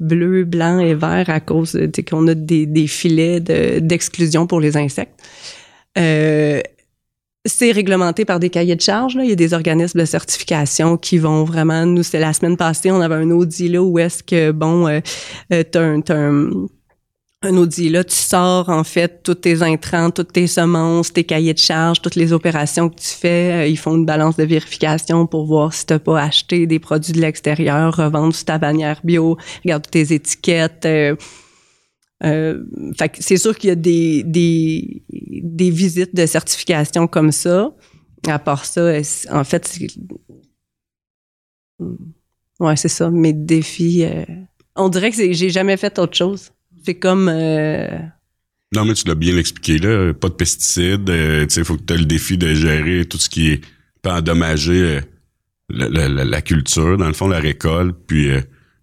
bleus, 0.00 0.44
blancs 0.44 0.82
et 0.82 0.94
verts 0.94 1.28
à 1.28 1.40
cause 1.40 1.78
qu'on 2.08 2.26
a 2.26 2.34
des, 2.34 2.64
des 2.64 2.86
filets 2.86 3.40
d'exclusion 3.40 4.46
pour 4.46 4.60
les 4.60 4.78
insectes. 4.78 5.20
Euh, 5.98 6.62
c'est 7.44 7.72
réglementé 7.72 8.24
par 8.24 8.38
des 8.38 8.50
cahiers 8.50 8.76
de 8.76 8.80
charges. 8.80 9.16
Là. 9.16 9.24
Il 9.24 9.30
y 9.30 9.32
a 9.32 9.36
des 9.36 9.52
organismes 9.52 9.98
de 9.98 10.04
certification 10.04 10.96
qui 10.96 11.18
vont 11.18 11.44
vraiment... 11.44 11.84
Nous, 11.86 12.02
c'était 12.02 12.20
la 12.20 12.32
semaine 12.32 12.56
passée, 12.56 12.90
on 12.90 13.00
avait 13.00 13.16
un 13.16 13.30
audit 13.30 13.68
là 13.68 13.82
où 13.82 13.98
est-ce 13.98 14.22
que, 14.22 14.52
bon, 14.52 14.86
euh, 14.86 15.00
euh 15.52 15.64
t'as 15.68 15.82
un, 15.82 16.00
un, 16.10 16.50
un 17.42 17.56
audit 17.56 17.90
là, 17.90 18.04
tu 18.04 18.14
sors 18.14 18.68
en 18.68 18.84
fait 18.84 19.22
tous 19.24 19.34
tes 19.34 19.62
intrants, 19.62 20.10
toutes 20.10 20.32
tes 20.32 20.46
semences, 20.46 21.12
tes 21.12 21.24
cahiers 21.24 21.54
de 21.54 21.58
charges, 21.58 22.00
toutes 22.00 22.14
les 22.14 22.32
opérations 22.32 22.88
que 22.88 23.00
tu 23.00 23.08
fais. 23.08 23.52
Euh, 23.52 23.66
ils 23.66 23.78
font 23.78 23.96
une 23.96 24.06
balance 24.06 24.36
de 24.36 24.44
vérification 24.44 25.26
pour 25.26 25.46
voir 25.46 25.72
si 25.72 25.86
tu 25.86 25.98
pas 25.98 26.22
acheté 26.22 26.66
des 26.66 26.78
produits 26.78 27.12
de 27.12 27.20
l'extérieur, 27.20 27.96
revendre 27.96 28.34
sous 28.34 28.44
ta 28.44 28.58
bannière 28.58 29.00
bio, 29.02 29.36
regarde 29.64 29.88
tes 29.90 30.12
étiquettes. 30.14 30.86
Euh, 30.86 31.16
euh, 32.24 32.62
c'est 33.18 33.36
sûr 33.36 33.56
qu'il 33.58 33.68
y 33.68 33.72
a 33.72 33.76
des, 33.76 34.22
des, 34.22 35.02
des, 35.10 35.70
visites 35.70 36.14
de 36.14 36.26
certification 36.26 37.08
comme 37.08 37.32
ça. 37.32 37.74
À 38.28 38.38
part 38.38 38.64
ça, 38.64 38.92
en 39.30 39.42
fait, 39.42 39.66
c'est, 39.66 39.88
ouais, 42.60 42.76
c'est 42.76 42.88
ça. 42.88 43.10
Mes 43.10 43.32
défis, 43.32 44.04
euh, 44.04 44.24
on 44.76 44.88
dirait 44.88 45.10
que 45.10 45.32
j'ai 45.32 45.50
jamais 45.50 45.76
fait 45.76 45.98
autre 45.98 46.16
chose. 46.16 46.52
C'est 46.84 46.94
comme. 46.94 47.28
Euh, 47.28 47.98
non, 48.72 48.84
mais 48.84 48.94
tu 48.94 49.08
l'as 49.08 49.16
bien 49.16 49.36
expliqué 49.36 49.78
là. 49.78 50.14
Pas 50.14 50.28
de 50.28 50.34
pesticides. 50.34 51.06
tu 51.06 51.46
sais, 51.48 51.64
faut 51.64 51.76
que 51.76 51.82
tu 51.82 51.94
aies 51.94 51.98
le 51.98 52.04
défi 52.04 52.38
de 52.38 52.54
gérer 52.54 53.04
tout 53.04 53.18
ce 53.18 53.28
qui 53.28 53.50
est 53.50 53.60
pas 54.00 54.18
endommager 54.18 55.00
la, 55.68 55.88
la, 55.88 56.24
la, 56.24 56.42
culture, 56.42 56.96
dans 56.96 57.06
le 57.06 57.12
fond, 57.12 57.28
la 57.28 57.40
récolte, 57.40 57.96
puis 58.06 58.30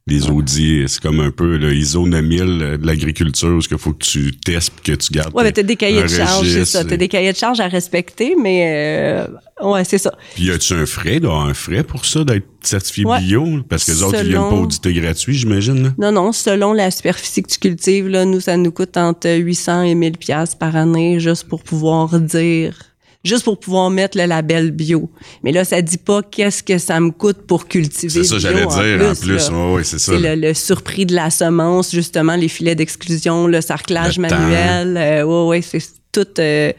les 0.09 0.29
audits, 0.29 0.85
c'est 0.87 1.01
comme 1.01 1.19
un 1.19 1.31
peu 1.31 1.57
le 1.57 1.73
ISO 1.73 2.07
9000 2.07 2.79
de 2.81 2.85
l'agriculture 2.85 3.49
où 3.57 3.59
il 3.59 3.77
faut 3.77 3.93
que 3.93 4.03
tu 4.03 4.35
testes 4.35 4.73
que 4.83 4.93
tu 4.93 5.13
gardes. 5.13 5.33
Ouais, 5.33 5.43
mais 5.43 5.51
t'as 5.51 5.63
des 5.63 5.75
cahiers 5.75 6.03
de 6.03 6.07
charges, 6.07 6.49
c'est 6.49 6.65
ça. 6.65 6.83
T'as 6.83 6.97
des 6.97 7.07
cahiers 7.07 7.31
de 7.31 7.37
charges 7.37 7.59
à 7.59 7.67
respecter, 7.67 8.35
mais 8.41 9.27
euh, 9.61 9.69
ouais, 9.69 9.83
c'est 9.83 9.97
ça. 9.97 10.13
Puis 10.35 10.45
y 10.45 10.51
a-tu 10.51 10.73
un 10.73 10.85
frais, 10.85 11.21
un 11.23 11.53
frais 11.53 11.83
pour 11.83 12.05
ça 12.05 12.23
d'être 12.23 12.47
certifié 12.61 13.05
bio? 13.19 13.45
Parce 13.69 13.85
que 13.85 13.91
les 13.91 14.03
autres, 14.03 14.19
ils 14.21 14.29
viennent 14.29 14.49
pas 14.49 14.55
auditer 14.55 14.93
gratuit, 14.93 15.35
j'imagine. 15.35 15.93
Non, 15.97 16.11
non. 16.11 16.31
Selon 16.31 16.73
la 16.73 16.91
superficie 16.91 17.43
que 17.43 17.49
tu 17.49 17.59
cultives, 17.59 18.07
là, 18.07 18.25
nous, 18.25 18.39
ça 18.39 18.57
nous 18.57 18.71
coûte 18.71 18.97
entre 18.97 19.29
800 19.29 19.83
et 19.83 19.95
1000 19.95 20.17
pièces 20.17 20.55
par 20.55 20.75
année 20.75 21.19
juste 21.19 21.47
pour 21.47 21.63
pouvoir 21.63 22.19
dire 22.19 22.88
juste 23.23 23.43
pour 23.43 23.59
pouvoir 23.59 23.89
mettre 23.89 24.17
le 24.17 24.25
label 24.25 24.71
bio. 24.71 25.09
Mais 25.43 25.51
là, 25.51 25.65
ça 25.65 25.81
dit 25.81 25.97
pas 25.97 26.21
qu'est-ce 26.23 26.63
que 26.63 26.77
ça 26.77 26.99
me 26.99 27.11
coûte 27.11 27.45
pour 27.47 27.67
cultiver. 27.67 28.09
C'est 28.09 28.23
ça, 28.23 28.39
j'allais 28.39 28.65
dire 28.65 29.09
en 29.09 29.15
plus. 29.15 29.49
oui, 29.51 29.81
c'est 29.83 29.99
ça. 29.99 30.13
Le, 30.15 30.53
surprix 30.53 31.05
de 31.05 31.15
la 31.15 31.29
semence, 31.29 31.91
justement, 31.91 32.35
les 32.35 32.47
filets 32.47 32.75
d'exclusion, 32.75 33.47
le 33.47 33.61
sarclage 33.61 34.19
manuel. 34.19 34.97
Euh, 34.97 35.23
oui, 35.23 35.57
oui, 35.57 35.63
c'est 35.63 35.83
tout. 36.11 36.27
Euh, 36.39 36.71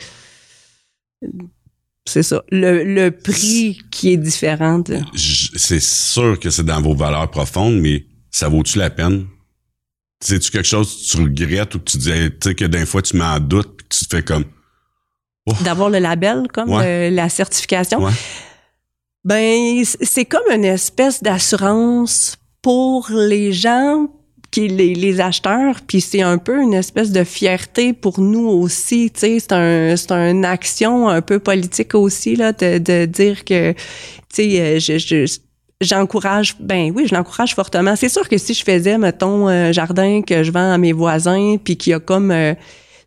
c'est 2.07 2.23
ça. 2.23 2.43
Le, 2.51 3.11
prix 3.11 3.79
qui 3.91 4.13
est 4.13 4.17
différent. 4.17 4.83
C'est 5.15 5.81
sûr 5.81 6.39
que 6.41 6.51
c'est 6.51 6.65
dans 6.65 6.81
vos 6.81 6.95
valeurs 6.95 7.31
profondes, 7.31 7.79
mais 7.79 8.07
ça 8.31 8.49
vaut-tu 8.49 8.79
la 8.79 8.91
peine? 8.91 9.27
C'est-tu 10.23 10.51
quelque 10.51 10.69
chose 10.69 10.95
que 10.97 11.17
tu 11.17 11.23
regrettes 11.23 11.75
ou 11.75 11.79
que 11.79 11.91
tu 11.91 11.99
dis, 11.99 12.11
tu 12.11 12.31
sais, 12.43 12.55
que 12.55 12.65
d'un 12.67 12.85
fois 12.85 13.01
tu 13.01 13.17
m'en 13.17 13.39
doutes 13.41 13.77
que 13.77 13.85
tu 13.89 14.05
te 14.07 14.17
fais 14.17 14.23
comme, 14.23 14.45
d'avoir 15.63 15.91
le 15.91 15.99
label 15.99 16.49
comme 16.53 16.71
la 16.71 17.29
certification. 17.29 18.01
Ben 19.25 19.83
c'est 19.85 20.25
comme 20.25 20.51
une 20.51 20.65
espèce 20.65 21.23
d'assurance 21.23 22.39
pour 22.63 23.09
les 23.11 23.53
gens 23.53 24.09
qui 24.51 24.67
les, 24.67 24.95
les 24.95 25.21
acheteurs 25.21 25.81
puis 25.87 26.01
c'est 26.01 26.23
un 26.23 26.39
peu 26.39 26.61
une 26.61 26.75
espèce 26.75 27.13
de 27.13 27.23
fierté 27.23 27.93
pour 27.93 28.21
nous 28.21 28.49
aussi 28.49 29.11
tu 29.13 29.21
sais. 29.21 29.39
C'est 29.39 29.53
un 29.53 29.95
c'est 29.97 30.13
une 30.13 30.45
action 30.45 31.09
un 31.09 31.21
peu 31.21 31.39
politique 31.39 31.95
aussi 31.95 32.35
là 32.35 32.53
de, 32.53 32.79
de 32.79 33.05
dire 33.05 33.45
que 33.45 33.73
tu 33.73 33.79
sais 34.33 34.61
euh, 34.61 34.79
je, 34.81 34.99
je 34.99 35.39
j'encourage 35.83 36.57
ben 36.59 36.93
oui 36.95 37.07
je 37.07 37.15
l'encourage 37.15 37.55
fortement. 37.55 37.97
C'est 37.97 38.09
sûr 38.09 38.29
que 38.29 38.39
si 38.39 38.55
je 38.55 38.65
faisais 38.65 38.99
mettons 38.99 39.49
un 39.49 39.71
jardin 39.73 40.23
que 40.23 40.43
je 40.43 40.51
vends 40.51 40.73
à 40.73 40.79
mes 40.79 40.93
voisins 40.93 41.57
puis 41.63 41.77
qu'il 41.77 41.93
y 41.93 41.95
a 41.95 42.01
comme 42.01 42.31
euh, 42.31 42.55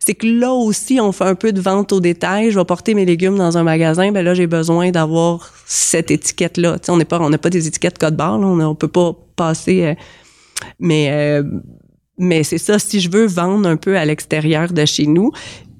c'est 0.06 0.14
que 0.14 0.26
là 0.26 0.52
aussi, 0.52 1.00
on 1.00 1.12
fait 1.12 1.24
un 1.24 1.34
peu 1.34 1.50
de 1.50 1.62
vente 1.62 1.90
au 1.94 1.98
détail. 1.98 2.50
Je 2.50 2.58
vais 2.58 2.64
porter 2.66 2.92
mes 2.92 3.06
légumes 3.06 3.38
dans 3.38 3.56
un 3.56 3.62
magasin, 3.62 4.12
ben 4.12 4.22
là, 4.22 4.34
j'ai 4.34 4.46
besoin 4.46 4.90
d'avoir 4.90 5.50
cette 5.64 6.10
étiquette-là. 6.10 6.78
Tu 6.78 6.86
sais, 6.86 6.92
on 6.92 6.98
n'est 6.98 7.06
pas, 7.06 7.18
on 7.20 7.30
n'a 7.30 7.38
pas 7.38 7.48
des 7.48 7.66
étiquettes 7.66 7.96
code 7.96 8.14
barre, 8.14 8.38
là. 8.38 8.46
On, 8.46 8.56
ne 8.56 8.74
peut 8.74 8.88
pas 8.88 9.16
passer. 9.34 9.82
Euh, 9.82 9.94
mais, 10.78 11.08
euh, 11.10 11.42
mais 12.18 12.42
c'est 12.42 12.58
ça. 12.58 12.78
Si 12.78 13.00
je 13.00 13.10
veux 13.10 13.24
vendre 13.24 13.66
un 13.66 13.78
peu 13.78 13.96
à 13.96 14.04
l'extérieur 14.04 14.74
de 14.74 14.84
chez 14.84 15.06
nous, 15.06 15.30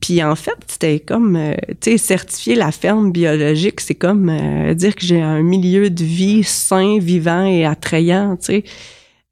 puis 0.01 0.23
en 0.23 0.37
fait, 0.37 0.57
c'était 0.69 1.01
comme, 1.01 1.37
euh, 1.37 1.53
tu 1.83 1.91
sais, 1.91 1.99
certifier 1.99 2.55
la 2.55 2.73
ferme 2.73 3.13
biologique, 3.13 3.83
c'est 3.83 3.95
comme 3.95 4.33
dire 4.73 4.97
que 4.97 5.05
j'ai 5.05 5.21
un 5.21 5.43
milieu 5.43 5.91
de 5.91 6.03
vie 6.03 6.45
sain, 6.45 6.99
vivant 6.99 7.45
et 7.45 7.67
attrayant. 7.67 8.39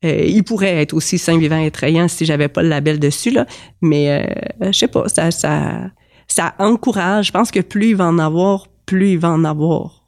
Euh, 0.05 0.25
il 0.27 0.43
pourrait 0.43 0.83
être 0.83 0.95
aussi 0.95 1.19
sain, 1.19 1.38
vivant 1.38 1.59
et 1.59 1.67
attrayant 1.67 2.09
si 2.09 2.25
j'avais 2.25 2.49
pas 2.49 2.62
le 2.62 2.69
label 2.69 2.99
dessus, 2.99 3.31
là. 3.31 3.47
Mais 3.81 4.11
euh, 4.11 4.71
je 4.73 4.79
sais 4.79 4.88
pas, 4.88 5.09
ça, 5.09 5.31
ça. 5.31 5.91
ça 6.27 6.55
encourage. 6.59 7.29
Je 7.29 7.33
pense 7.33 7.51
que 7.51 7.61
plus 7.61 7.91
il 7.91 7.97
va 7.97 8.07
en 8.07 8.19
avoir, 8.19 8.69
plus 8.87 9.12
il 9.12 9.19
va 9.19 9.31
en 9.31 9.45
avoir. 9.45 10.05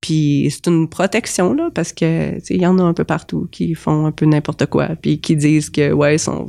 Puis 0.00 0.48
c'est 0.50 0.66
une 0.66 0.88
protection 0.88 1.52
là 1.52 1.68
parce 1.74 1.92
que 1.92 2.38
il 2.50 2.60
y 2.62 2.66
en 2.66 2.78
a 2.78 2.82
un 2.82 2.94
peu 2.94 3.04
partout 3.04 3.48
qui 3.50 3.74
font 3.74 4.06
un 4.06 4.12
peu 4.12 4.24
n'importe 4.24 4.64
quoi 4.64 4.88
puis 4.96 5.20
qui 5.20 5.36
disent 5.36 5.68
que 5.68 5.92
ouais 5.92 6.16
sont 6.16 6.48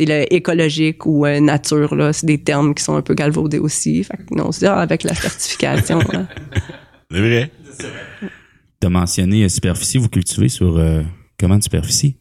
c'est 0.00 0.06
le 0.06 0.32
écologique 0.32 1.04
ou 1.04 1.26
euh, 1.26 1.40
nature 1.40 1.94
là, 1.94 2.14
c'est 2.14 2.24
des 2.24 2.42
termes 2.42 2.74
qui 2.74 2.82
sont 2.82 2.96
un 2.96 3.02
peu 3.02 3.12
galvaudés 3.12 3.58
aussi. 3.58 4.02
Fait 4.02 4.16
que 4.16 4.34
non, 4.34 4.50
c'est 4.50 4.66
avec 4.66 5.02
la 5.02 5.14
certification. 5.14 6.00
C'est 7.12 7.18
vrai. 7.18 7.50
Tu 8.80 8.86
as 8.86 8.88
mentionné 8.88 9.42
euh, 9.42 9.48
superficie, 9.48 9.98
vous 9.98 10.08
cultivez 10.08 10.48
sur 10.48 10.78
euh, 10.78 11.02
comment 11.40 11.56
de 11.56 11.62
superficie? 11.62 12.16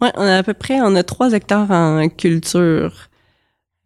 Oui, 0.00 0.08
on 0.16 0.22
a 0.22 0.36
à 0.38 0.42
peu 0.42 0.52
près, 0.52 0.80
on 0.82 0.94
a 0.94 1.02
3 1.02 1.32
hectares 1.32 1.70
en 1.70 2.08
culture. 2.08 3.08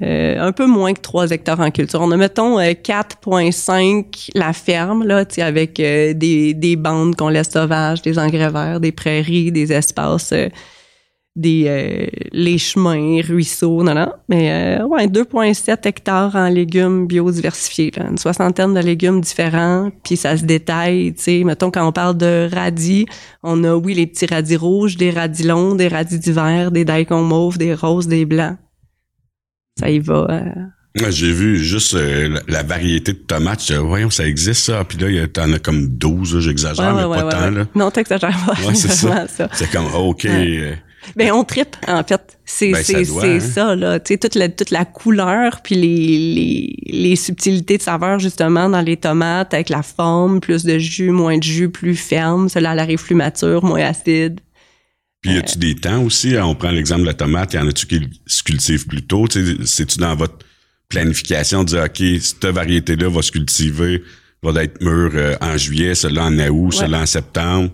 Euh, 0.02 0.40
un 0.40 0.52
peu 0.52 0.66
moins 0.66 0.94
que 0.94 1.00
3 1.00 1.30
hectares 1.30 1.60
en 1.60 1.70
culture. 1.70 2.00
On 2.00 2.10
a, 2.10 2.16
mettons, 2.16 2.58
4,5 2.58 4.30
la 4.34 4.52
ferme, 4.52 5.04
là, 5.06 5.24
avec 5.38 5.74
des, 5.76 6.54
des 6.54 6.76
bandes 6.76 7.14
qu'on 7.14 7.28
laisse 7.28 7.50
sauvages, 7.50 8.02
des 8.02 8.18
engrais 8.18 8.50
verts, 8.50 8.80
des 8.80 8.92
prairies, 8.92 9.52
des 9.52 9.72
espaces 9.72 10.32
des 11.40 11.64
euh, 11.66 12.06
les 12.32 12.58
chemins, 12.58 13.20
ruisseaux, 13.22 13.82
non, 13.82 13.94
non. 13.94 14.12
Mais 14.28 14.78
euh, 14.78 14.86
ouais, 14.86 15.06
2,7 15.06 15.88
hectares 15.88 16.36
en 16.36 16.48
légumes 16.48 17.06
biodiversifiés, 17.06 17.90
là, 17.96 18.08
une 18.10 18.18
soixantaine 18.18 18.74
de 18.74 18.80
légumes 18.80 19.20
différents, 19.20 19.90
puis 20.04 20.16
ça 20.16 20.36
se 20.36 20.44
détaille, 20.44 21.14
tu 21.14 21.22
sais, 21.22 21.44
mettons 21.44 21.70
quand 21.70 21.86
on 21.86 21.92
parle 21.92 22.16
de 22.16 22.48
radis, 22.52 23.06
on 23.42 23.64
a 23.64 23.74
oui 23.74 23.94
les 23.94 24.06
petits 24.06 24.26
radis 24.26 24.56
rouges, 24.56 24.96
des 24.96 25.10
radis 25.10 25.44
longs, 25.44 25.74
des 25.74 25.88
radis 25.88 26.18
d'hiver, 26.18 26.70
des 26.70 26.84
daikons 26.84 27.22
mauves, 27.22 27.58
des 27.58 27.74
roses, 27.74 28.06
des 28.06 28.26
blancs. 28.26 28.56
Ça 29.78 29.88
y 29.88 29.98
va. 29.98 30.26
Euh. 30.30 31.10
J'ai 31.10 31.32
vu 31.32 31.56
juste 31.56 31.96
la, 32.48 32.62
variété 32.64 33.12
de 33.12 33.18
tomates. 33.18 33.70
voyons, 33.70 34.10
ça 34.10 34.26
existe 34.26 34.64
ça. 34.64 34.84
Puis 34.84 34.98
là, 34.98 35.26
t'en 35.28 35.52
as 35.52 35.60
comme 35.60 35.86
12, 35.86 36.40
j'exagère, 36.40 36.94
mais 36.94 37.04
pas 37.04 37.30
tant. 37.30 37.50
Là. 37.50 37.66
Non, 37.76 37.90
t'exagères 37.90 38.36
pas. 38.44 38.56
C'est 38.74 38.90
ça. 38.90 39.26
C'est 39.52 39.70
comme, 39.70 39.86
OK. 39.94 40.26
Ben 41.16 41.32
on 41.32 41.44
tripe 41.44 41.76
en 41.88 42.04
fait. 42.04 42.38
C'est 42.44 42.72
ben, 42.72 42.84
c'est 42.84 43.04
ça, 43.04 43.24
hein. 43.24 43.40
ça, 43.40 43.76
là, 43.76 44.00
tu 44.00 44.12
sais 44.12 44.18
toute 44.18 44.34
la 44.34 44.48
toute 44.48 44.70
la 44.70 44.84
couleur 44.84 45.60
puis 45.62 45.74
les, 45.74 46.18
les 46.18 46.80
les 46.92 47.16
subtilités 47.16 47.78
de 47.78 47.82
saveur 47.82 48.18
justement 48.18 48.68
dans 48.68 48.80
les 48.80 48.96
tomates 48.96 49.54
avec 49.54 49.68
la 49.68 49.82
forme, 49.82 50.40
plus 50.40 50.64
de 50.64 50.78
jus, 50.78 51.10
moins 51.10 51.38
de 51.38 51.42
jus, 51.42 51.70
plus 51.70 51.96
ferme, 51.96 52.48
cela 52.48 52.74
la 52.74 52.82
arrive 52.82 53.02
plus 53.02 53.14
mature, 53.14 53.64
moins 53.64 53.80
acide. 53.80 54.40
Puis 55.20 55.32
y 55.32 55.36
a-tu 55.36 55.58
des 55.58 55.74
temps 55.74 56.02
aussi 56.02 56.36
On 56.38 56.54
prend 56.54 56.70
l'exemple 56.70 57.02
de 57.02 57.06
la 57.06 57.14
tomate, 57.14 57.52
y 57.54 57.58
en 57.58 57.68
a-tu 57.68 57.86
qui 57.86 58.08
se 58.26 58.42
cultivent 58.42 58.86
plus 58.86 59.02
tôt? 59.02 59.26
C'est-tu 59.64 59.98
dans 59.98 60.16
votre 60.16 60.38
planification 60.88 61.62
de 61.62 61.68
dire 61.68 61.84
ok 61.84 62.20
cette 62.20 62.46
variété 62.46 62.96
là 62.96 63.08
va 63.08 63.22
se 63.22 63.30
cultiver, 63.30 64.02
va 64.42 64.64
être 64.64 64.82
mûre 64.82 65.12
euh, 65.14 65.36
en 65.40 65.56
juillet, 65.56 65.94
celle-là 65.94 66.24
en 66.24 66.38
août, 66.38 66.72
celle-là 66.72 67.02
en 67.02 67.06
septembre? 67.06 67.70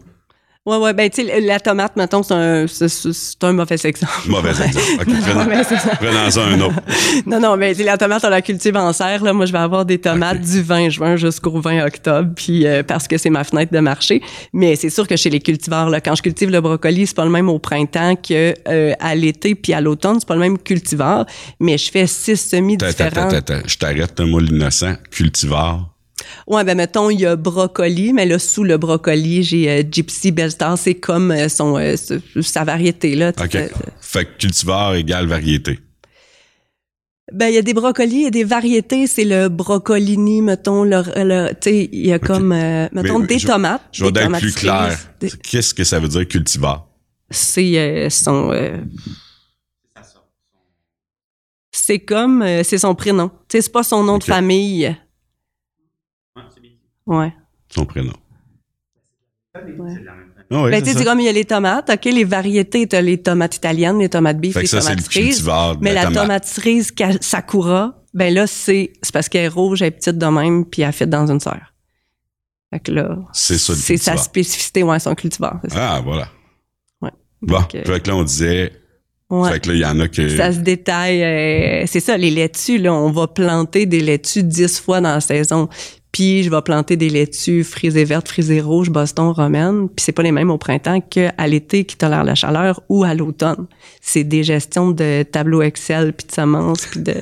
Ouais, 0.66 0.78
ouais, 0.78 0.92
ben, 0.94 1.08
tu 1.08 1.24
sais, 1.24 1.40
la 1.40 1.60
tomate, 1.60 1.94
mettons, 1.94 2.24
c'est 2.24 2.34
un, 2.34 2.66
c'est, 2.66 3.44
un 3.44 3.52
mauvais 3.52 3.76
exemple. 3.84 4.12
Mauvais 4.26 4.50
exemple. 4.50 5.00
OK, 5.00 5.06
prenons, 6.00 6.38
un 6.38 6.60
autre. 6.60 6.80
non, 7.26 7.38
non, 7.38 7.56
mais 7.56 7.72
la 7.74 7.96
tomate, 7.96 8.24
on 8.24 8.30
la 8.30 8.42
cultive 8.42 8.76
en 8.76 8.92
serre, 8.92 9.22
là. 9.22 9.32
Moi, 9.32 9.46
je 9.46 9.52
vais 9.52 9.58
avoir 9.58 9.84
des 9.84 9.98
tomates 9.98 10.40
du 10.40 10.62
20 10.62 10.88
juin 10.88 11.14
jusqu'au 11.14 11.60
20 11.60 11.86
octobre, 11.86 12.30
puis 12.34 12.66
euh, 12.66 12.82
parce 12.82 13.06
que 13.06 13.16
c'est 13.16 13.30
ma 13.30 13.44
fenêtre 13.44 13.72
de 13.72 13.78
marché. 13.78 14.20
Mais 14.52 14.74
c'est 14.74 14.90
sûr 14.90 15.06
que 15.06 15.14
chez 15.14 15.30
les 15.30 15.38
cultivars, 15.38 15.88
là, 15.88 16.00
quand 16.00 16.16
je 16.16 16.22
cultive 16.22 16.50
le 16.50 16.60
brocoli, 16.60 17.06
c'est 17.06 17.16
pas 17.16 17.24
le 17.24 17.30
même 17.30 17.48
au 17.48 17.60
printemps 17.60 18.16
que 18.16 18.52
euh, 18.68 18.92
à 18.98 19.14
l'été 19.14 19.54
puis 19.54 19.72
à 19.72 19.80
l'automne, 19.80 20.16
c'est 20.18 20.26
pas 20.26 20.34
le 20.34 20.40
même 20.40 20.58
cultivar. 20.58 21.26
Mais 21.60 21.78
je 21.78 21.92
fais 21.92 22.08
six 22.08 22.36
semis 22.36 22.76
différents. 22.76 23.28
Attends, 23.28 23.36
attends, 23.36 23.68
je 23.68 23.76
t'arrête, 23.78 24.18
moi, 24.18 24.40
l'innocent. 24.40 24.94
Cultivar 25.12 25.95
Ouais, 26.46 26.64
ben 26.64 26.76
mettons, 26.76 27.10
il 27.10 27.20
y 27.20 27.26
a 27.26 27.36
brocoli, 27.36 28.12
mais 28.12 28.24
là, 28.24 28.38
sous 28.38 28.64
le 28.64 28.78
brocoli, 28.78 29.42
j'ai 29.42 29.68
euh, 29.68 29.82
Gypsy 29.90 30.30
Belstar, 30.30 30.78
c'est 30.78 30.94
comme 30.94 31.30
euh, 31.30 31.48
son, 31.48 31.76
euh, 31.76 31.96
sa 32.40 32.64
variété, 32.64 33.14
là. 33.14 33.32
OK. 33.38 33.58
fait 34.00 34.24
que 34.24 34.38
cultivar 34.38 34.94
égale 34.94 35.26
variété. 35.26 35.80
Ben, 37.32 37.48
il 37.48 37.54
y 37.56 37.58
a 37.58 37.62
des 37.62 37.74
brocolis 37.74 38.24
et 38.26 38.30
des 38.30 38.44
variétés. 38.44 39.08
C'est 39.08 39.24
le 39.24 39.48
brocolini, 39.48 40.42
mettons, 40.42 40.84
le, 40.84 41.02
tu 41.54 41.56
sais, 41.60 41.88
il 41.92 42.06
y 42.06 42.12
a 42.12 42.20
comme, 42.20 42.54
mettons, 42.92 43.18
des 43.18 43.40
tomates. 43.40 43.82
Je 43.90 44.04
vais 44.04 44.20
être 44.20 44.38
plus 44.38 44.54
clair. 44.54 44.96
Qu'est-ce 45.42 45.74
que 45.74 45.82
ça 45.82 45.98
veut 45.98 46.06
dire 46.06 46.28
cultivar? 46.28 46.86
C'est 47.28 48.08
son... 48.10 48.52
c'est 51.72 51.98
comme, 51.98 52.46
c'est 52.62 52.78
son 52.78 52.94
prénom. 52.94 53.28
Tu 53.48 53.56
sais, 53.56 53.62
c'est 53.62 53.72
pas 53.72 53.82
son 53.82 54.04
nom 54.04 54.18
de 54.18 54.24
famille. 54.24 54.96
Ouais. 57.06 57.32
Son 57.68 57.84
prénom. 57.84 58.12
Ouais. 59.54 59.94
Ah 60.50 60.68
ben, 60.70 60.82
tu 60.82 60.92
sais, 60.92 61.04
comme 61.04 61.18
il 61.18 61.26
y 61.26 61.28
a 61.28 61.32
les 61.32 61.44
tomates, 61.44 61.90
OK, 61.90 62.04
les 62.04 62.24
variétés, 62.24 62.86
t'as 62.86 63.00
les 63.00 63.20
tomates 63.20 63.56
italiennes, 63.56 63.98
les 63.98 64.08
tomates 64.08 64.38
beef, 64.38 64.54
les 64.56 64.68
tomates 64.68 65.00
cerises. 65.00 65.48
Mais 65.80 65.92
la, 65.92 66.10
tomate 66.10 66.44
cerise 66.44 66.92
Sakura, 67.20 68.04
ben 68.14 68.32
là, 68.32 68.46
c'est, 68.46 68.92
parce 69.12 69.28
qu'elle 69.28 69.46
est 69.46 69.48
rouge, 69.48 69.82
elle 69.82 69.88
est 69.88 69.92
petite 69.92 70.18
de 70.18 70.26
même, 70.26 70.64
puis 70.64 70.82
elle 70.82 70.92
fait 70.92 71.06
dans 71.06 71.30
une 71.30 71.40
serre. 71.40 71.74
Fait 72.72 72.80
que 72.80 72.92
là, 72.92 73.18
c'est 73.32 73.58
sa 73.58 74.16
spécificité, 74.16 74.82
ouais, 74.82 75.00
son 75.00 75.14
cultivar. 75.14 75.60
Ah, 75.74 76.00
voilà. 76.04 76.28
Ouais. 77.02 77.10
Bon, 77.42 77.64
euh, 77.74 77.84
fait 77.84 78.02
que 78.02 78.10
là, 78.10 78.16
on 78.16 78.22
disait, 78.22 78.72
Ouais. 79.28 79.50
Fait 79.50 79.60
que 79.60 79.68
là, 79.70 79.74
il 79.74 79.80
y 79.80 79.84
en 79.84 79.98
a 79.98 80.06
que... 80.06 80.28
Ça 80.36 80.52
se 80.52 80.58
détaille. 80.58 81.22
Euh, 81.22 81.84
c'est 81.86 81.98
ça, 81.98 82.16
les 82.16 82.30
laitues, 82.30 82.78
là, 82.78 82.94
on 82.94 83.10
va 83.10 83.26
planter 83.26 83.84
des 83.84 84.00
laitues 84.00 84.44
dix 84.44 84.78
fois 84.78 85.00
dans 85.00 85.14
la 85.14 85.20
saison. 85.20 85.68
Puis 86.12 86.42
je 86.42 86.50
vais 86.50 86.62
planter 86.62 86.96
des 86.96 87.10
laitues 87.10 87.62
frisées 87.62 88.04
vertes, 88.04 88.28
frisées 88.28 88.60
rouges, 88.60 88.88
Boston, 88.90 89.28
romaine. 89.28 89.88
Puis 89.88 90.04
c'est 90.04 90.12
pas 90.12 90.22
les 90.22 90.32
mêmes 90.32 90.50
au 90.50 90.56
printemps 90.56 91.00
qu'à 91.00 91.46
l'été 91.46 91.84
qui 91.84 91.96
tolèrent 91.96 92.24
la 92.24 92.34
chaleur 92.34 92.80
ou 92.88 93.04
à 93.04 93.14
l'automne. 93.14 93.66
C'est 94.00 94.24
des 94.24 94.42
gestions 94.42 94.90
de 94.92 95.24
tableaux 95.24 95.62
Excel 95.62 96.12
puis 96.14 96.26
de 96.26 96.32
semences 96.32 96.86
puis 96.86 97.00
de 97.00 97.14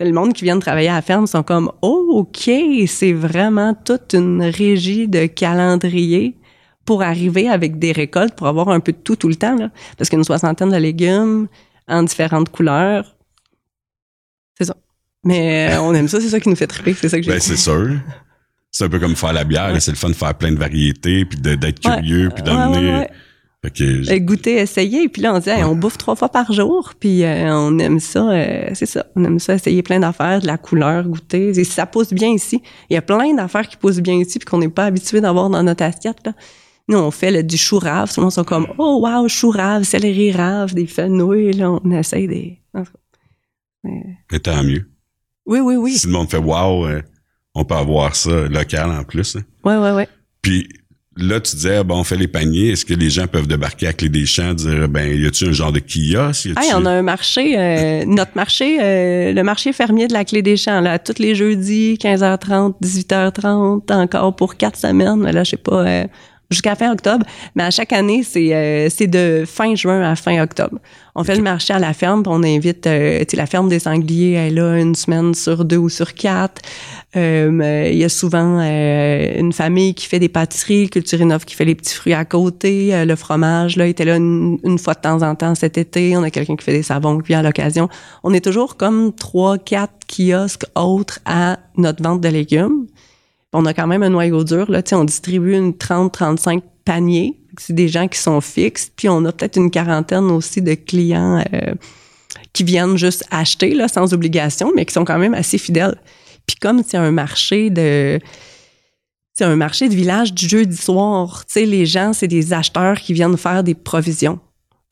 le 0.00 0.12
monde 0.12 0.32
qui 0.32 0.44
vient 0.44 0.56
de 0.56 0.60
travailler 0.60 0.88
à 0.88 0.94
la 0.94 1.02
ferme 1.02 1.26
sont 1.26 1.42
comme 1.42 1.70
ok 1.80 2.50
c'est 2.86 3.12
vraiment 3.12 3.74
toute 3.74 4.14
une 4.14 4.42
régie 4.42 5.08
de 5.08 5.26
calendrier 5.26 6.36
pour 6.84 7.02
arriver 7.02 7.48
avec 7.48 7.78
des 7.78 7.92
récoltes 7.92 8.34
pour 8.34 8.46
avoir 8.46 8.68
un 8.68 8.80
peu 8.80 8.92
de 8.92 8.98
tout 8.98 9.16
tout 9.16 9.28
le 9.28 9.36
temps 9.36 9.56
là 9.56 9.70
parce 9.96 10.10
qu'une 10.10 10.24
soixantaine 10.24 10.70
de 10.70 10.76
légumes 10.76 11.48
en 11.88 12.02
différentes 12.02 12.50
couleurs 12.50 13.16
c'est 14.58 14.64
ça 14.64 14.76
mais 15.24 15.70
euh, 15.72 15.80
on 15.80 15.94
aime 15.94 16.08
ça, 16.08 16.20
c'est 16.20 16.28
ça 16.28 16.40
qui 16.40 16.48
nous 16.48 16.56
fait 16.56 16.66
triper, 16.66 16.94
c'est 16.94 17.08
ça 17.08 17.18
que 17.18 17.24
j'ai 17.24 17.30
Ben, 17.30 17.40
c'est 17.40 17.56
sûr. 17.56 17.90
C'est 18.70 18.84
un 18.84 18.88
peu 18.88 18.98
comme 18.98 19.16
faire 19.16 19.32
la 19.32 19.44
bière, 19.44 19.74
c'est 19.80 19.90
le 19.90 19.96
fun 19.96 20.08
de 20.08 20.14
faire 20.14 20.34
plein 20.34 20.52
de 20.52 20.58
variétés, 20.58 21.24
puis 21.24 21.38
d'être 21.38 21.80
curieux, 21.80 22.30
puis 22.34 22.42
d'amener... 22.42 23.06
Ouais, 23.64 24.20
goûter, 24.20 24.56
essayer, 24.56 25.08
puis 25.08 25.22
là 25.22 25.32
on 25.34 25.38
dit 25.38 25.48
on 25.64 25.76
bouffe 25.76 25.96
trois 25.96 26.16
fois 26.16 26.28
par 26.28 26.52
jour, 26.52 26.94
puis 26.98 27.22
euh, 27.22 27.54
on 27.54 27.78
aime 27.78 28.00
ça, 28.00 28.28
euh, 28.28 28.70
c'est 28.74 28.86
ça, 28.86 29.06
on 29.14 29.24
aime 29.24 29.38
ça 29.38 29.54
essayer 29.54 29.82
plein 29.84 30.00
d'affaires, 30.00 30.40
de 30.40 30.48
la 30.48 30.58
couleur, 30.58 31.06
goûter, 31.06 31.50
et 31.50 31.64
ça 31.64 31.86
pousse 31.86 32.12
bien 32.12 32.30
ici. 32.30 32.60
Il 32.90 32.94
y 32.94 32.96
a 32.96 33.02
plein 33.02 33.32
d'affaires 33.34 33.68
qui 33.68 33.76
poussent 33.76 34.00
bien 34.00 34.16
ici 34.16 34.40
puis 34.40 34.46
qu'on 34.46 34.58
n'est 34.58 34.68
pas 34.68 34.86
habitué 34.86 35.20
d'avoir 35.20 35.48
dans 35.48 35.62
notre 35.62 35.84
assiette 35.84 36.18
là. 36.24 36.32
Nous 36.88 36.98
on 36.98 37.12
fait 37.12 37.30
le, 37.30 37.44
du 37.44 37.56
chou 37.56 37.78
rave, 37.78 38.12
tout 38.12 38.18
le 38.18 38.24
monde 38.24 38.32
sont 38.32 38.42
comme 38.42 38.66
oh 38.78 39.06
wow 39.06 39.28
chou 39.28 39.50
rave, 39.50 39.84
céleri 39.84 40.32
rave, 40.32 40.74
des 40.74 40.88
fenouilles 40.88 41.52
là, 41.52 41.70
on 41.70 41.90
essaye 41.92 42.26
des. 42.26 42.58
Mais 43.84 44.40
tant 44.40 44.64
mieux. 44.64 44.91
Oui, 45.46 45.60
oui, 45.60 45.76
oui. 45.76 45.98
Si 45.98 46.06
le 46.06 46.12
monde 46.12 46.30
fait 46.30 46.38
wow, 46.38 46.86
euh, 46.86 47.02
on 47.54 47.64
peut 47.64 47.74
avoir 47.74 48.14
ça 48.14 48.48
local 48.48 48.90
en 48.90 49.04
plus. 49.04 49.36
Hein. 49.36 49.42
Oui, 49.64 49.74
oui, 49.76 49.90
oui. 49.94 50.04
Puis 50.40 50.68
là, 51.16 51.40
tu 51.40 51.56
disais, 51.56 51.84
bon, 51.84 52.00
on 52.00 52.04
fait 52.04 52.16
les 52.16 52.28
paniers. 52.28 52.70
Est-ce 52.70 52.84
que 52.84 52.94
les 52.94 53.10
gens 53.10 53.26
peuvent 53.26 53.46
débarquer 53.46 53.88
à 53.88 53.92
Clé 53.92 54.08
des 54.08 54.26
Champs, 54.26 54.54
dire, 54.54 54.88
ben, 54.88 55.20
y 55.20 55.26
a-tu 55.26 55.48
un 55.48 55.52
genre 55.52 55.72
de 55.72 55.80
kiosque? 55.80 56.48
Ah, 56.56 56.62
on 56.76 56.86
a 56.86 56.90
un 56.90 57.02
marché, 57.02 57.58
euh, 57.58 58.04
notre 58.06 58.32
marché, 58.34 58.78
euh, 58.80 59.32
le 59.32 59.42
marché 59.42 59.72
fermier 59.72 60.08
de 60.08 60.12
la 60.12 60.24
Clé 60.24 60.42
des 60.42 60.56
Champs, 60.56 60.80
là, 60.80 60.98
tous 60.98 61.18
les 61.18 61.34
jeudis, 61.34 61.98
15h30, 62.00 62.74
18h30, 62.82 63.92
encore 63.92 64.34
pour 64.36 64.56
quatre 64.56 64.78
semaines. 64.78 65.22
Là, 65.22 65.44
je 65.44 65.50
sais 65.50 65.56
pas, 65.56 66.06
jusqu'à 66.52 66.74
fin 66.74 66.92
octobre. 66.92 67.26
Mais 67.54 67.64
à 67.64 67.70
chaque 67.70 67.92
année, 67.92 68.22
c'est 68.22 68.54
euh, 68.54 68.88
c'est 68.88 69.06
de 69.06 69.44
fin 69.46 69.74
juin 69.74 70.02
à 70.02 70.16
fin 70.16 70.40
octobre. 70.42 70.78
On 71.14 71.24
fait 71.24 71.36
le 71.36 71.42
marché 71.42 71.74
à 71.74 71.78
la 71.78 71.92
ferme, 71.92 72.22
puis 72.22 72.32
on 72.34 72.42
invite, 72.42 72.86
euh, 72.86 73.22
la 73.34 73.46
ferme 73.46 73.68
des 73.68 73.80
sangliers, 73.80 74.32
elle 74.32 74.52
est 74.52 74.56
là 74.56 74.78
une 74.78 74.94
semaine 74.94 75.34
sur 75.34 75.66
deux 75.66 75.76
ou 75.76 75.90
sur 75.90 76.14
quatre. 76.14 76.62
Euh, 77.16 77.90
il 77.92 77.98
y 77.98 78.04
a 78.04 78.08
souvent 78.08 78.58
euh, 78.60 79.38
une 79.38 79.52
famille 79.52 79.94
qui 79.94 80.06
fait 80.06 80.18
des 80.18 80.30
pâtisseries, 80.30 80.88
Culture 80.88 81.20
Innov 81.20 81.44
qui 81.44 81.54
fait 81.54 81.66
les 81.66 81.74
petits 81.74 81.94
fruits 81.94 82.14
à 82.14 82.24
côté. 82.24 83.04
le 83.04 83.16
fromage, 83.16 83.76
là, 83.76 83.86
était 83.86 84.06
là 84.06 84.16
une, 84.16 84.58
une, 84.64 84.78
fois 84.78 84.94
de 84.94 85.00
temps 85.00 85.20
en 85.20 85.34
temps 85.34 85.54
cet 85.54 85.76
été. 85.76 86.16
On 86.16 86.22
a 86.22 86.30
quelqu'un 86.30 86.56
qui 86.56 86.64
fait 86.64 86.72
des 86.72 86.82
savons 86.82 87.18
qui 87.18 87.28
vient 87.28 87.40
à 87.40 87.42
l'occasion. 87.42 87.90
On 88.22 88.32
est 88.32 88.42
toujours 88.42 88.78
comme 88.78 89.12
trois, 89.12 89.58
quatre 89.58 89.92
kiosques 90.08 90.64
autres 90.74 91.18
à 91.26 91.58
notre 91.76 92.02
vente 92.02 92.22
de 92.22 92.28
légumes 92.28 92.86
on 93.52 93.66
a 93.66 93.74
quand 93.74 93.86
même 93.86 94.02
un 94.02 94.10
noyau 94.10 94.44
dur. 94.44 94.70
Là, 94.70 94.82
on 94.92 95.04
distribue 95.04 95.54
une 95.54 95.72
30-35 95.72 96.62
paniers. 96.84 97.38
C'est 97.58 97.74
des 97.74 97.88
gens 97.88 98.08
qui 98.08 98.18
sont 98.18 98.40
fixes. 98.40 98.90
Puis 98.94 99.08
on 99.08 99.24
a 99.24 99.32
peut-être 99.32 99.56
une 99.56 99.70
quarantaine 99.70 100.30
aussi 100.30 100.62
de 100.62 100.74
clients 100.74 101.44
euh, 101.52 101.74
qui 102.52 102.64
viennent 102.64 102.96
juste 102.96 103.24
acheter 103.30 103.74
là, 103.74 103.88
sans 103.88 104.14
obligation, 104.14 104.72
mais 104.74 104.86
qui 104.86 104.94
sont 104.94 105.04
quand 105.04 105.18
même 105.18 105.34
assez 105.34 105.58
fidèles. 105.58 105.96
Puis 106.46 106.56
comme 106.56 106.82
c'est 106.86 106.96
un 106.96 107.10
marché 107.10 107.70
de 107.70 108.18
c'est 109.34 109.44
un 109.44 109.56
marché 109.56 109.88
de 109.88 109.94
village 109.94 110.34
du 110.34 110.46
jeudi 110.46 110.76
soir, 110.76 111.46
tu 111.46 111.52
sais 111.54 111.66
les 111.66 111.86
gens 111.86 112.12
c'est 112.12 112.28
des 112.28 112.52
acheteurs 112.52 112.98
qui 112.98 113.12
viennent 113.12 113.36
faire 113.36 113.62
des 113.64 113.74
provisions. 113.74 114.40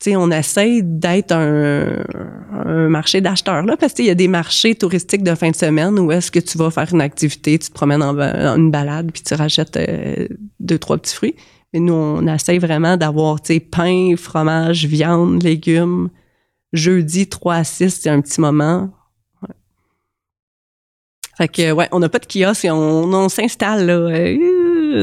Tu 0.01 0.09
sais 0.09 0.15
on 0.15 0.31
essaie 0.31 0.81
d'être 0.81 1.31
un, 1.31 2.03
un, 2.65 2.89
marché 2.89 3.21
d'acheteurs 3.21 3.61
là 3.63 3.77
parce 3.77 3.93
qu'il 3.93 4.05
y 4.05 4.09
a 4.09 4.15
des 4.15 4.27
marchés 4.27 4.73
touristiques 4.73 5.21
de 5.21 5.35
fin 5.35 5.51
de 5.51 5.55
semaine 5.55 5.99
où 5.99 6.11
est-ce 6.11 6.31
que 6.31 6.39
tu 6.39 6.57
vas 6.57 6.71
faire 6.71 6.87
une 6.91 7.01
activité, 7.01 7.59
tu 7.59 7.69
te 7.69 7.73
promènes 7.73 8.01
en, 8.01 8.17
une 8.57 8.71
balade 8.71 9.11
puis 9.11 9.21
tu 9.21 9.35
rachètes 9.35 9.77
euh, 9.77 10.27
deux 10.59 10.79
trois 10.79 10.97
petits 10.97 11.13
fruits. 11.13 11.35
Mais 11.71 11.79
nous 11.79 11.93
on 11.93 12.25
essaie 12.25 12.57
vraiment 12.57 12.97
d'avoir 12.97 13.37
pain, 13.71 14.15
fromage, 14.17 14.85
viande, 14.85 15.43
légumes. 15.43 16.09
Jeudi 16.73 17.27
3 17.27 17.55
à 17.55 17.63
6, 17.63 17.99
c'est 18.01 18.09
un 18.09 18.21
petit 18.21 18.39
moment 18.39 18.89
fait 21.37 21.47
que, 21.47 21.71
ouais, 21.71 21.87
on 21.91 21.99
n'a 21.99 22.09
pas 22.09 22.19
de 22.19 22.25
kiosque, 22.25 22.67
on, 22.69 23.13
on 23.13 23.29
s'installe, 23.29 23.87
là. 23.87 23.93
Euh, 23.93 24.37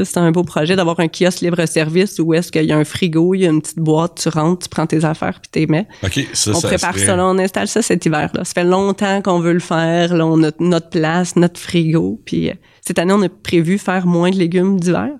c'est 0.04 0.18
un 0.18 0.30
beau 0.30 0.42
projet 0.44 0.76
d'avoir 0.76 0.98
un 1.00 1.08
kiosque 1.08 1.40
libre-service 1.40 2.18
où 2.18 2.34
est-ce 2.34 2.50
qu'il 2.52 2.64
y 2.64 2.72
a 2.72 2.76
un 2.76 2.84
frigo, 2.84 3.34
il 3.34 3.40
y 3.40 3.46
a 3.46 3.50
une 3.50 3.60
petite 3.62 3.78
boîte, 3.78 4.20
tu 4.22 4.28
rentres, 4.28 4.64
tu 4.64 4.68
prends 4.68 4.86
tes 4.86 5.04
affaires 5.04 5.40
puis 5.40 5.50
t'es 5.50 5.66
mets. 5.66 5.86
OK, 6.04 6.26
ça, 6.32 6.50
On 6.52 6.54
ça 6.60 6.68
prépare 6.68 6.94
serait- 6.94 7.06
ça, 7.06 7.16
là, 7.16 7.26
on 7.26 7.38
installe 7.38 7.68
ça 7.68 7.82
cet 7.82 8.04
hiver, 8.06 8.30
là. 8.34 8.44
Ça 8.44 8.52
fait 8.54 8.64
longtemps 8.64 9.20
qu'on 9.22 9.40
veut 9.40 9.52
le 9.52 9.58
faire, 9.60 10.14
là. 10.16 10.26
On 10.26 10.42
a 10.42 10.50
notre 10.60 10.90
place, 10.90 11.36
notre 11.36 11.60
frigo. 11.60 12.20
Puis 12.24 12.50
euh, 12.50 12.54
cette 12.80 12.98
année, 12.98 13.12
on 13.12 13.22
a 13.22 13.28
prévu 13.28 13.78
faire 13.78 14.06
moins 14.06 14.30
de 14.30 14.36
légumes 14.36 14.78
d'hiver. 14.80 15.10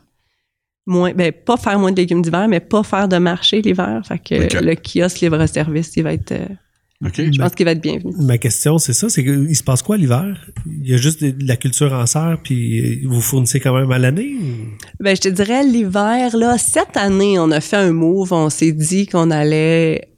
Moins, 0.87 1.13
ben, 1.13 1.33
pas 1.33 1.57
faire 1.59 1.79
moins 1.79 1.93
de 1.93 1.97
légumes 1.97 2.23
d'hiver, 2.23 2.49
mais 2.49 2.61
pas 2.61 2.83
faire 2.83 3.09
de 3.09 3.19
marché 3.19 3.61
l'hiver. 3.61 4.01
Fait 4.07 4.19
que 4.19 4.35
le 4.65 4.75
kiosque 4.75 5.21
libre-service, 5.21 5.93
il 5.97 6.03
va 6.03 6.15
être, 6.15 6.33
euh, 6.33 6.47
Je 7.01 7.41
pense 7.41 7.55
qu'il 7.55 7.65
va 7.65 7.73
être 7.73 7.81
bienvenu. 7.81 8.13
Ma 8.19 8.39
question, 8.39 8.79
c'est 8.79 8.93
ça, 8.93 9.09
c'est 9.09 9.23
qu'il 9.23 9.55
se 9.55 9.63
passe 9.63 9.83
quoi 9.83 9.97
l'hiver? 9.97 10.49
Il 10.67 10.89
y 10.89 10.95
a 10.95 10.97
juste 10.97 11.23
de, 11.23 11.31
de 11.31 11.47
la 11.47 11.57
culture 11.57 11.93
en 11.93 12.07
serre, 12.07 12.39
puis 12.43 13.05
euh, 13.05 13.09
vous 13.09 13.21
fournissez 13.21 13.61
quand 13.61 13.73
même 13.79 13.91
à 13.93 13.99
l'année? 13.99 14.35
ou- 14.41 15.03
Ben, 15.05 15.15
je 15.15 15.21
te 15.21 15.29
dirais 15.29 15.63
l'hiver, 15.65 16.37
là, 16.37 16.59
cette 16.59 16.97
année, 16.97 17.39
on 17.39 17.51
a 17.53 17.61
fait 17.61 17.77
un 17.77 17.93
move. 17.93 18.33
On 18.33 18.51
s'est 18.51 18.73
dit 18.73 19.07
qu'on 19.07 19.31
allait 19.31 20.09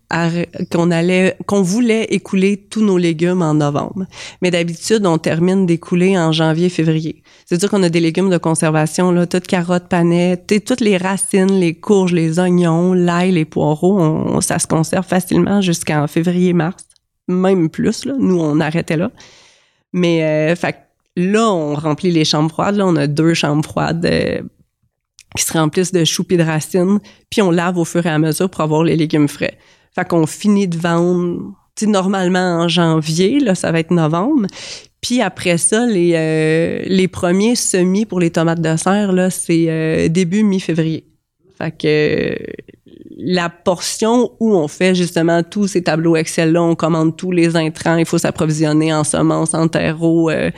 qu'on 0.72 0.90
allait 0.90 1.36
qu'on 1.46 1.62
voulait 1.62 2.04
écouler 2.04 2.56
tous 2.56 2.82
nos 2.82 2.98
légumes 2.98 3.42
en 3.42 3.54
novembre. 3.54 4.06
Mais 4.42 4.50
d'habitude, 4.50 5.06
on 5.06 5.18
termine 5.18 5.66
d'écouler 5.66 6.18
en 6.18 6.32
janvier, 6.32 6.68
février. 6.68 7.22
C'est-à-dire 7.46 7.70
qu'on 7.70 7.82
a 7.82 7.88
des 7.88 8.00
légumes 8.00 8.30
de 8.30 8.38
conservation, 8.38 9.12
là, 9.12 9.26
toutes 9.26 9.46
carottes, 9.46 9.84
sais, 9.90 10.60
toutes 10.60 10.80
les 10.80 10.96
racines, 10.96 11.58
les 11.60 11.74
courges, 11.74 12.12
les 12.12 12.38
oignons, 12.38 12.92
l'ail, 12.92 13.32
les 13.32 13.44
poireaux, 13.44 14.00
on- 14.00 14.40
ça 14.40 14.58
se 14.58 14.66
conserve 14.66 15.06
facilement 15.06 15.60
jusqu'en 15.60 16.06
février-mars, 16.06 16.84
même 17.28 17.68
plus, 17.70 18.04
là. 18.04 18.14
Nous, 18.18 18.38
on 18.38 18.58
arrêtait 18.60 18.96
là. 18.96 19.10
Mais, 19.92 20.24
euh, 20.24 20.56
fait 20.56 20.76
là, 21.16 21.50
on 21.52 21.74
remplit 21.74 22.10
les 22.10 22.24
chambres 22.24 22.50
froides. 22.50 22.76
Là, 22.76 22.86
on 22.86 22.96
a 22.96 23.06
deux 23.06 23.34
chambres 23.34 23.64
froides 23.64 24.04
euh, 24.06 24.40
qui 25.36 25.44
se 25.44 25.52
remplissent 25.52 25.92
de 25.92 26.04
choux 26.04 26.24
de 26.24 26.42
racines. 26.42 26.98
Puis 27.30 27.42
on 27.42 27.50
lave 27.50 27.78
au 27.78 27.84
fur 27.84 28.04
et 28.06 28.08
à 28.08 28.18
mesure 28.18 28.50
pour 28.50 28.60
avoir 28.62 28.82
les 28.84 28.96
légumes 28.96 29.28
frais. 29.28 29.56
Fait 29.94 30.06
qu'on 30.06 30.26
finit 30.26 30.68
de 30.68 30.78
vendre, 30.78 31.52
normalement 31.82 32.60
en 32.60 32.68
janvier, 32.68 33.40
là, 33.40 33.54
ça 33.54 33.72
va 33.72 33.80
être 33.80 33.90
novembre. 33.90 34.46
Puis 35.00 35.22
après 35.22 35.56
ça, 35.56 35.86
les, 35.86 36.12
euh, 36.14 36.82
les 36.86 37.08
premiers 37.08 37.54
semis 37.54 38.04
pour 38.04 38.20
les 38.20 38.30
tomates 38.30 38.60
de 38.60 38.76
serre, 38.76 39.12
là, 39.12 39.30
c'est 39.30 39.66
euh, 39.68 40.08
début 40.08 40.42
mi-février. 40.42 41.06
Fait 41.56 41.70
que 41.70 42.36
la 43.22 43.50
portion 43.50 44.32
où 44.40 44.54
on 44.54 44.66
fait 44.66 44.94
justement 44.94 45.42
tous 45.42 45.66
ces 45.66 45.82
tableaux 45.82 46.16
Excel-là, 46.16 46.62
on 46.62 46.74
commande 46.74 47.16
tous 47.16 47.32
les 47.32 47.54
intrants, 47.56 47.96
il 47.96 48.06
faut 48.06 48.18
s'approvisionner 48.18 48.94
en 48.94 49.04
semences, 49.04 49.54
en 49.54 49.68
terreau, 49.68 50.30
euh, 50.30 50.50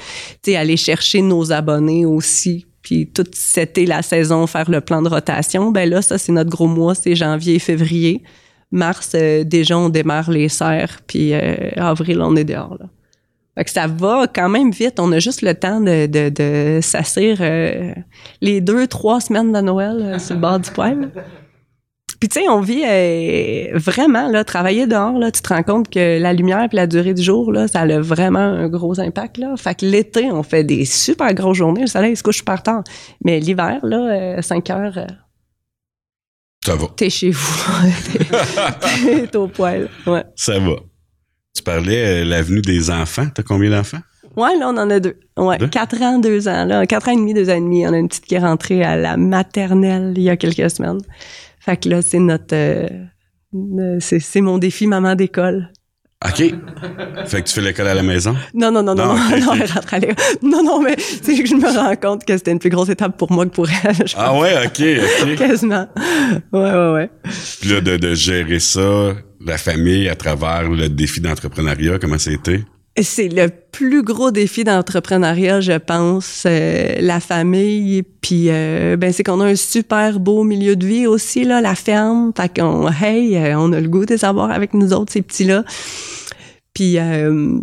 aller 0.46 0.76
chercher 0.76 1.22
nos 1.22 1.50
abonnés 1.52 2.06
aussi, 2.06 2.66
puis 2.82 3.10
tout 3.12 3.24
c'était 3.32 3.84
la 3.84 4.02
saison, 4.02 4.46
faire 4.46 4.70
le 4.70 4.80
plan 4.80 5.02
de 5.02 5.08
rotation. 5.08 5.70
Ben 5.70 5.88
là, 5.88 6.02
ça, 6.02 6.18
c'est 6.18 6.32
notre 6.32 6.50
gros 6.50 6.68
mois, 6.68 6.94
c'est 6.94 7.14
janvier 7.14 7.56
et 7.56 7.58
février. 7.58 8.22
Mars, 8.72 9.12
euh, 9.14 9.44
déjà, 9.44 9.78
on 9.78 9.88
démarre 9.88 10.30
les 10.30 10.48
serres, 10.48 11.00
puis 11.06 11.34
euh, 11.34 11.70
avril, 11.76 12.20
on 12.22 12.34
est 12.36 12.44
dehors, 12.44 12.76
là. 12.80 12.86
Fait 13.56 13.64
que 13.64 13.70
ça 13.70 13.86
va 13.86 14.26
quand 14.32 14.48
même 14.48 14.70
vite. 14.70 14.98
On 14.98 15.12
a 15.12 15.18
juste 15.18 15.42
le 15.42 15.54
temps 15.54 15.80
de, 15.80 16.06
de, 16.06 16.30
de 16.30 16.80
s'assire 16.80 17.38
euh, 17.40 17.92
les 18.40 18.60
deux, 18.60 18.86
trois 18.86 19.20
semaines 19.20 19.52
de 19.52 19.60
Noël 19.60 20.00
euh, 20.00 20.18
sur 20.18 20.34
le 20.34 20.40
bord 20.40 20.58
du 20.58 20.70
poêle. 20.70 21.10
Puis 22.18 22.28
tu 22.28 22.40
sais, 22.40 22.48
on 22.48 22.60
vit 22.60 22.84
euh, 22.86 23.76
vraiment 23.76 24.28
là, 24.28 24.44
travailler 24.44 24.86
dehors 24.86 25.18
là, 25.18 25.32
tu 25.32 25.42
te 25.42 25.52
rends 25.52 25.64
compte 25.64 25.90
que 25.90 26.20
la 26.20 26.32
lumière 26.32 26.68
et 26.72 26.76
la 26.76 26.86
durée 26.86 27.14
du 27.14 27.22
jour 27.22 27.50
là, 27.52 27.66
ça 27.66 27.80
a 27.80 28.00
vraiment 28.00 28.38
un 28.38 28.68
gros 28.68 29.00
impact 29.00 29.38
là. 29.38 29.54
Fait 29.56 29.74
que 29.74 29.84
l'été, 29.84 30.30
on 30.30 30.44
fait 30.44 30.62
des 30.62 30.84
super 30.84 31.34
grosses 31.34 31.58
journées, 31.58 31.80
le 31.80 31.86
soleil 31.88 32.14
se 32.14 32.22
couche 32.22 32.38
super 32.38 32.62
tard. 32.62 32.84
Mais 33.24 33.40
l'hiver 33.40 33.80
là, 33.82 34.40
5 34.40 34.70
heures, 34.70 34.98
euh, 34.98 35.06
Ça 36.64 36.76
va. 36.76 36.86
t'es 36.96 37.10
chez 37.10 37.30
vous, 37.30 37.62
T'es- 39.30 39.36
au. 39.36 39.50
Ouais. 40.06 40.24
Ça 40.36 40.58
va. 40.58 40.76
Tu 41.54 41.62
parlais 41.62 42.22
euh, 42.22 42.24
l'avenue 42.24 42.62
des 42.62 42.90
enfants. 42.90 43.26
T'as 43.34 43.42
combien 43.42 43.70
d'enfants? 43.70 44.00
Ouais, 44.36 44.56
là, 44.58 44.68
on 44.68 44.76
en 44.78 44.88
a 44.88 45.00
deux. 45.00 45.18
Ouais, 45.36 45.58
Deux? 45.58 45.68
quatre 45.68 46.00
ans, 46.00 46.18
deux 46.18 46.48
ans. 46.48 46.64
Là, 46.64 46.86
quatre 46.86 47.08
ans 47.08 47.12
et 47.12 47.16
demi, 47.16 47.34
deux 47.34 47.50
ans 47.50 47.56
et 47.56 47.60
demi. 47.60 47.86
On 47.86 47.92
a 47.92 47.98
une 47.98 48.08
petite 48.08 48.24
qui 48.24 48.34
est 48.36 48.38
rentrée 48.38 48.82
à 48.82 48.96
la 48.96 49.16
maternelle 49.16 50.14
il 50.16 50.22
y 50.22 50.30
a 50.30 50.36
quelques 50.36 50.70
semaines. 50.70 51.00
Fait 51.60 51.76
que 51.76 51.88
là, 51.90 52.00
c'est 52.00 52.18
notre... 52.18 52.54
euh, 52.54 52.88
euh, 53.54 53.98
c'est 54.00 54.40
mon 54.40 54.56
défi 54.58 54.86
maman 54.86 55.14
d'école. 55.14 55.70
OK. 56.24 56.54
fait 57.26 57.42
que 57.42 57.48
tu 57.48 57.54
fais 57.54 57.60
l'école 57.60 57.88
à 57.88 57.94
la 57.94 58.02
maison? 58.02 58.34
Non, 58.54 58.70
non, 58.70 58.82
non, 58.82 58.94
non, 58.94 59.06
Non, 59.06 59.14
non, 59.16 59.20
ok, 59.36 59.40
non, 59.44 59.52
elle 59.54 59.72
rentre 59.72 59.94
à 59.94 59.98
l'école. 59.98 60.16
Non, 60.42 60.62
non, 60.62 60.80
mais 60.82 60.96
c'est 60.98 61.34
que 61.36 61.46
je 61.46 61.54
me 61.54 61.66
rends 61.66 61.96
compte 61.96 62.24
que 62.24 62.36
c'était 62.36 62.52
une 62.52 62.58
plus 62.58 62.70
grosse 62.70 62.88
étape 62.90 63.16
pour 63.18 63.32
moi 63.32 63.44
que 63.46 63.50
pour 63.50 63.68
elle. 63.68 64.06
je 64.06 64.14
Ah 64.16 64.28
pense. 64.28 64.42
ouais, 64.42 64.54
OK, 64.66 64.82
OK. 65.22 65.36
Quasiment. 65.36 65.88
Ouais, 66.52 66.60
ouais, 66.72 66.92
ouais. 66.92 67.10
Puis 67.60 67.70
là, 67.70 67.80
de, 67.80 67.96
de 67.96 68.14
gérer 68.14 68.60
ça, 68.60 69.14
la 69.44 69.58
famille, 69.58 70.08
à 70.08 70.14
travers 70.14 70.68
le 70.68 70.88
défi 70.88 71.20
d'entrepreneuriat, 71.20 71.98
comment 71.98 72.18
ça 72.18 72.30
a 72.30 72.34
été? 72.34 72.64
C'est 73.00 73.28
le 73.28 73.48
plus 73.48 74.02
gros 74.02 74.30
défi 74.30 74.64
d'entrepreneuriat, 74.64 75.62
je 75.62 75.78
pense, 75.78 76.44
euh, 76.44 76.94
la 77.00 77.20
famille. 77.20 78.02
Puis, 78.02 78.50
euh, 78.50 78.98
ben, 78.98 79.14
c'est 79.14 79.22
qu'on 79.22 79.40
a 79.40 79.46
un 79.46 79.56
super 79.56 80.20
beau 80.20 80.44
milieu 80.44 80.76
de 80.76 80.84
vie 80.84 81.06
aussi, 81.06 81.44
là, 81.44 81.62
la 81.62 81.74
ferme. 81.74 82.32
Fait 82.36 82.60
qu'on, 82.60 82.90
hey, 82.90 83.34
euh, 83.38 83.58
on 83.58 83.72
a 83.72 83.80
le 83.80 83.88
goût 83.88 84.04
de 84.04 84.12
les 84.12 84.26
avoir 84.26 84.50
avec 84.50 84.74
nous 84.74 84.92
autres, 84.92 85.10
ces 85.10 85.22
petits-là. 85.22 85.64
Puis, 86.74 86.98
euh, 86.98 87.58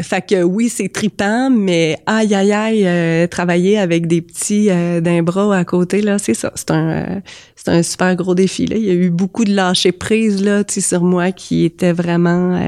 fait 0.00 0.26
que 0.26 0.42
oui, 0.42 0.70
c'est 0.70 0.88
tripant, 0.88 1.50
mais 1.50 1.98
aïe, 2.06 2.34
aïe, 2.34 2.52
aïe, 2.52 2.86
euh, 2.86 3.26
travailler 3.26 3.78
avec 3.78 4.06
des 4.06 4.22
petits 4.22 4.70
euh, 4.70 5.02
d'un 5.02 5.22
bras 5.22 5.54
à 5.54 5.64
côté, 5.66 6.00
là, 6.00 6.18
c'est 6.18 6.32
ça. 6.32 6.52
C'est 6.54 6.70
un, 6.70 7.20
c'est 7.54 7.68
un 7.68 7.82
super 7.82 8.16
gros 8.16 8.34
défi, 8.34 8.64
là. 8.66 8.76
Il 8.76 8.84
y 8.84 8.90
a 8.90 8.94
eu 8.94 9.10
beaucoup 9.10 9.44
de 9.44 9.54
lâcher 9.54 9.92
prise, 9.92 10.42
là, 10.42 10.64
tu 10.64 10.74
sais, 10.74 10.80
sur 10.80 11.02
moi 11.02 11.32
qui 11.32 11.66
était 11.66 11.92
vraiment... 11.92 12.58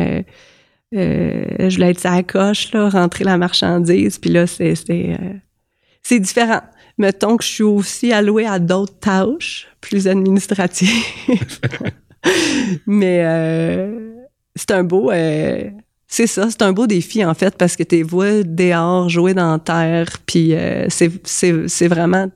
euh, 0.95 1.69
je 1.69 1.75
voulais 1.75 1.91
être 1.91 2.01
sa 2.01 2.23
coche, 2.23 2.73
là, 2.73 2.89
rentrer 2.89 3.25
la 3.25 3.37
marchandise, 3.39 4.19
puis 4.19 4.31
là, 4.31 4.47
c'est 4.47 4.75
euh, 4.91 6.19
différent. 6.19 6.63
Mettons 6.99 7.37
que 7.37 7.45
je 7.45 7.49
suis 7.49 7.63
aussi 7.63 8.13
allouée 8.13 8.47
à 8.47 8.59
d'autres 8.59 8.99
tâches 8.99 9.69
plus 9.81 10.09
administratives. 10.09 10.89
Mais 12.87 13.25
euh, 13.25 14.11
c'est 14.55 14.71
un 14.73 14.85
beau... 14.85 15.11
euh, 15.11 15.71
c'est 16.07 16.27
ça, 16.27 16.51
c'est 16.51 16.63
un 16.63 16.73
beau 16.73 16.87
défi, 16.87 17.25
en 17.25 17.35
fait, 17.35 17.57
parce 17.57 17.77
que 17.77 17.85
t'es 17.85 18.03
vois 18.03 18.43
dehors, 18.43 19.09
jouer 19.09 19.33
dans 19.33 19.53
la 19.53 19.59
terre, 19.61 20.19
puis 20.27 20.55
euh, 20.55 20.87
c'est 20.89 21.89
vraiment... 21.89 22.31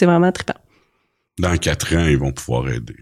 Vraiment 0.00 0.32
trippant. 0.32 0.54
Dans 1.38 1.56
quatre 1.58 1.94
ans, 1.94 2.06
ils 2.06 2.16
vont 2.16 2.32
pouvoir 2.32 2.70
aider. 2.70 2.96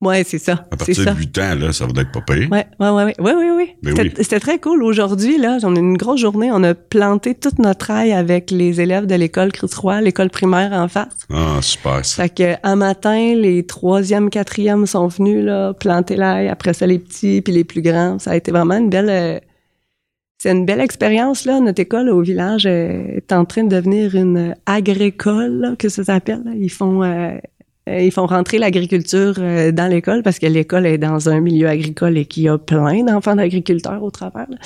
Ouais, 0.00 0.22
c'est 0.22 0.38
ça. 0.38 0.52
À 0.52 0.56
C'est 0.70 0.76
partir 0.76 0.94
ça. 1.04 1.12
de 1.12 1.18
huit 1.18 1.38
ans, 1.38 1.54
là, 1.56 1.72
ça 1.72 1.84
va 1.84 2.02
être 2.02 2.12
pas 2.12 2.20
pire. 2.20 2.48
Ouais, 2.52 2.66
ouais, 2.78 2.90
ouais, 2.90 3.14
ouais, 3.18 3.34
ouais, 3.34 3.50
ouais. 3.50 3.76
Ben 3.82 3.90
C'était 3.96 4.02
oui. 4.02 4.12
c'était 4.18 4.38
très 4.38 4.58
cool. 4.60 4.84
Aujourd'hui, 4.84 5.38
là, 5.38 5.58
on 5.64 5.74
a 5.74 5.78
une 5.80 5.96
grosse 5.96 6.20
journée. 6.20 6.50
On 6.52 6.62
a 6.62 6.74
planté 6.74 7.34
toute 7.34 7.58
notre 7.58 7.90
ail 7.90 8.12
avec 8.12 8.52
les 8.52 8.80
élèves 8.80 9.06
de 9.06 9.16
l'école 9.16 9.50
Chris-Roy, 9.50 10.00
l'école 10.02 10.30
primaire 10.30 10.72
en 10.72 10.86
face. 10.86 11.08
Ah, 11.32 11.58
super, 11.62 12.04
ça. 12.04 12.22
Fait 12.22 12.28
que, 12.28 12.54
un 12.62 12.76
matin, 12.76 13.34
les 13.34 13.66
troisième, 13.66 14.30
quatrième 14.30 14.86
sont 14.86 15.08
venus, 15.08 15.44
là, 15.44 15.74
planter 15.74 16.14
l'ail. 16.14 16.46
Après 16.48 16.74
ça, 16.74 16.86
les 16.86 17.00
petits 17.00 17.40
puis 17.42 17.52
les 17.52 17.64
plus 17.64 17.82
grands. 17.82 18.20
Ça 18.20 18.30
a 18.30 18.36
été 18.36 18.52
vraiment 18.52 18.76
une 18.78 18.90
belle, 18.90 19.10
euh, 19.10 19.40
c'est 20.40 20.52
une 20.52 20.64
belle 20.64 20.80
expérience, 20.80 21.44
là. 21.44 21.58
Notre 21.58 21.80
école 21.80 22.08
au 22.10 22.20
village 22.20 22.66
euh, 22.66 23.16
est 23.16 23.32
en 23.32 23.44
train 23.44 23.64
de 23.64 23.74
devenir 23.74 24.14
une 24.14 24.54
agricole, 24.66 25.58
là, 25.60 25.74
que 25.76 25.88
ça 25.88 26.04
s'appelle. 26.04 26.44
Ils 26.54 26.70
font, 26.70 27.02
euh, 27.02 27.06
euh, 27.32 27.38
ils 28.00 28.10
font 28.10 28.26
rentrer 28.26 28.58
l'agriculture 28.58 29.34
euh, 29.38 29.72
dans 29.72 29.86
l'école 29.86 30.22
parce 30.22 30.38
que 30.38 30.46
l'école 30.46 30.86
est 30.86 30.98
dans 30.98 31.28
un 31.28 31.40
milieu 31.40 31.68
agricole 31.68 32.16
et 32.18 32.26
qu'il 32.26 32.44
y 32.44 32.48
a 32.48 32.58
plein 32.58 33.04
d'enfants 33.04 33.36
d'agriculteurs 33.36 34.02
au 34.02 34.10
travers. 34.10 34.46
là. 34.50 34.56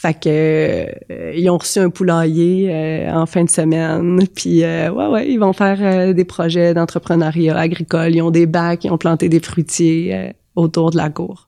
Fait 0.00 0.14
que 0.14 0.28
euh, 0.28 1.32
ils 1.34 1.50
ont 1.50 1.58
reçu 1.58 1.80
un 1.80 1.90
poulailler 1.90 2.68
euh, 2.70 3.12
en 3.12 3.26
fin 3.26 3.42
de 3.42 3.50
semaine, 3.50 4.20
puis 4.36 4.62
euh, 4.62 4.92
ouais 4.92 5.06
ouais, 5.08 5.28
ils 5.28 5.38
vont 5.38 5.52
faire 5.52 5.78
euh, 5.80 6.12
des 6.12 6.24
projets 6.24 6.72
d'entrepreneuriat 6.72 7.56
agricole. 7.56 8.14
Ils 8.14 8.22
ont 8.22 8.30
des 8.30 8.46
bacs, 8.46 8.84
ils 8.84 8.92
ont 8.92 8.98
planté 8.98 9.28
des 9.28 9.40
fruitiers 9.40 10.14
euh, 10.14 10.32
autour 10.54 10.90
de 10.90 10.96
la 10.98 11.10
cour. 11.10 11.47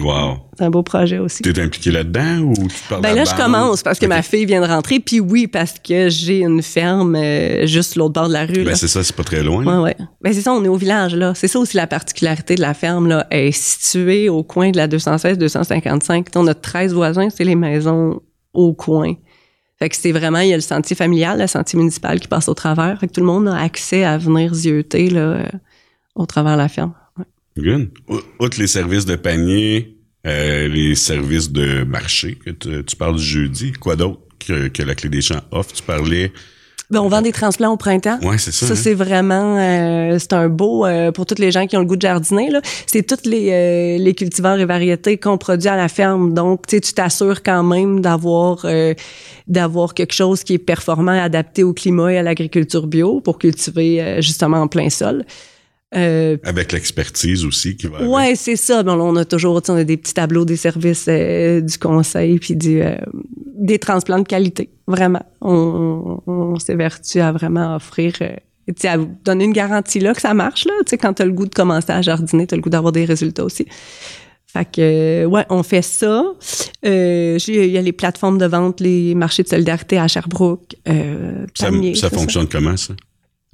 Wow. 0.00 0.38
C'est 0.58 0.64
un 0.64 0.70
beau 0.70 0.82
projet 0.82 1.18
aussi. 1.18 1.42
Tu 1.42 1.50
es 1.50 1.60
impliqué 1.60 1.92
là-dedans 1.92 2.38
ou 2.40 2.54
tu 2.54 2.76
parles 2.88 3.00
Ben 3.00 3.14
là, 3.14 3.24
je 3.24 3.34
commence 3.34 3.82
parce 3.84 4.00
que 4.00 4.06
ma 4.06 4.22
fille 4.22 4.44
vient 4.44 4.60
de 4.60 4.66
rentrer. 4.66 4.98
Puis 4.98 5.20
oui, 5.20 5.46
parce 5.46 5.74
que 5.78 6.08
j'ai 6.08 6.40
une 6.40 6.62
ferme 6.62 7.14
euh, 7.14 7.66
juste 7.66 7.94
l'autre 7.94 8.14
bord 8.14 8.28
de 8.28 8.32
la 8.32 8.44
rue. 8.44 8.64
Ben 8.64 8.74
c'est 8.74 8.88
ça, 8.88 9.04
c'est 9.04 9.14
pas 9.14 9.22
très 9.22 9.44
loin. 9.44 9.64
Ouais, 9.64 9.82
ouais. 9.82 9.96
Ben 10.20 10.32
c'est 10.32 10.40
ça, 10.40 10.52
on 10.52 10.64
est 10.64 10.68
au 10.68 10.76
village, 10.76 11.14
là. 11.14 11.32
C'est 11.36 11.46
ça 11.46 11.60
aussi 11.60 11.76
la 11.76 11.86
particularité 11.86 12.56
de 12.56 12.60
la 12.60 12.74
ferme, 12.74 13.06
là. 13.06 13.26
Elle 13.30 13.46
est 13.46 13.52
située 13.52 14.28
au 14.28 14.42
coin 14.42 14.72
de 14.72 14.76
la 14.76 14.88
216-255. 14.88 16.26
On 16.34 16.46
a 16.48 16.54
13 16.54 16.92
voisins, 16.92 17.28
c'est 17.30 17.44
les 17.44 17.54
maisons 17.54 18.20
au 18.52 18.74
coin. 18.74 19.14
Fait 19.78 19.88
que 19.88 19.96
c'est 19.96 20.12
vraiment, 20.12 20.40
il 20.40 20.48
y 20.48 20.52
a 20.52 20.56
le 20.56 20.62
sentier 20.62 20.96
familial, 20.96 21.38
le 21.38 21.46
sentier 21.46 21.78
municipal 21.78 22.18
qui 22.18 22.28
passe 22.28 22.48
au 22.48 22.54
travers. 22.54 22.98
Fait 22.98 23.06
que 23.06 23.12
tout 23.12 23.20
le 23.20 23.26
monde 23.26 23.46
a 23.46 23.56
accès 23.56 24.04
à 24.04 24.18
venir 24.18 24.54
zioter, 24.54 25.08
là, 25.08 25.20
euh, 25.20 25.46
au 26.16 26.26
travers 26.26 26.54
de 26.54 26.62
la 26.62 26.68
ferme. 26.68 26.94
Good. 27.56 27.90
Outre 28.40 28.58
les 28.58 28.66
services 28.66 29.04
de 29.04 29.14
panier, 29.14 29.96
euh, 30.26 30.68
les 30.68 30.94
services 30.94 31.52
de 31.52 31.84
marché, 31.84 32.36
que 32.44 32.50
tu, 32.50 32.96
parles 32.96 33.16
du 33.16 33.22
jeudi, 33.22 33.72
quoi 33.72 33.94
d'autre 33.94 34.20
que, 34.40 34.82
la 34.82 34.94
Clé 34.94 35.08
des 35.08 35.20
Champs 35.20 35.42
offre? 35.50 35.72
Tu 35.72 35.82
parlais... 35.82 36.32
Ben, 36.90 37.00
on 37.00 37.08
vend 37.08 37.22
des 37.22 37.32
transplants 37.32 37.72
au 37.72 37.76
printemps. 37.78 38.18
Ouais, 38.22 38.36
c'est 38.36 38.52
ça. 38.52 38.66
Ça, 38.66 38.72
hein? 38.74 38.76
c'est 38.76 38.92
vraiment, 38.92 39.56
euh, 39.58 40.18
c'est 40.18 40.34
un 40.34 40.48
beau 40.48 40.84
euh, 40.84 41.12
pour 41.12 41.24
toutes 41.24 41.38
les 41.38 41.50
gens 41.50 41.66
qui 41.66 41.76
ont 41.76 41.80
le 41.80 41.86
goût 41.86 41.96
de 41.96 42.02
jardiner. 42.02 42.50
Là. 42.50 42.60
C'est 42.86 43.06
toutes 43.06 43.24
les, 43.24 43.98
les 43.98 44.14
cultivars 44.14 44.58
et 44.58 44.66
variétés 44.66 45.16
qu'on 45.16 45.38
produit 45.38 45.68
à 45.68 45.76
la 45.76 45.88
ferme. 45.88 46.34
Donc, 46.34 46.66
tu 46.66 46.80
t'assures 46.80 47.42
quand 47.42 47.62
même 47.62 48.00
d'avoir 48.00 48.66
d'avoir 49.46 49.94
quelque 49.94 50.12
chose 50.12 50.44
qui 50.44 50.54
est 50.54 50.58
performant, 50.58 51.12
adapté 51.12 51.62
au 51.62 51.72
climat 51.72 52.12
et 52.12 52.18
à 52.18 52.22
l'agriculture 52.22 52.86
bio 52.86 53.20
pour 53.20 53.38
cultiver 53.38 54.20
justement 54.20 54.58
en 54.58 54.68
plein 54.68 54.90
sol. 54.90 55.24
Euh, 55.96 56.36
avec 56.42 56.72
l'expertise 56.72 57.44
aussi 57.44 57.76
qui 57.76 57.86
va. 57.86 58.02
Ouais, 58.02 58.34
c'est 58.34 58.56
ça. 58.56 58.82
Bon, 58.82 59.00
on 59.00 59.16
a 59.16 59.24
toujours, 59.24 59.60
on 59.68 59.74
a 59.74 59.84
des 59.84 59.96
petits 59.96 60.14
tableaux 60.14 60.44
des 60.44 60.56
services 60.56 61.06
euh, 61.08 61.60
du 61.60 61.78
conseil 61.78 62.38
puis 62.38 62.56
du, 62.56 62.82
euh, 62.82 62.96
des 63.56 63.78
transplants 63.78 64.18
de 64.18 64.26
qualité. 64.26 64.70
Vraiment, 64.88 65.24
on, 65.40 66.20
on, 66.26 66.58
s'évertue 66.58 67.20
à 67.20 67.30
vraiment 67.32 67.76
offrir, 67.76 68.12
à 68.84 68.96
donner 69.24 69.44
une 69.44 69.52
garantie 69.52 70.00
là 70.00 70.14
que 70.14 70.20
ça 70.20 70.34
marche 70.34 70.64
là. 70.64 70.72
Tu 70.84 70.90
sais, 70.90 70.98
quand 70.98 71.14
t'as 71.14 71.24
le 71.24 71.32
goût 71.32 71.46
de 71.46 71.54
commencer 71.54 71.92
à 71.92 72.02
jardiner, 72.02 72.46
t'as 72.46 72.56
le 72.56 72.62
goût 72.62 72.70
d'avoir 72.70 72.92
des 72.92 73.04
résultats 73.04 73.44
aussi. 73.44 73.66
Fait 74.46 74.64
que, 74.64 75.24
ouais, 75.26 75.44
on 75.48 75.62
fait 75.62 75.82
ça. 75.82 76.24
Il 76.82 77.38
y 77.48 77.78
a 77.78 77.80
les 77.80 77.92
plateformes 77.92 78.38
de 78.38 78.46
vente, 78.46 78.80
les 78.80 79.14
marchés 79.14 79.42
de 79.42 79.48
solidarité 79.48 79.98
à 79.98 80.08
Sherbrooke. 80.08 80.76
ça, 81.54 81.70
ça 81.94 82.10
fonctionne 82.10 82.48
comment 82.48 82.76
ça? 82.76 82.94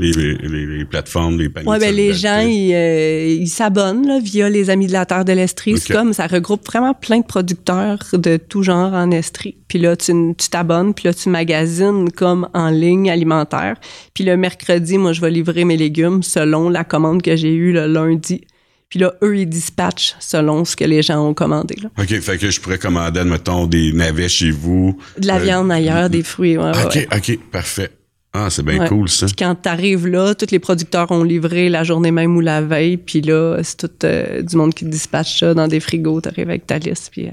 Les, 0.01 0.85
plateformes, 0.85 1.39
les 1.39 1.49
paniers. 1.49 1.69
Oui, 1.69 1.79
ben 1.79 1.95
les 1.95 2.15
gens, 2.15 2.43
euh, 2.45 3.37
ils 3.39 3.49
s'abonnent 3.49 4.21
via 4.23 4.49
les 4.49 4.71
Amis 4.71 4.87
de 4.87 4.93
la 4.93 5.07
Terre 5.07 5.25
de 5.25 5.33
l'Estrie. 5.33 5.79
C'est 5.79 5.93
comme 5.93 6.13
ça 6.13 6.27
regroupe 6.27 6.67
vraiment 6.67 6.95
plein 6.95 7.21
de 7.21 7.27
producteurs 7.27 7.99
de 8.13 8.37
tout 8.37 8.63
genre 8.63 8.93
en 8.93 9.11
Estrie. 9.11 9.57
Puis 9.69 9.79
là, 9.79 9.97
tu 9.97 10.35
t'abonnes, 10.51 10.95
puis 10.95 11.05
là, 11.07 11.15
tu 11.15 11.29
magasines 11.29 12.11
comme 12.11 12.49
en 12.55 12.71
ligne 12.71 13.11
alimentaire. 13.11 13.77
Puis 14.15 14.25
le 14.25 14.37
mercredi, 14.37 14.99
moi, 14.99 15.13
je 15.13 15.21
vais 15.21 15.31
livrer 15.31 15.65
mes 15.65 15.77
légumes 15.77 16.23
selon 16.23 16.69
la 16.69 16.85
commande 16.85 17.23
que 17.23 17.37
j'ai 17.37 17.55
eue 17.55 17.73
le 17.73 17.87
lundi. 17.87 18.43
Puis 18.89 18.99
là, 18.99 19.15
eux, 19.23 19.39
ils 19.39 19.49
dispatchent 19.49 20.17
selon 20.19 20.65
ce 20.65 20.75
que 20.75 20.85
les 20.85 21.03
gens 21.03 21.25
ont 21.25 21.35
commandé. 21.35 21.77
Là. 21.81 21.91
OK, 21.97 22.21
fait 22.21 22.39
que 22.39 22.51
je 22.51 22.61
pourrais 22.61 22.79
commander, 22.79 23.21
admettons, 23.21 23.69
des 23.69 23.93
navets 23.93 24.29
chez 24.29 24.51
vous. 24.51 24.99
De 25.17 25.29
la 25.29 25.37
euh, 25.37 25.39
viande 25.39 25.71
ailleurs, 25.71 26.11
des 26.11 26.25
fruits. 26.25 26.59
Ouais, 26.59 26.73
OK, 26.85 27.09
OK, 27.17 27.39
parfait. 27.53 27.93
Ah, 28.33 28.49
c'est 28.49 28.63
bien 28.63 28.87
cool, 28.87 29.09
ça. 29.09 29.27
Puis 29.27 29.35
quand 29.37 29.57
t'arrives 29.57 30.07
là, 30.07 30.35
tous 30.35 30.53
les 30.53 30.61
producteurs 30.61 31.11
ont 31.11 31.25
livré 31.25 31.69
la 31.69 31.83
journée 31.83 32.13
même 32.13 32.37
ou 32.37 32.41
la 32.41 32.63
veille, 32.63 32.97
puis 32.97 33.21
là, 33.23 33.59
c'est 33.63 33.77
tout 33.77 34.07
euh, 34.07 34.43
du 34.43 34.57
monde 34.57 34.73
qui 34.73 34.85
dispatche 34.85 35.41
ça 35.41 35.53
dans 35.53 35.67
des 35.67 35.81
frigos. 35.81 36.21
T'arrives 36.21 36.49
avec 36.49 36.67
ta 36.67 36.79
liste, 36.79 37.11
puis... 37.13 37.27
Euh, 37.27 37.33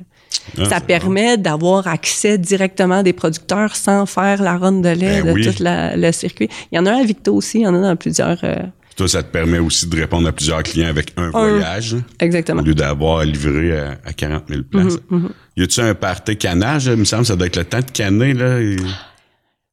ah, 0.58 0.66
ça 0.66 0.80
permet 0.80 1.38
d'avoir 1.38 1.88
accès 1.88 2.38
directement 2.38 3.00
à 3.00 3.04
des 3.04 3.14
producteurs 3.14 3.76
sans 3.76 4.06
faire 4.06 4.42
la 4.42 4.58
ronde 4.58 4.82
de 4.82 4.90
lait 4.90 5.22
ben 5.22 5.34
de 5.36 5.52
tout 5.52 5.64
le 5.64 6.12
circuit. 6.12 6.50
Il 6.72 6.76
y 6.76 6.80
en 6.80 6.86
a 6.86 6.92
un 6.92 7.02
à 7.02 7.04
Victo 7.04 7.36
aussi, 7.36 7.60
il 7.60 7.64
y 7.64 7.68
en 7.68 7.76
a 7.76 7.82
dans 7.82 7.96
plusieurs... 7.96 8.38
Euh, 8.44 8.56
Toi, 8.96 9.08
ça 9.08 9.24
te 9.24 9.32
permet 9.32 9.60
aussi 9.60 9.88
de 9.88 9.96
répondre 9.96 10.28
à 10.28 10.32
plusieurs 10.32 10.64
clients 10.64 10.88
avec 10.88 11.14
un, 11.18 11.30
voyage. 11.30 11.98
Exactement. 12.20 12.62
Au 12.62 12.66
lieu 12.66 12.76
d'avoir 12.76 13.20
à 13.20 13.26
livrer 13.26 13.78
à, 13.78 14.14
40 14.14 14.44
000 14.50 14.62
places. 14.64 14.98
Mm 15.10 15.18
-hmm, 15.18 15.30
Y 15.58 15.64
a-tu 15.64 15.82
un 15.82 15.96
party 15.96 16.38
canage? 16.38 16.86
Il 16.86 16.96
me 16.96 17.06
semble 17.06 17.26
ça 17.26 17.36
doit 17.36 17.48
être 17.48 17.58
le 17.58 17.66
temps 17.66 17.82
de 17.82 17.92
canner, 17.92 18.34
là. 18.34 18.60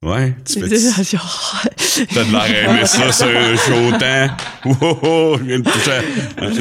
Ouais, 0.05 0.35
tu 0.45 0.61
fais. 0.61 0.69
T'as 0.69 2.25
de 2.25 2.31
l'air 2.31 2.69
aimé 2.69 2.85
ça, 2.85 3.11
ce 3.13 3.25
chaud 3.57 3.97
temps. 3.99 4.29
Wow, 4.67 5.39
une, 5.39 5.65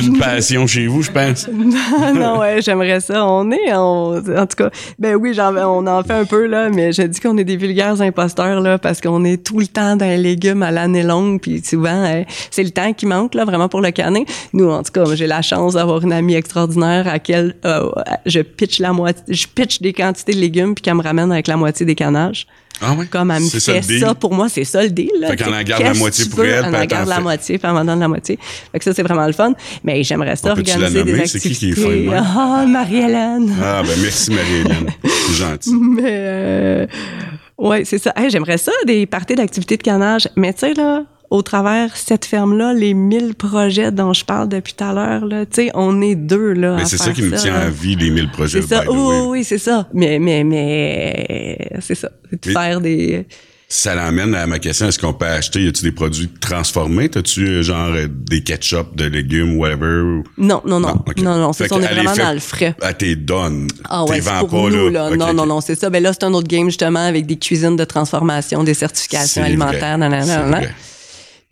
une 0.01 0.17
passion 0.17 0.65
chez 0.65 0.87
vous, 0.87 1.01
je 1.01 1.11
pense. 1.11 1.49
non, 1.49 2.13
non, 2.15 2.39
ouais, 2.39 2.61
j'aimerais 2.61 3.01
ça. 3.01 3.27
On 3.27 3.51
est, 3.51 3.73
en 3.73 4.21
tout 4.21 4.55
cas, 4.55 4.69
ben 4.97 5.15
oui, 5.15 5.37
on 5.37 5.87
en 5.87 6.03
fait 6.03 6.13
un 6.13 6.23
peu, 6.23 6.45
là, 6.45 6.69
mais 6.69 6.93
je 6.93 7.01
dis 7.01 7.19
qu'on 7.19 7.37
est 7.37 7.43
des 7.43 7.57
vulgaires 7.57 8.01
imposteurs, 8.01 8.61
là, 8.61 8.77
parce 8.77 9.01
qu'on 9.01 9.25
est 9.25 9.43
tout 9.43 9.59
le 9.59 9.67
temps 9.67 9.97
dans 9.97 10.05
les 10.05 10.17
légumes 10.17 10.63
à 10.63 10.71
l'année 10.71 11.03
longue, 11.03 11.41
puis 11.41 11.61
souvent, 11.61 12.05
euh, 12.05 12.23
c'est 12.49 12.63
le 12.63 12.71
temps 12.71 12.93
qui 12.93 13.05
manque, 13.05 13.35
là, 13.35 13.43
vraiment 13.43 13.67
pour 13.67 13.81
le 13.81 13.91
canner. 13.91 14.25
Nous, 14.53 14.69
en 14.69 14.83
tout 14.83 14.93
cas, 14.93 15.03
j'ai 15.15 15.27
la 15.27 15.41
chance 15.41 15.73
d'avoir 15.73 16.01
une 16.01 16.13
amie 16.13 16.35
extraordinaire 16.35 17.09
à 17.09 17.13
laquelle 17.13 17.55
euh, 17.65 17.89
je 18.25 18.39
pitch 18.39 18.79
la 18.79 18.93
moitié, 18.93 19.21
je 19.27 19.47
pitch 19.47 19.81
des 19.81 19.91
quantités 19.91 20.31
de 20.31 20.39
légumes, 20.39 20.75
puis 20.75 20.81
qu'elle 20.81 20.95
me 20.95 21.03
ramène 21.03 21.29
avec 21.29 21.47
la 21.47 21.57
moitié 21.57 21.85
des 21.85 21.95
canages. 21.95 22.47
Ah 22.81 22.93
oui? 22.97 23.07
Comme 23.07 23.31
elle 23.31 23.43
me 23.43 23.47
fait 23.49 23.99
ça, 23.99 24.15
pour 24.15 24.33
moi, 24.33 24.49
c'est 24.49 24.63
ça 24.63 24.83
le 24.83 24.89
deal. 24.89 25.09
Là. 25.19 25.29
Fait 25.29 25.35
qu'elle 25.37 25.53
en 25.53 25.63
garde 25.63 25.83
la 25.83 25.93
moitié 25.93 26.25
pour 26.25 26.43
elle. 26.43 26.65
Elle 26.67 26.75
en 26.75 26.85
garde 26.85 27.07
la 27.07 27.19
moitié, 27.19 27.57
puis 27.57 27.67
elle 27.67 27.73
m'en 27.73 27.85
donne 27.85 27.99
la 27.99 28.07
moitié. 28.07 28.37
Fait 28.71 28.79
que 28.79 28.83
ça, 28.85 28.93
c'est 28.93 29.03
vraiment 29.03 29.25
le 29.25 29.33
fun. 29.33 29.53
Mais 29.83 30.03
j'aimerais 30.03 30.35
ça 30.35 30.51
organiser 30.51 31.03
des 31.03 31.19
activités. 31.19 31.27
C'est 31.27 31.39
qui 31.39 31.73
qui 31.73 31.81
est 31.81 32.09
Ah, 32.13 32.65
Marie-Hélène. 32.67 33.53
Ah, 33.61 33.83
ben 33.83 33.99
merci 34.01 34.31
Marie-Hélène. 34.31 34.87
c'est 35.03 35.33
gentil. 35.33 35.73
Mais, 35.81 36.01
euh, 36.05 36.87
ouais, 37.57 37.85
c'est 37.85 37.99
ça. 37.99 38.13
j'aimerais 38.29 38.57
ça, 38.57 38.71
des 38.85 39.05
parties 39.05 39.35
d'activités 39.35 39.77
de 39.77 39.83
canage. 39.83 40.27
Mais 40.35 40.53
tu 40.53 40.59
sais, 40.61 40.73
là, 40.73 41.03
au 41.33 41.41
travers 41.41 41.97
cette 41.97 42.25
ferme-là, 42.25 42.73
les 42.73 42.93
mille 42.93 43.33
projets 43.33 43.91
dont 43.91 44.13
je 44.13 44.23
parle 44.23 44.49
depuis 44.49 44.75
tout 44.75 44.83
à 44.83 44.93
l'heure, 44.93 45.25
là, 45.25 45.47
tu 45.47 45.63
sais, 45.63 45.71
on 45.73 45.99
est 45.99 46.13
deux, 46.13 46.53
là. 46.53 46.75
Mais 46.75 46.85
c'est 46.85 46.99
ça 46.99 47.11
qui 47.11 47.23
me 47.23 47.35
tient 47.35 47.55
à 47.55 47.69
vie, 47.69 47.95
les 47.95 48.11
mille 48.11 48.29
projets. 48.29 48.61
C'est 48.61 48.67
ça. 48.67 48.83
Oui, 48.87 49.15
oui, 49.25 49.43
c'est 49.43 49.57
ça. 49.57 49.89
Mais, 49.95 50.19
mais, 50.19 50.43
mais, 50.43 51.69
c'est 51.79 51.95
ça. 51.95 52.11
De 52.31 52.51
faire 52.51 52.79
des, 52.79 53.25
ça 53.67 53.95
l'amène 53.95 54.35
à 54.35 54.45
ma 54.45 54.59
question, 54.59 54.87
est-ce 54.87 54.99
qu'on 54.99 55.15
peut 55.15 55.25
acheter, 55.25 55.63
y 55.63 55.67
a-tu 55.67 55.81
des 55.81 55.91
produits 55.91 56.29
transformés? 56.39 57.09
T'as-tu 57.09 57.47
euh, 57.47 57.63
genre 57.63 57.89
euh, 57.89 58.07
des 58.07 58.43
ketchup, 58.43 58.95
de 58.95 59.05
légumes, 59.05 59.57
whatever? 59.57 60.21
Non, 60.37 60.61
non, 60.67 60.79
non. 60.79 60.89
Non, 60.89 61.03
non, 61.17 61.37
non 61.39 61.53
c'est 61.53 61.67
ça, 61.67 61.75
on 61.75 61.81
est 61.81 61.87
vraiment 61.87 62.15
dans 62.15 62.33
le 62.33 62.39
frais. 62.39 62.75
À 62.83 62.93
tes 62.93 63.15
donnes. 63.15 63.69
Ah 63.89 64.05
ouais, 64.05 64.21
c'est 64.21 64.47
pour 64.47 64.69
nous, 64.69 64.89
là. 64.89 65.09
non, 65.09 65.33
non, 65.33 65.47
non, 65.47 65.61
c'est 65.61 65.73
ça. 65.73 65.89
Ben 65.89 66.03
là, 66.03 66.13
c'est 66.13 66.25
un 66.25 66.33
autre 66.35 66.47
game, 66.47 66.65
justement, 66.65 67.07
avec 67.07 67.25
des 67.25 67.37
cuisines 67.37 67.75
de 67.75 67.85
transformation, 67.85 68.63
des 68.63 68.75
certifications 68.75 69.41
alimentaires, 69.41 69.97
nan, 69.97 70.11
nan, 70.11 70.27
nan, 70.27 70.67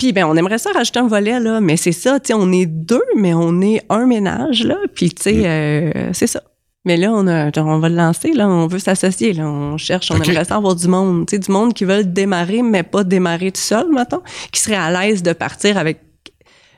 puis 0.02 0.14
ben 0.14 0.26
on 0.26 0.36
aimerait 0.36 0.58
ça 0.58 0.72
rajouter 0.72 0.98
un 0.98 1.06
volet 1.06 1.40
là, 1.40 1.62
mais 1.62 1.78
c'est 1.78 1.92
ça, 1.92 2.20
tu 2.20 2.30
sais, 2.30 2.34
on 2.34 2.52
est 2.52 2.66
deux, 2.66 3.04
mais 3.16 3.36
on 3.36 3.62
est 3.62 3.84
un 3.88 4.08
ménage 4.08 4.64
là, 4.64 4.78
puis 4.96 5.12
tu 5.12 5.22
sais, 5.22 5.34
mm. 5.34 5.46
euh, 5.46 6.10
c'est 6.14 6.26
ça. 6.26 6.42
Mais 6.86 6.98
là, 6.98 7.12
on, 7.14 7.28
a, 7.28 7.52
on 7.56 7.78
va 7.78 7.88
le 7.88 7.96
lancer, 7.96 8.34
là, 8.34 8.50
on 8.50 8.66
veut 8.66 8.80
s'associer, 8.80 9.34
là, 9.34 9.44
on 9.48 9.78
cherche, 9.78 10.10
on 10.10 10.20
aimerait 10.20 10.46
ça 10.46 10.56
avoir 10.56 10.74
du 10.74 10.88
monde, 10.88 11.28
tu 11.28 11.36
sais, 11.36 11.40
du 11.40 11.52
monde 11.52 11.76
qui 11.76 11.86
veut 11.86 12.04
démarrer, 12.04 12.64
mais 12.64 12.82
pas 12.82 13.04
démarrer 13.04 13.52
tout 13.52 13.62
seul, 13.62 13.92
mettons, 13.92 14.24
qui 14.52 14.60
serait 14.60 14.74
à 14.74 14.90
l'aise 14.90 15.22
de 15.22 15.34
partir 15.34 15.78
avec 15.78 16.00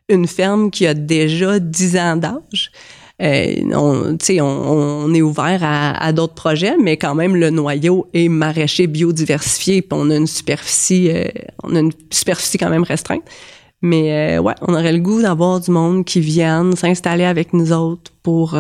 une 0.10 0.28
ferme 0.28 0.70
qui 0.70 0.86
a 0.86 0.94
déjà 0.94 1.60
10 1.60 1.98
ans 1.98 2.18
d'âge. 2.18 2.72
Euh, 3.22 3.56
on, 3.74 4.18
on, 4.42 5.14
est 5.14 5.22
ouvert 5.22 5.60
à, 5.62 6.12
d'autres 6.14 6.34
projets, 6.34 6.76
mais 6.82 6.98
quand 6.98 7.14
même 7.14 7.36
le 7.36 7.52
noyau 7.52 8.08
est 8.14 8.28
maraîcher 8.28 8.88
biodiversifié, 8.88 9.82
puis 9.82 9.90
on 9.92 10.10
a 10.10 10.16
une 10.16 10.28
superficie, 10.28 11.10
euh, 11.12 11.26
on 11.64 11.76
a 11.76 11.80
une 11.80 11.92
superficie 12.10 12.58
quand 12.58 12.72
même 12.72 12.84
restreinte. 12.84 13.24
Mais 13.84 14.38
euh, 14.38 14.42
ouais, 14.42 14.56
on 14.62 14.74
aurait 14.74 14.94
le 14.94 15.00
goût 15.00 15.22
d'avoir 15.22 15.60
du 15.60 15.70
monde 15.70 16.06
qui 16.06 16.22
vienne 16.22 16.76
s'installer 16.76 17.26
avec 17.26 17.54
nous 17.54 17.72
autres 17.74 18.12
pour 18.24 18.58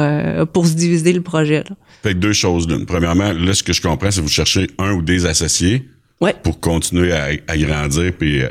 pour 0.52 0.68
se 0.68 0.74
diviser 0.74 1.14
le 1.14 1.22
projet. 1.22 1.64
Là. 1.70 1.76
Fait 2.04 2.10
que 2.10 2.20
deux 2.20 2.34
choses 2.34 2.68
d'une. 2.68 2.86
Premièrement, 2.86 3.32
là 3.32 3.54
ce 3.54 3.64
que 3.64 3.72
je 3.72 3.82
comprends, 3.82 4.12
c'est 4.12 4.20
que 4.20 4.26
vous 4.26 4.32
cherchez 4.32 4.68
un 4.78 4.92
ou 4.92 5.02
des 5.02 5.26
associés 5.26 5.88
ouais. 6.20 6.36
pour 6.44 6.60
continuer 6.60 7.14
à, 7.14 7.30
à 7.48 7.58
grandir 7.58 8.12
puis 8.20 8.42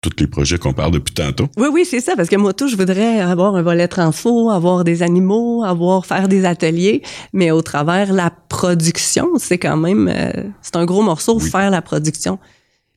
tous 0.00 0.12
les 0.20 0.26
projets 0.26 0.58
qu'on 0.58 0.72
parle 0.72 0.92
depuis 0.92 1.14
tantôt. 1.14 1.48
Oui, 1.56 1.68
oui, 1.72 1.84
c'est 1.84 2.00
ça, 2.00 2.14
parce 2.14 2.28
que 2.28 2.36
moi, 2.36 2.52
tout, 2.52 2.68
je 2.68 2.76
voudrais 2.76 3.20
avoir 3.20 3.56
un 3.56 3.62
volet 3.62 3.88
transfo, 3.88 4.50
avoir 4.50 4.84
des 4.84 5.02
animaux, 5.02 5.64
avoir, 5.64 6.06
faire 6.06 6.28
des 6.28 6.44
ateliers, 6.44 7.02
mais 7.32 7.50
au 7.50 7.62
travers 7.62 8.12
la 8.12 8.30
production, 8.30 9.30
c'est 9.38 9.58
quand 9.58 9.76
même, 9.76 10.08
euh, 10.08 10.44
c'est 10.62 10.76
un 10.76 10.84
gros 10.84 11.02
morceau, 11.02 11.38
faire 11.40 11.70
la 11.70 11.82
production. 11.82 12.38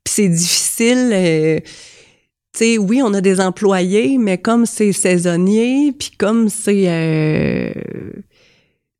Puis 0.03 0.13
c'est 0.13 0.29
difficile, 0.29 1.09
euh, 1.11 1.59
tu 1.59 1.65
sais, 2.53 2.77
oui, 2.77 3.01
on 3.03 3.13
a 3.13 3.21
des 3.21 3.41
employés, 3.41 4.17
mais 4.19 4.37
comme 4.37 4.65
c'est 4.65 4.91
saisonnier, 4.91 5.93
puis 5.97 6.11
comme 6.17 6.49
c'est... 6.49 6.83
Euh, 6.87 7.71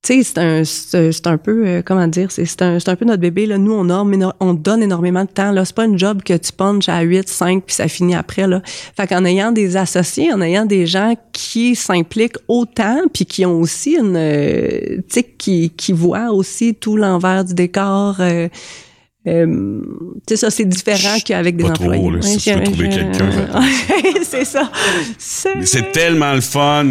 tu 0.04 0.24
sais, 0.24 0.64
c'est 0.64 1.28
un, 1.28 1.34
un 1.34 1.38
peu, 1.38 1.68
euh, 1.68 1.82
comment 1.86 2.08
dire, 2.08 2.32
c'est 2.32 2.62
un, 2.64 2.78
un 2.84 2.95
peu 2.95 3.06
notre 3.06 3.22
bébé. 3.22 3.45
Là. 3.45 3.60
Nous, 3.60 3.72
on, 3.72 4.32
on 4.39 4.54
donne 4.56 4.82
énormément 4.82 5.26
de 5.26 5.30
temps. 5.30 5.52
Là. 5.52 5.64
C'est 5.64 5.76
pas 5.76 5.84
un 5.84 5.95
job 5.95 6.24
que 6.24 6.36
tu 6.36 6.52
punches 6.52 6.89
à 6.89 7.02
8, 7.02 7.30
5, 7.30 7.64
puis 7.64 7.76
ça 7.76 7.88
finit 7.88 8.16
après. 8.16 8.47
Là. 8.47 8.64
Fait 8.66 9.06
qu'en 9.06 9.24
ayant 9.26 9.52
des 9.52 9.78
associés, 9.78 10.34
en 10.34 10.41
ayant 10.41 10.66
des 10.66 10.88
gens 10.88 11.14
qui 11.34 11.76
s'impliquent 11.76 12.38
autant, 12.47 13.02
puis 13.14 13.26
qui 13.28 13.45
ont 13.45 13.60
aussi 13.60 13.91
une, 13.91 14.16
euh, 14.18 14.97
tu 14.97 15.04
sais, 15.10 15.24
qui, 15.24 15.70
qui 15.70 15.93
voient 15.93 16.32
aussi 16.32 16.74
tout 16.74 16.97
l'envers 16.97 17.45
du 17.45 17.54
décor, 17.54 18.18
euh, 18.22 18.47
euh, 19.28 19.82
c'est 20.28 20.36
ça, 20.36 20.50
c'est 20.50 20.66
différent 20.66 21.18
qu'avec 21.24 21.56
des 21.56 21.64
pas 21.64 21.70
employés. 21.70 22.02
Trop, 22.02 22.12
là, 22.12 22.22
si 22.24 22.38
tu 22.38 22.54
peux 22.54 22.64
trouver 22.64 22.90
quelqu'un. 22.90 23.30
c'est 24.24 24.46
ça. 24.46 24.72
C'est 25.20 25.92
tellement 25.92 26.34
le 26.34 26.42
fun. 26.42 26.88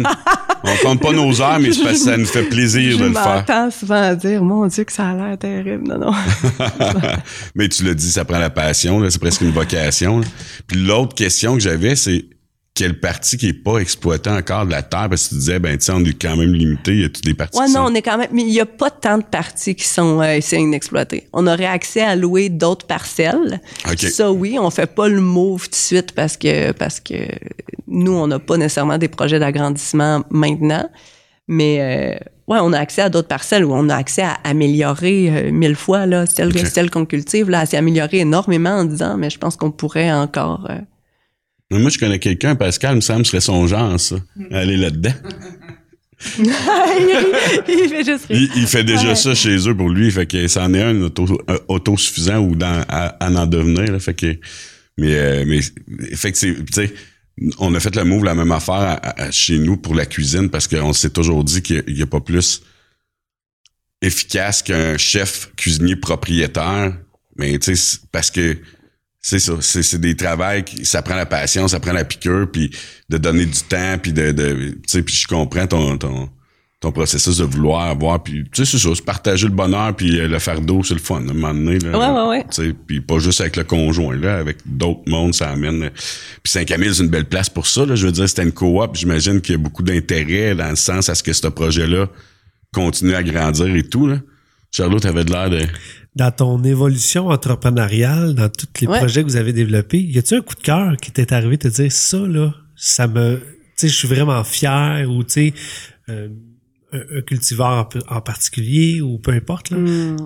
On 0.63 0.75
compte 0.87 1.01
pas 1.01 1.11
nos 1.11 1.41
heures, 1.41 1.59
mais 1.59 1.69
parce 1.69 1.79
que 1.79 1.95
ça 1.95 2.17
nous 2.17 2.25
fait 2.25 2.43
plaisir 2.43 2.97
de 2.97 3.05
le 3.05 3.13
faire. 3.13 3.43
Je 3.69 3.77
souvent 3.77 4.13
dire, 4.13 4.43
mon 4.43 4.67
Dieu, 4.67 4.83
que 4.85 4.93
ça 4.93 5.09
a 5.09 5.13
l'air 5.15 5.37
terrible. 5.37 5.85
Non, 5.87 5.97
non. 5.97 6.13
mais 7.55 7.67
tu 7.67 7.83
l'as 7.83 7.95
dit, 7.95 8.11
ça 8.11 8.23
prend 8.23 8.39
la 8.39 8.49
passion. 8.49 9.03
C'est 9.09 9.19
presque 9.19 9.41
une 9.41 9.51
vocation. 9.51 10.21
Puis 10.67 10.77
l'autre 10.77 11.15
question 11.15 11.55
que 11.55 11.59
j'avais, 11.59 11.97
c'est 11.97 12.25
quelle 12.73 12.99
partie 12.99 13.37
qui 13.37 13.49
est 13.49 13.53
pas 13.53 13.79
exploitée 13.79 14.29
encore 14.29 14.65
de 14.65 14.71
la 14.71 14.81
terre 14.81 15.09
parce 15.09 15.25
que 15.25 15.29
tu 15.29 15.35
disais 15.35 15.59
ben 15.59 15.77
tu 15.77 15.85
sais 15.85 15.91
on 15.91 16.03
est 16.05 16.19
quand 16.19 16.37
même 16.37 16.53
limité 16.53 16.93
il 16.93 17.01
y 17.01 17.05
a 17.05 17.09
toutes 17.09 17.25
les 17.25 17.33
parties 17.33 17.59
ouais 17.59 17.67
non 17.67 17.85
on 17.87 17.93
est 17.93 18.01
quand 18.01 18.17
même 18.17 18.29
mais 18.31 18.43
il 18.43 18.53
y 18.53 18.61
a 18.61 18.65
pas 18.65 18.89
tant 18.89 19.17
de 19.17 19.23
parties 19.23 19.75
qui 19.75 19.85
sont 19.85 20.21
euh, 20.21 20.39
inexploitées 20.53 21.27
on 21.33 21.47
aurait 21.47 21.65
accès 21.65 22.01
à 22.01 22.15
louer 22.15 22.49
d'autres 22.49 22.85
parcelles. 22.85 23.61
Ça 23.97 24.31
oui 24.31 24.57
on 24.59 24.69
fait 24.69 24.93
pas 24.93 25.07
le 25.07 25.21
move 25.21 25.65
tout 25.65 25.71
de 25.71 25.75
suite 25.75 26.11
parce 26.13 26.37
que 26.37 26.71
parce 26.71 26.99
que 26.99 27.15
nous 27.87 28.13
on 28.13 28.27
n'a 28.27 28.39
pas 28.39 28.57
nécessairement 28.57 28.97
des 28.97 29.07
projets 29.07 29.39
d'agrandissement 29.39 30.23
maintenant. 30.29 30.89
Mais 31.47 31.79
euh, 31.81 32.53
ouais 32.53 32.59
on 32.61 32.71
a 32.71 32.79
accès 32.79 33.01
à 33.01 33.09
d'autres 33.09 33.27
parcelles 33.27 33.65
où 33.65 33.73
on 33.73 33.89
a 33.89 33.95
accès 33.95 34.21
à 34.21 34.37
améliorer 34.43 35.29
euh, 35.29 35.51
mille 35.51 35.75
fois 35.75 36.05
là 36.05 36.25
celle 36.25 36.55
celle 36.67 36.89
qu'on 36.89 37.05
cultive 37.05 37.49
là 37.49 37.65
s'est 37.65 37.77
amélioré 37.77 38.19
énormément 38.19 38.69
en 38.69 38.85
disant 38.85 39.17
mais 39.17 39.29
je 39.29 39.37
pense 39.37 39.57
qu'on 39.57 39.71
pourrait 39.71 40.11
encore 40.11 40.67
euh, 40.69 40.77
moi, 41.79 41.89
je 41.89 41.97
connais 41.97 42.19
quelqu'un, 42.19 42.55
Pascal, 42.55 42.95
me 42.95 43.01
semble, 43.01 43.25
serait 43.25 43.41
son 43.41 43.65
genre, 43.67 43.99
ça. 43.99 44.17
Aller 44.51 44.77
là-dedans. 44.77 45.13
il, 46.37 47.89
fait 47.89 48.03
juste 48.03 48.25
il, 48.29 48.67
fait 48.67 48.83
déjà 48.83 49.15
ça 49.15 49.33
chez 49.33 49.67
eux 49.67 49.75
pour 49.75 49.89
lui. 49.89 50.11
Fait 50.11 50.25
que 50.25 50.47
c'en 50.47 50.73
est 50.73 50.83
un 50.83 51.01
auto, 51.01 51.41
autosuffisant 51.67 52.39
ou 52.39 52.55
dans, 52.55 52.85
à, 52.87 53.17
en 53.21 53.47
devenir. 53.47 53.99
fait 54.01 54.13
que, 54.13 54.37
mais, 54.97 55.15
euh, 55.15 55.45
mais, 55.47 55.61
fait 56.15 56.31
que 56.31 56.37
tu 56.37 56.65
sais, 56.73 56.93
on 57.57 57.73
a 57.73 57.79
fait 57.79 57.95
le 57.95 58.03
move, 58.03 58.23
la 58.23 58.35
même 58.35 58.51
affaire 58.51 58.99
chez 59.31 59.57
nous 59.57 59.77
pour 59.77 59.95
la 59.95 60.05
cuisine 60.05 60.49
parce 60.49 60.67
qu'on 60.67 60.93
s'est 60.93 61.09
toujours 61.09 61.43
dit 61.43 61.61
qu'il 61.61 61.83
n'y 61.87 62.01
a, 62.01 62.07
pas 62.07 62.21
plus 62.21 62.61
efficace 64.01 64.61
qu'un 64.61 64.97
chef 64.97 65.51
cuisinier 65.55 65.95
propriétaire. 65.95 66.97
Mais 67.37 67.57
tu 67.57 67.75
sais, 67.75 67.99
parce 68.11 68.29
que 68.29 68.57
c'est 69.21 69.39
ça, 69.39 69.53
c'est 69.61 70.01
des 70.01 70.15
travails 70.15 70.63
qui 70.63 70.83
ça 70.83 71.03
prend 71.03 71.15
la 71.15 71.27
patience, 71.27 71.71
ça 71.71 71.79
prend 71.79 71.93
la 71.93 72.03
piqûre 72.03 72.47
puis 72.51 72.71
de 73.09 73.17
donner 73.17 73.45
du 73.45 73.59
temps 73.61 73.97
puis 74.01 74.13
de, 74.13 74.31
de 74.31 74.71
tu 74.71 74.79
sais 74.87 75.03
puis 75.03 75.15
je 75.15 75.27
comprends 75.27 75.67
ton 75.67 75.97
ton 75.97 76.29
ton 76.79 76.91
processus 76.91 77.37
de 77.37 77.43
vouloir 77.43 77.81
avoir 77.83 78.23
puis 78.23 78.45
tu 78.51 78.65
sais 78.65 78.71
c'est 78.71 78.83
ça, 78.83 78.95
se 78.95 79.01
partager 79.03 79.45
le 79.45 79.53
bonheur 79.53 79.95
puis 79.95 80.19
euh, 80.19 80.27
le 80.27 80.39
fardeau 80.39 80.83
c'est 80.83 80.95
le 80.95 80.99
fun 80.99 81.17
à 81.17 81.29
un 81.29 81.33
moment 81.33 81.53
donné 81.53 81.77
là. 81.77 81.91
Ouais 81.91 82.19
ouais 82.19 82.29
ouais. 82.29 82.43
Tu 82.49 82.63
sais 82.63 82.73
puis 82.73 82.99
pas 82.99 83.19
juste 83.19 83.41
avec 83.41 83.57
le 83.57 83.63
conjoint 83.63 84.15
là, 84.15 84.37
avec 84.37 84.57
d'autres 84.65 85.03
mondes 85.05 85.35
ça 85.35 85.51
amène 85.51 85.91
puis 86.41 86.51
Saint-Camille 86.51 86.95
c'est 86.95 87.03
une 87.03 87.09
belle 87.09 87.25
place 87.25 87.49
pour 87.49 87.67
ça 87.67 87.85
là, 87.85 87.93
je 87.93 88.07
veux 88.07 88.11
dire 88.11 88.27
c'était 88.27 88.41
une 88.43 88.51
coop, 88.51 88.95
j'imagine 88.95 89.39
qu'il 89.39 89.53
y 89.53 89.55
a 89.55 89.59
beaucoup 89.59 89.83
d'intérêt 89.83 90.55
dans 90.55 90.71
le 90.71 90.75
sens 90.75 91.09
à 91.09 91.13
ce 91.13 91.21
que 91.21 91.33
ce 91.33 91.47
projet 91.47 91.85
là 91.85 92.07
continue 92.73 93.13
à 93.13 93.21
grandir 93.21 93.67
et 93.75 93.83
tout 93.83 94.07
là. 94.07 94.17
Charlotte 94.71 95.05
avait 95.05 95.25
de 95.25 95.31
l'air 95.31 95.49
de 95.49 95.59
dans 96.15 96.31
ton 96.31 96.63
évolution 96.63 97.27
entrepreneuriale, 97.27 98.33
dans 98.33 98.49
tous 98.49 98.67
les 98.81 98.87
projets 98.87 99.21
que 99.21 99.27
vous 99.27 99.37
avez 99.37 99.53
développés, 99.53 100.01
y 100.01 100.17
a-tu 100.17 100.35
un 100.35 100.41
coup 100.41 100.55
de 100.55 100.61
cœur 100.61 100.97
qui 100.97 101.11
t'est 101.11 101.31
arrivé 101.31 101.57
de 101.57 101.69
te 101.69 101.73
dire 101.73 101.91
ça 101.91 102.17
là, 102.17 102.53
ça 102.75 103.07
me, 103.07 103.37
tu 103.37 103.43
sais, 103.77 103.87
je 103.87 103.95
suis 103.95 104.07
vraiment 104.07 104.43
fier 104.43 105.09
ou 105.09 105.23
tu 105.23 105.31
sais, 105.31 105.53
euh, 106.09 106.29
un, 106.91 107.21
cultivar 107.21 107.87
en, 108.09 108.21
particulier 108.21 108.99
ou 108.99 109.19
peu 109.19 109.31
importe 109.31 109.69
là. 109.69 109.77
Hmm. 109.77 110.17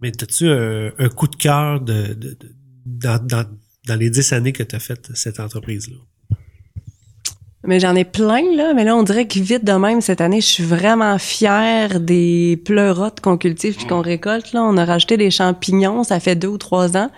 Mais 0.00 0.12
as-tu 0.22 0.48
un, 0.48 1.08
coup 1.08 1.26
de 1.26 1.36
cœur 1.36 1.80
de, 1.80 2.14
de, 2.14 2.38
dans, 2.84 3.18
dans, 3.24 3.44
dans 3.86 3.96
les 3.96 4.10
dix 4.10 4.32
années 4.32 4.52
que 4.52 4.62
tu 4.62 4.76
as 4.76 4.78
fait 4.78 5.10
cette 5.14 5.40
entreprise 5.40 5.88
là? 5.88 5.96
Mais 7.66 7.80
j'en 7.80 7.96
ai 7.96 8.04
plein, 8.04 8.42
là. 8.54 8.74
Mais 8.74 8.84
là, 8.84 8.94
on 8.94 9.02
dirait 9.02 9.26
que 9.26 9.40
vite 9.40 9.64
de 9.64 9.72
même, 9.72 10.00
cette 10.00 10.20
année, 10.20 10.40
je 10.40 10.46
suis 10.46 10.62
vraiment 10.62 11.18
fière 11.18 11.98
des 11.98 12.62
pleurotes 12.64 13.20
qu'on 13.20 13.36
cultive 13.36 13.74
puis 13.74 13.86
qu'on 13.86 14.02
récolte, 14.02 14.52
là. 14.52 14.62
On 14.62 14.76
a 14.76 14.84
rajouté 14.84 15.16
des 15.16 15.32
champignons, 15.32 16.04
ça 16.04 16.20
fait 16.20 16.36
deux 16.36 16.48
ou 16.48 16.58
trois 16.58 16.96
ans. 16.96 17.10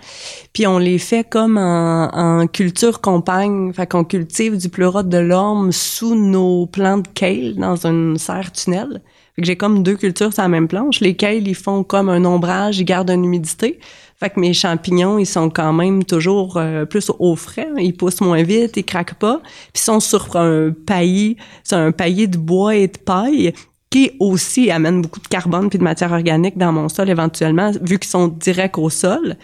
Puis 0.51 0.65
on 0.65 0.79
les 0.79 0.97
fait 0.97 1.23
comme 1.23 1.57
en, 1.57 2.47
culture 2.47 2.99
compagne. 2.99 3.71
Fait 3.73 3.85
qu'on 3.85 4.03
cultive 4.03 4.57
du 4.57 4.69
pleurote 4.69 5.07
de 5.07 5.19
l'orme 5.19 5.71
sous 5.71 6.15
nos 6.15 6.65
plants 6.65 6.97
de 6.97 7.07
kale 7.07 7.53
dans 7.55 7.85
une 7.85 8.17
serre 8.17 8.51
tunnel. 8.51 9.01
Fait 9.35 9.43
que 9.43 9.47
j'ai 9.47 9.55
comme 9.55 9.83
deux 9.83 9.95
cultures 9.95 10.33
sur 10.33 10.41
la 10.41 10.49
même 10.49 10.67
planche. 10.67 10.99
Les 10.99 11.15
kale, 11.15 11.47
ils 11.47 11.55
font 11.55 11.83
comme 11.83 12.09
un 12.09 12.25
ombrage, 12.25 12.79
ils 12.79 12.85
gardent 12.85 13.11
une 13.11 13.23
humidité. 13.23 13.79
Fait 14.19 14.29
que 14.29 14.39
mes 14.39 14.53
champignons, 14.53 15.17
ils 15.17 15.25
sont 15.25 15.49
quand 15.49 15.71
même 15.71 16.03
toujours 16.03 16.57
euh, 16.57 16.83
plus 16.85 17.09
au 17.19 17.37
frais. 17.37 17.69
Ils 17.77 17.95
poussent 17.95 18.19
moins 18.19 18.43
vite, 18.43 18.75
ils 18.75 18.83
craquent 18.83 19.17
pas. 19.17 19.39
Puis 19.73 19.81
ils 19.81 19.85
sont 19.85 20.01
sur 20.01 20.35
un 20.35 20.71
paillis, 20.71 21.37
c'est 21.63 21.77
un 21.77 21.93
paillis 21.93 22.27
de 22.27 22.37
bois 22.37 22.75
et 22.75 22.87
de 22.87 22.97
paille 22.97 23.53
qui 23.89 24.11
aussi 24.19 24.69
amène 24.71 25.01
beaucoup 25.01 25.19
de 25.19 25.27
carbone 25.27 25.69
puis 25.69 25.79
de 25.79 25.83
matière 25.83 26.11
organique 26.11 26.57
dans 26.57 26.71
mon 26.71 26.89
sol 26.89 27.09
éventuellement, 27.09 27.71
vu 27.81 27.97
qu'ils 27.97 28.09
sont 28.09 28.27
directs 28.27 28.77
au 28.77 28.89
sol. 28.89 29.37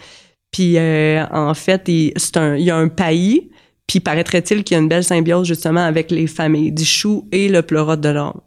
Puis 0.50 0.76
euh, 0.76 1.24
en 1.32 1.54
fait, 1.54 1.88
il, 1.88 2.12
un, 2.36 2.56
y 2.56 2.70
a 2.70 2.76
un 2.76 2.88
paillis, 2.88 3.50
puis 3.86 4.00
paraîtrait-il 4.00 4.62
qu'il 4.62 4.76
y 4.76 4.78
a 4.78 4.82
une 4.82 4.88
belle 4.88 5.04
symbiose 5.04 5.48
justement 5.48 5.84
avec 5.84 6.10
les 6.10 6.26
familles 6.26 6.72
du 6.72 6.84
chou 6.84 7.26
et 7.32 7.48
le 7.48 7.62
pleurote 7.62 8.00
de 8.00 8.10
l'orme. 8.10 8.40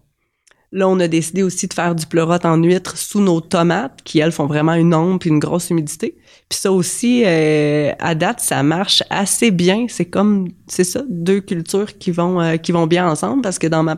Là, 0.71 0.87
on 0.87 0.99
a 0.99 1.07
décidé 1.07 1.41
aussi 1.41 1.67
de 1.67 1.73
faire 1.73 1.95
du 1.95 2.05
pleurote 2.05 2.45
en 2.45 2.55
huître 2.57 2.95
sous 2.95 3.21
nos 3.21 3.41
tomates, 3.41 4.01
qui, 4.03 4.19
elles, 4.19 4.31
font 4.31 4.45
vraiment 4.45 4.73
une 4.75 4.93
ombre 4.93 5.25
et 5.25 5.29
une 5.29 5.39
grosse 5.39 5.71
humidité. 5.71 6.15
Puis 6.47 6.59
ça 6.59 6.71
aussi, 6.71 7.23
euh, 7.25 7.91
à 7.97 8.13
date, 8.13 8.39
ça 8.39 8.61
marche 8.61 9.01
assez 9.09 9.49
bien. 9.49 9.87
C'est 9.89 10.05
comme, 10.05 10.49
c'est 10.67 10.83
ça, 10.83 11.01
deux 11.09 11.41
cultures 11.41 11.97
qui 11.97 12.11
vont, 12.11 12.39
euh, 12.39 12.57
qui 12.57 12.71
vont 12.71 12.85
bien 12.85 13.09
ensemble 13.09 13.41
parce 13.41 13.57
que 13.57 13.65
dans 13.65 13.81
ma, 13.81 13.97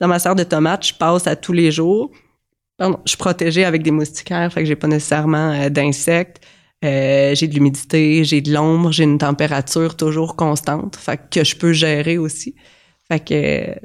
dans 0.00 0.08
ma 0.08 0.18
serre 0.18 0.34
de 0.34 0.42
tomates, 0.42 0.88
je 0.88 0.94
passe 0.94 1.28
à 1.28 1.36
tous 1.36 1.52
les 1.52 1.70
jours. 1.70 2.10
Pardon, 2.76 2.98
je 3.04 3.10
suis 3.10 3.18
protégée 3.18 3.64
avec 3.64 3.82
des 3.84 3.90
moustiquaires, 3.92 4.52
fait 4.52 4.60
que 4.62 4.66
j'ai 4.66 4.76
pas 4.76 4.88
nécessairement 4.88 5.52
euh, 5.52 5.68
d'insectes. 5.68 6.40
j'ai 6.82 7.46
de 7.46 7.54
l'humidité, 7.54 8.24
j'ai 8.24 8.40
de 8.40 8.52
l'ombre, 8.52 8.90
j'ai 8.90 9.04
une 9.04 9.18
température 9.18 9.96
toujours 9.96 10.34
constante, 10.34 10.96
fait 10.96 11.20
que 11.30 11.44
je 11.44 11.54
peux 11.56 11.72
gérer 11.72 12.18
aussi. 12.18 12.56
Fait 13.08 13.20
que 13.20 13.76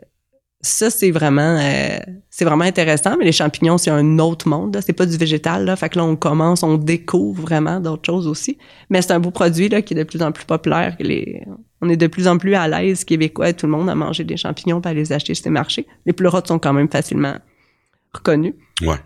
ça 0.65 0.89
c'est 0.89 1.11
vraiment 1.11 1.57
euh, 1.59 1.97
c'est 2.29 2.43
vraiment 2.43 2.63
intéressant 2.63 3.15
mais 3.17 3.25
les 3.25 3.31
champignons 3.31 3.77
c'est 3.77 3.91
un 3.91 4.19
autre 4.19 4.47
monde 4.47 4.77
c'est 4.85 4.93
pas 4.93 5.05
du 5.05 5.15
végétal 5.15 5.65
là. 5.65 5.75
Fait 5.75 5.89
que 5.89 5.97
là 5.97 6.05
on 6.05 6.15
commence 6.15 6.63
on 6.63 6.77
découvre 6.77 7.41
vraiment 7.41 7.79
d'autres 7.79 8.05
choses 8.05 8.27
aussi. 8.27 8.57
Mais 8.89 9.01
c'est 9.01 9.13
un 9.13 9.19
beau 9.19 9.31
produit 9.31 9.69
là 9.69 9.81
qui 9.81 9.93
est 9.93 9.97
de 9.97 10.03
plus 10.03 10.21
en 10.21 10.31
plus 10.31 10.45
populaire 10.45 10.95
les 10.99 11.43
on 11.81 11.89
est 11.89 11.97
de 11.97 12.07
plus 12.07 12.27
en 12.27 12.37
plus 12.37 12.55
à 12.55 12.67
l'aise 12.67 13.03
québécois 13.03 13.53
tout 13.53 13.67
le 13.67 13.73
monde 13.73 13.89
à 13.89 13.95
manger 13.95 14.23
des 14.23 14.37
champignons 14.37 14.81
pas 14.81 14.89
à 14.89 14.93
les 14.93 15.13
acheter 15.13 15.35
sur 15.35 15.45
les 15.45 15.51
marchés. 15.51 15.85
Les 16.05 16.13
pleurotes 16.13 16.47
sont 16.47 16.59
quand 16.59 16.73
même 16.73 16.89
facilement 16.89 17.35
reconnus 18.13 18.55
ouais. 18.81 18.97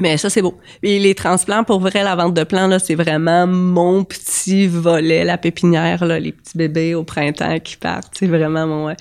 Mais 0.00 0.16
ça, 0.16 0.30
c'est 0.30 0.42
beau. 0.42 0.56
Et 0.84 1.00
les 1.00 1.16
transplants, 1.16 1.64
pour 1.64 1.80
vrai, 1.80 2.04
la 2.04 2.14
vente 2.14 2.32
de 2.32 2.44
plants, 2.44 2.68
là, 2.68 2.78
c'est 2.78 2.94
vraiment 2.94 3.48
mon 3.48 4.04
petit 4.04 4.68
volet, 4.68 5.24
la 5.24 5.38
pépinière, 5.38 6.04
là, 6.04 6.20
les 6.20 6.30
petits 6.30 6.56
bébés 6.56 6.94
au 6.94 7.02
printemps 7.02 7.58
qui 7.58 7.76
partent. 7.76 8.14
C'est 8.16 8.28
vraiment 8.28 8.64
mon 8.68 8.94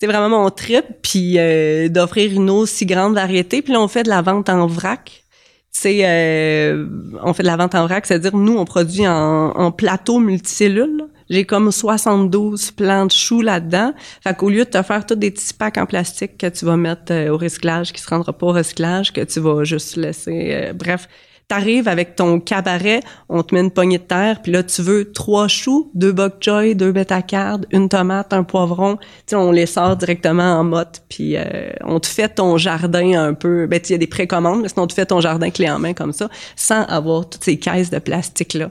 c'est 0.00 0.06
vraiment 0.06 0.30
mon 0.30 0.48
trip, 0.48 0.84
puis 1.02 1.34
euh, 1.36 1.88
d'offrir 1.88 2.32
une 2.32 2.48
aussi 2.48 2.86
grande 2.86 3.14
variété. 3.14 3.60
Puis 3.60 3.74
là, 3.74 3.82
on 3.82 3.88
fait 3.88 4.02
de 4.02 4.08
la 4.08 4.22
vente 4.22 4.48
en 4.48 4.66
vrac. 4.66 5.24
C'est, 5.70 6.00
euh, 6.04 6.86
on 7.22 7.34
fait 7.34 7.42
de 7.42 7.48
la 7.48 7.56
vente 7.56 7.74
en 7.74 7.86
vrac, 7.86 8.06
c'est-à-dire 8.06 8.34
nous, 8.34 8.56
on 8.56 8.64
produit 8.64 9.06
en, 9.06 9.50
en 9.50 9.70
plateau 9.70 10.18
multicellules. 10.18 11.04
J'ai 11.28 11.44
comme 11.44 11.70
72 11.70 12.72
plants 12.72 13.06
de 13.06 13.12
choux 13.12 13.42
là-dedans. 13.42 13.92
Fait 14.24 14.34
qu'au 14.34 14.48
lieu 14.48 14.64
de 14.64 14.70
te 14.70 14.82
faire 14.82 15.04
tous 15.04 15.14
des 15.14 15.30
petits 15.30 15.54
packs 15.54 15.78
en 15.78 15.86
plastique 15.86 16.38
que 16.38 16.46
tu 16.46 16.64
vas 16.64 16.76
mettre 16.76 17.12
euh, 17.12 17.28
au 17.28 17.36
recyclage, 17.36 17.92
qui 17.92 18.00
se 18.00 18.08
rendra 18.08 18.32
pas 18.32 18.46
au 18.46 18.52
recyclage, 18.52 19.12
que 19.12 19.20
tu 19.20 19.38
vas 19.38 19.64
juste 19.64 19.96
laisser, 19.96 20.72
bref, 20.74 21.08
t'arrives 21.50 21.88
avec 21.88 22.14
ton 22.14 22.38
cabaret, 22.38 23.00
on 23.28 23.42
te 23.42 23.52
met 23.52 23.60
une 23.60 23.72
poignée 23.72 23.98
de 23.98 24.04
terre, 24.04 24.40
puis 24.40 24.52
là, 24.52 24.62
tu 24.62 24.82
veux 24.82 25.10
trois 25.10 25.48
choux, 25.48 25.90
deux 25.94 26.12
bok 26.12 26.34
choy, 26.40 26.76
deux 26.76 26.92
bétacardes, 26.92 27.66
une 27.72 27.88
tomate, 27.88 28.32
un 28.32 28.44
poivron. 28.44 28.98
Tu 29.26 29.34
on 29.34 29.50
les 29.50 29.66
sort 29.66 29.96
directement 29.96 30.60
en 30.60 30.62
motte, 30.62 31.02
puis 31.08 31.36
euh, 31.36 31.72
on 31.82 31.98
te 31.98 32.06
fait 32.06 32.28
ton 32.28 32.56
jardin 32.56 33.20
un 33.20 33.34
peu... 33.34 33.66
Ben, 33.66 33.80
il 33.84 33.90
y 33.90 33.94
a 33.96 33.98
des 33.98 34.06
précommandes, 34.06 34.62
mais 34.62 34.68
sinon, 34.68 34.84
on 34.84 34.86
te 34.86 34.94
fait 34.94 35.06
ton 35.06 35.20
jardin 35.20 35.50
clé 35.50 35.68
en 35.68 35.80
main 35.80 35.92
comme 35.92 36.12
ça, 36.12 36.28
sans 36.54 36.84
avoir 36.84 37.28
toutes 37.28 37.42
ces 37.42 37.58
caisses 37.58 37.90
de 37.90 37.98
plastique-là. 37.98 38.70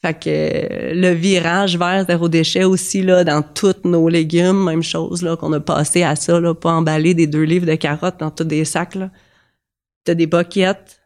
Fait 0.00 0.14
que 0.14 0.94
le 0.94 1.10
virage 1.10 1.76
vers 1.76 2.06
zéro 2.06 2.28
déchet 2.28 2.62
aussi 2.62 3.02
là 3.02 3.24
dans 3.24 3.42
tous 3.42 3.74
nos 3.84 4.08
légumes, 4.08 4.64
même 4.64 4.84
chose 4.84 5.22
là 5.22 5.36
qu'on 5.36 5.52
a 5.52 5.60
passé 5.60 6.04
à 6.04 6.14
ça 6.14 6.38
là, 6.38 6.54
pas 6.54 6.70
emballer 6.70 7.12
des 7.12 7.26
deux 7.26 7.42
livres 7.42 7.66
de 7.66 7.74
carottes 7.74 8.20
dans 8.20 8.30
tous 8.30 8.44
des 8.44 8.64
sacs 8.64 8.94
là. 8.94 9.10
T'as 10.04 10.14
des 10.14 10.26
boquettes, 10.26 10.99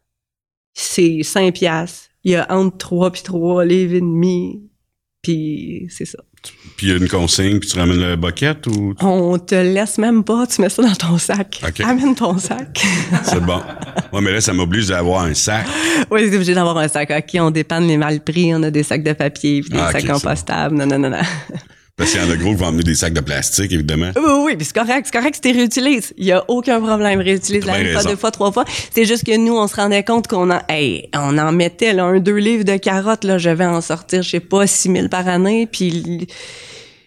c'est 0.74 1.22
5 1.22 1.54
piastres. 1.54 2.10
Il 2.24 2.32
y 2.32 2.36
a 2.36 2.46
entre 2.50 2.76
3 2.78 3.12
puis 3.12 3.22
3 3.22 3.64
livres 3.64 3.94
et 3.94 4.00
demi. 4.00 4.62
Puis 5.22 5.86
c'est 5.88 6.04
ça. 6.04 6.18
Puis 6.76 6.88
il 6.88 6.90
y 6.90 6.92
a 6.92 6.96
une 6.96 7.08
consigne, 7.08 7.58
puis 7.58 7.68
tu 7.70 7.78
ramènes 7.78 8.00
la 8.00 8.16
boquette 8.16 8.66
ou... 8.66 8.94
On 9.00 9.38
te 9.38 9.54
laisse 9.54 9.96
même 9.96 10.24
pas, 10.24 10.46
tu 10.46 10.60
mets 10.60 10.68
ça 10.68 10.82
dans 10.82 10.94
ton 10.94 11.16
sac. 11.16 11.62
Amène 11.82 12.14
ton 12.14 12.36
sac. 12.36 12.84
c'est 13.24 13.40
bon. 13.40 13.62
Ouais, 14.12 14.20
mais 14.20 14.32
là, 14.32 14.40
ça 14.42 14.52
m'oblige 14.52 14.88
d'avoir 14.88 15.22
un 15.22 15.32
sac. 15.32 15.66
Oui, 16.10 16.26
c'est 16.28 16.34
obligé 16.34 16.52
d'avoir 16.52 16.76
un 16.76 16.88
sac. 16.88 17.10
OK, 17.10 17.40
on 17.40 17.50
dépanne 17.50 17.86
les 17.86 17.96
mal 17.96 18.20
pris, 18.20 18.54
on 18.54 18.62
a 18.62 18.70
des 18.70 18.82
sacs 18.82 19.02
de 19.02 19.14
papier, 19.14 19.62
puis 19.62 19.70
des 19.70 19.78
ah, 19.78 19.92
sacs 19.92 20.06
compostables. 20.06 20.76
Non, 20.76 20.86
non, 20.86 20.98
non, 20.98 21.10
non. 21.10 21.16
Parce 21.96 22.10
qu'il 22.10 22.20
y 22.20 22.24
en 22.24 22.30
a 22.30 22.36
gros 22.36 22.50
qui 22.50 22.56
vont 22.56 22.66
emmener 22.66 22.82
des 22.82 22.96
sacs 22.96 23.12
de 23.12 23.20
plastique, 23.20 23.70
évidemment. 23.70 24.10
Oui, 24.16 24.22
oui, 24.46 24.56
puis 24.56 24.66
c'est 24.66 24.74
correct, 24.74 25.06
c'est 25.06 25.16
correct 25.16 25.36
si 25.36 25.40
tu 25.40 25.56
réutilises. 25.56 26.12
Il 26.16 26.24
y 26.24 26.32
a 26.32 26.44
aucun 26.48 26.80
problème, 26.80 27.20
réutilise 27.20 27.64
la 27.64 27.74
fois, 27.74 28.02
deux 28.02 28.16
fois, 28.16 28.32
trois 28.32 28.50
fois. 28.50 28.64
C'est 28.92 29.04
juste 29.04 29.24
que 29.24 29.36
nous, 29.36 29.56
on 29.56 29.68
se 29.68 29.76
rendait 29.76 30.02
compte 30.02 30.26
qu'on 30.26 30.50
en, 30.50 30.60
hey, 30.68 31.08
on 31.14 31.38
en 31.38 31.52
mettait, 31.52 31.92
là, 31.92 32.04
un, 32.04 32.18
deux 32.18 32.36
livres 32.36 32.64
de 32.64 32.76
carottes, 32.78 33.22
là, 33.22 33.38
je 33.38 33.50
vais 33.50 33.64
en 33.64 33.80
sortir, 33.80 34.22
je 34.22 34.30
sais 34.30 34.40
pas, 34.40 34.66
six 34.66 34.88
mille 34.88 35.08
par 35.08 35.28
année, 35.28 35.68
puis 35.70 36.26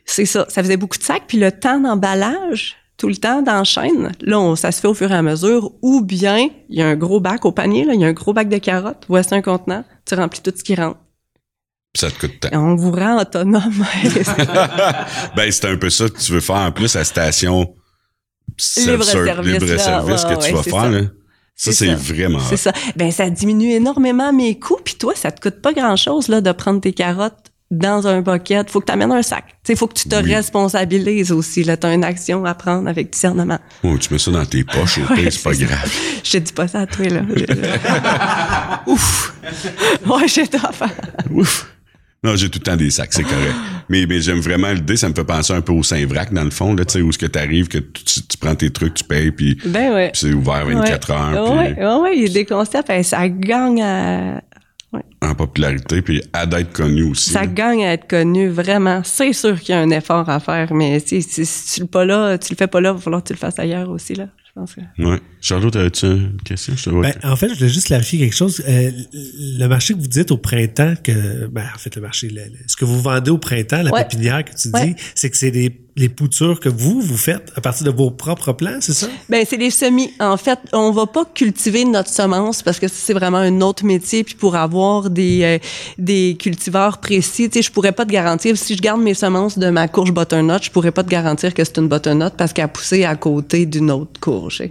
c'est 0.05 0.25
ça, 0.25 0.45
ça 0.47 0.63
faisait 0.63 0.77
beaucoup 0.77 0.97
de 0.97 1.03
sacs, 1.03 1.23
puis 1.27 1.37
le 1.37 1.51
temps 1.51 1.81
d'emballage, 1.81 2.77
tout 2.95 3.09
le 3.09 3.17
temps 3.17 3.41
d'enchaîne, 3.41 4.13
là, 4.21 4.55
ça 4.55 4.71
se 4.71 4.79
fait 4.79 4.87
au 4.87 4.93
fur 4.93 5.11
et 5.11 5.15
à 5.15 5.21
mesure, 5.21 5.73
ou 5.81 5.99
bien, 5.99 6.47
il 6.69 6.79
y 6.79 6.81
a 6.81 6.87
un 6.87 6.95
gros 6.95 7.19
bac 7.19 7.43
au 7.43 7.51
panier, 7.51 7.83
là, 7.83 7.93
il 7.93 7.99
y 7.99 8.05
a 8.05 8.07
un 8.07 8.13
gros 8.13 8.31
bac 8.31 8.47
de 8.47 8.57
carottes, 8.57 9.03
voici 9.09 9.35
un 9.35 9.41
contenant, 9.41 9.83
tu 10.05 10.15
remplis 10.15 10.39
tout 10.41 10.53
ce 10.55 10.63
qui 10.63 10.75
rentre 10.75 10.97
ça 11.95 12.11
te 12.11 12.19
coûte 12.19 12.47
On 12.53 12.75
vous 12.75 12.91
rend 12.91 13.19
autonome. 13.19 13.85
ben, 15.35 15.51
c'est 15.51 15.65
un 15.65 15.77
peu 15.77 15.89
ça 15.89 16.09
que 16.09 16.19
tu 16.19 16.31
veux 16.31 16.41
faire 16.41 16.57
en 16.57 16.71
plus 16.71 16.95
à 16.95 17.03
station 17.03 17.73
libre-service 18.57 20.25
libre 20.25 20.39
que 20.39 20.45
tu 20.45 20.53
vas 20.53 20.63
faire. 20.63 20.91
Là. 20.91 21.01
Ça, 21.55 21.71
c'est 21.71 21.93
vraiment. 21.93 22.39
C'est 22.39 22.57
ça. 22.57 22.71
Ben, 22.95 23.11
ça 23.11 23.29
diminue 23.29 23.71
énormément 23.71 24.31
mes 24.31 24.59
coûts. 24.59 24.79
Puis 24.83 24.95
toi, 24.95 25.13
ça 25.15 25.31
te 25.31 25.41
coûte 25.41 25.61
pas 25.61 25.73
grand-chose 25.73 26.27
là 26.27 26.39
de 26.39 26.51
prendre 26.51 26.79
tes 26.79 26.93
carottes 26.93 27.51
dans 27.71 28.07
un 28.07 28.21
bucket. 28.21 28.69
Faut 28.69 28.79
que 28.79 28.85
tu 28.85 28.91
amènes 28.91 29.11
un 29.11 29.23
sac. 29.23 29.43
Il 29.67 29.75
faut 29.75 29.87
que 29.87 29.95
tu 29.95 30.07
te 30.07 30.15
responsabilises 30.15 31.31
aussi. 31.31 31.63
Tu 31.63 31.69
as 31.69 31.93
une 31.93 32.03
action 32.03 32.45
à 32.45 32.53
prendre 32.53 32.87
avec 32.87 33.11
discernement. 33.11 33.57
Oh, 33.83 33.97
tu 33.97 34.13
mets 34.13 34.19
ça 34.19 34.31
dans 34.31 34.45
tes 34.45 34.63
poches, 34.63 34.99
ouais, 34.99 35.31
c'est 35.31 35.43
pas 35.43 35.53
grave. 35.53 35.91
Je 36.23 36.31
te 36.31 36.37
dis 36.37 36.53
pas 36.53 36.67
ça 36.67 36.81
à 36.81 36.85
toi, 36.85 37.05
là. 37.07 37.21
Ouf! 38.87 39.33
Ouais, 40.05 40.27
j'ai 40.27 40.47
toi 40.47 40.71
faire. 40.71 40.91
Ouf! 41.31 41.67
Non, 42.23 42.35
j'ai 42.35 42.49
tout 42.49 42.59
le 42.59 42.63
temps 42.63 42.75
des 42.75 42.89
sacs, 42.89 43.13
c'est 43.13 43.23
correct. 43.23 43.55
mais, 43.89 44.05
mais 44.07 44.19
j'aime 44.19 44.39
vraiment 44.39 44.71
l'idée, 44.71 44.97
ça 44.97 45.07
me 45.07 45.13
fait 45.13 45.23
penser 45.23 45.53
un 45.53 45.61
peu 45.61 45.71
au 45.71 45.83
Saint-Vrac, 45.83 46.33
dans 46.33 46.43
le 46.43 46.49
fond, 46.49 46.73
là, 46.73 46.83
tu 46.83 46.93
sais, 46.93 47.01
où 47.01 47.11
ce 47.11 47.17
que 47.17 47.27
t'arrives, 47.27 47.67
que 47.67 47.77
tu, 47.77 48.21
prends 48.39 48.55
tes 48.55 48.71
trucs, 48.71 48.95
tu 48.95 49.03
payes, 49.03 49.31
puis 49.31 49.57
ben 49.65 50.09
c'est 50.13 50.33
ouvert 50.33 50.65
24 50.65 51.11
heures. 51.11 51.51
Oui, 51.51 51.65
oui, 51.77 52.01
ouais, 52.01 52.17
il 52.17 52.23
y 52.23 52.25
a 52.25 52.33
des 52.33 52.45
concepts, 52.45 52.89
et 52.89 53.03
ça 53.03 53.29
gagne 53.29 53.81
à... 53.81 54.41
En 55.21 55.35
popularité, 55.35 56.01
puis 56.01 56.23
à 56.33 56.45
d'être 56.45 56.71
connu 56.71 57.03
aussi. 57.03 57.29
Ça 57.29 57.45
gagne 57.45 57.85
à 57.85 57.93
être 57.93 58.07
connu, 58.07 58.47
vraiment. 58.47 59.01
C'est 59.03 59.33
sûr 59.33 59.59
qu'il 59.59 59.75
y 59.75 59.77
a 59.77 59.81
un 59.81 59.89
effort 59.91 60.27
à 60.29 60.39
faire, 60.39 60.73
mais 60.73 60.99
si, 60.99 61.21
si, 61.21 61.45
si 61.45 61.75
tu 61.75 61.81
le 61.81 61.87
pas 61.87 62.05
là, 62.05 62.37
tu 62.37 62.53
le 62.53 62.57
fais 62.57 62.67
pas 62.67 62.81
là, 62.81 62.91
il 62.91 62.95
va 62.95 63.01
falloir 63.01 63.21
que 63.21 63.27
tu 63.27 63.33
le 63.33 63.37
fasses 63.37 63.59
ailleurs 63.59 63.89
aussi, 63.89 64.15
là. 64.15 64.27
Oui. 64.99 65.17
Charlotte, 65.41 65.75
as-tu 65.75 66.05
une 66.05 66.41
question? 66.43 66.73
Ben, 66.99 67.13
en 67.23 67.35
fait, 67.35 67.49
je 67.49 67.55
voulais 67.55 67.69
juste 67.69 67.87
clarifier 67.87 68.19
quelque 68.19 68.35
chose. 68.35 68.63
Euh, 68.67 68.91
le 69.13 69.67
marché 69.67 69.93
que 69.93 69.99
vous 69.99 70.07
dites 70.07 70.31
au 70.31 70.37
printemps, 70.37 70.93
que, 71.03 71.47
ben, 71.47 71.65
en 71.73 71.77
fait, 71.77 71.95
le 71.95 72.01
marché, 72.01 72.29
ce 72.67 72.75
que 72.75 72.85
vous 72.85 73.01
vendez 73.01 73.31
au 73.31 73.37
printemps, 73.37 73.81
la 73.83 73.91
pépinière 73.91 74.43
que 74.43 74.51
tu 74.51 74.69
dis, 74.69 74.95
c'est 75.15 75.29
que 75.29 75.37
c'est 75.37 75.51
des 75.51 75.69
les 75.97 76.09
poutures 76.09 76.59
que 76.59 76.69
vous, 76.69 77.01
vous 77.01 77.17
faites 77.17 77.51
à 77.55 77.61
partir 77.61 77.85
de 77.85 77.91
vos 77.91 78.11
propres 78.11 78.53
plants, 78.53 78.77
c'est 78.79 78.93
ça? 78.93 79.07
Ben 79.29 79.43
c'est 79.49 79.57
des 79.57 79.71
semis. 79.71 80.13
En 80.19 80.37
fait, 80.37 80.59
on 80.71 80.91
va 80.91 81.07
pas 81.07 81.25
cultiver 81.25 81.83
notre 81.85 82.09
semence 82.09 82.61
parce 82.61 82.79
que 82.79 82.87
c'est 82.87 83.13
vraiment 83.13 83.39
un 83.39 83.61
autre 83.61 83.83
métier. 83.83 84.23
Puis 84.23 84.35
pour 84.35 84.55
avoir 84.55 85.09
des, 85.09 85.41
euh, 85.43 85.57
des 85.97 86.37
cultivars 86.39 86.99
précis, 86.99 87.49
tu 87.49 87.57
sais, 87.57 87.61
je 87.63 87.71
pourrais 87.71 87.91
pas 87.91 88.05
te 88.05 88.11
garantir. 88.11 88.55
Si 88.57 88.75
je 88.75 88.81
garde 88.81 89.01
mes 89.01 89.15
semences 89.15 89.57
de 89.57 89.69
ma 89.71 89.87
courge 89.87 90.13
butternut, 90.13 90.63
je 90.63 90.69
pourrais 90.69 90.91
pas 90.91 91.03
te 91.03 91.09
garantir 91.09 91.53
que 91.53 91.63
c'est 91.63 91.77
une 91.77 91.89
butternut 91.89 92.31
parce 92.37 92.53
qu'elle 92.53 92.65
a 92.65 92.69
poussé 92.69 93.03
à 93.03 93.15
côté 93.15 93.65
d'une 93.65 93.89
autre 93.89 94.19
courge. 94.19 94.63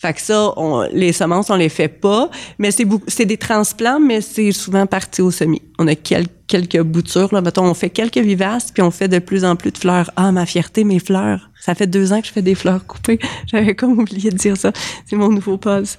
Fait 0.00 0.12
que 0.12 0.20
ça, 0.20 0.52
on, 0.56 0.88
les 0.92 1.12
semences, 1.12 1.50
on 1.50 1.56
les 1.56 1.68
fait 1.68 1.88
pas, 1.88 2.30
mais 2.58 2.70
c'est 2.70 2.86
c'est 3.08 3.24
des 3.24 3.36
transplants, 3.36 3.98
mais 3.98 4.20
c'est 4.20 4.52
souvent 4.52 4.86
parti 4.86 5.22
au 5.22 5.32
semis. 5.32 5.60
On 5.76 5.88
a 5.88 5.96
quelques 5.96 6.37
quelques 6.48 6.80
boutures 6.80 7.32
là, 7.32 7.40
mettons, 7.40 7.64
on 7.64 7.74
fait 7.74 7.90
quelques 7.90 8.18
vivaces, 8.18 8.72
puis 8.72 8.82
on 8.82 8.90
fait 8.90 9.06
de 9.06 9.20
plus 9.20 9.44
en 9.44 9.54
plus 9.54 9.70
de 9.70 9.78
fleurs. 9.78 10.10
Ah, 10.16 10.32
ma 10.32 10.46
fierté, 10.46 10.82
mes 10.82 10.98
fleurs. 10.98 11.50
Ça 11.60 11.74
fait 11.74 11.86
deux 11.86 12.12
ans 12.12 12.20
que 12.20 12.26
je 12.26 12.32
fais 12.32 12.42
des 12.42 12.54
fleurs 12.54 12.84
coupées. 12.86 13.20
J'avais 13.46 13.74
comme 13.74 13.98
oublié 13.98 14.30
de 14.30 14.36
dire 14.36 14.56
ça. 14.56 14.72
C'est 15.06 15.16
mon 15.16 15.28
nouveau 15.28 15.58
pause. 15.58 15.96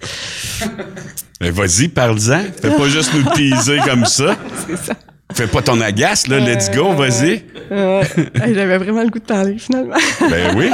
Mais 1.41 1.51
vas-y, 1.51 1.87
parle-en. 1.87 2.43
Fais 2.61 2.75
pas 2.75 2.89
juste 2.89 3.13
nous 3.13 3.23
teaser 3.33 3.79
comme 3.85 4.05
ça. 4.05 4.35
C'est 4.67 4.77
ça. 4.77 4.93
Fais 5.31 5.47
pas 5.47 5.61
ton 5.61 5.79
agace, 5.79 6.27
là. 6.27 6.39
Let's 6.39 6.71
go, 6.71 6.91
vas-y. 6.93 7.43
J'avais 7.69 8.77
vraiment 8.79 9.03
le 9.03 9.09
goût 9.09 9.19
de 9.19 9.25
parler, 9.25 9.57
finalement. 9.59 9.95
ben 10.21 10.57
oui. 10.57 10.69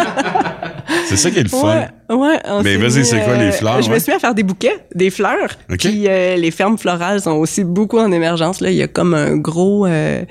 C'est 1.07 1.17
ça 1.17 1.29
qui 1.29 1.39
est 1.39 1.43
le 1.43 1.49
fun. 1.49 1.87
Ouais, 2.09 2.39
Mais 2.63 2.77
vas-y, 2.77 3.05
c'est 3.05 3.23
quoi 3.23 3.35
les 3.35 3.45
euh, 3.45 3.51
fleurs? 3.51 3.81
Je 3.81 3.89
me 3.89 3.99
suis 3.99 4.11
mis 4.11 4.15
à 4.15 4.19
faire 4.19 4.35
des 4.35 4.43
bouquets, 4.43 4.85
des 4.93 5.09
fleurs. 5.09 5.57
Puis 5.79 6.07
euh, 6.07 6.35
les 6.35 6.51
fermes 6.51 6.77
florales 6.77 7.21
sont 7.21 7.31
aussi 7.31 7.63
beaucoup 7.63 7.99
en 7.99 8.11
émergence. 8.11 8.61
Là. 8.61 8.69
Il 8.71 8.77
y 8.77 8.83
a 8.83 8.87
comme 8.87 9.13
un 9.13 9.37
gros... 9.37 9.85
Euh, 9.85 10.23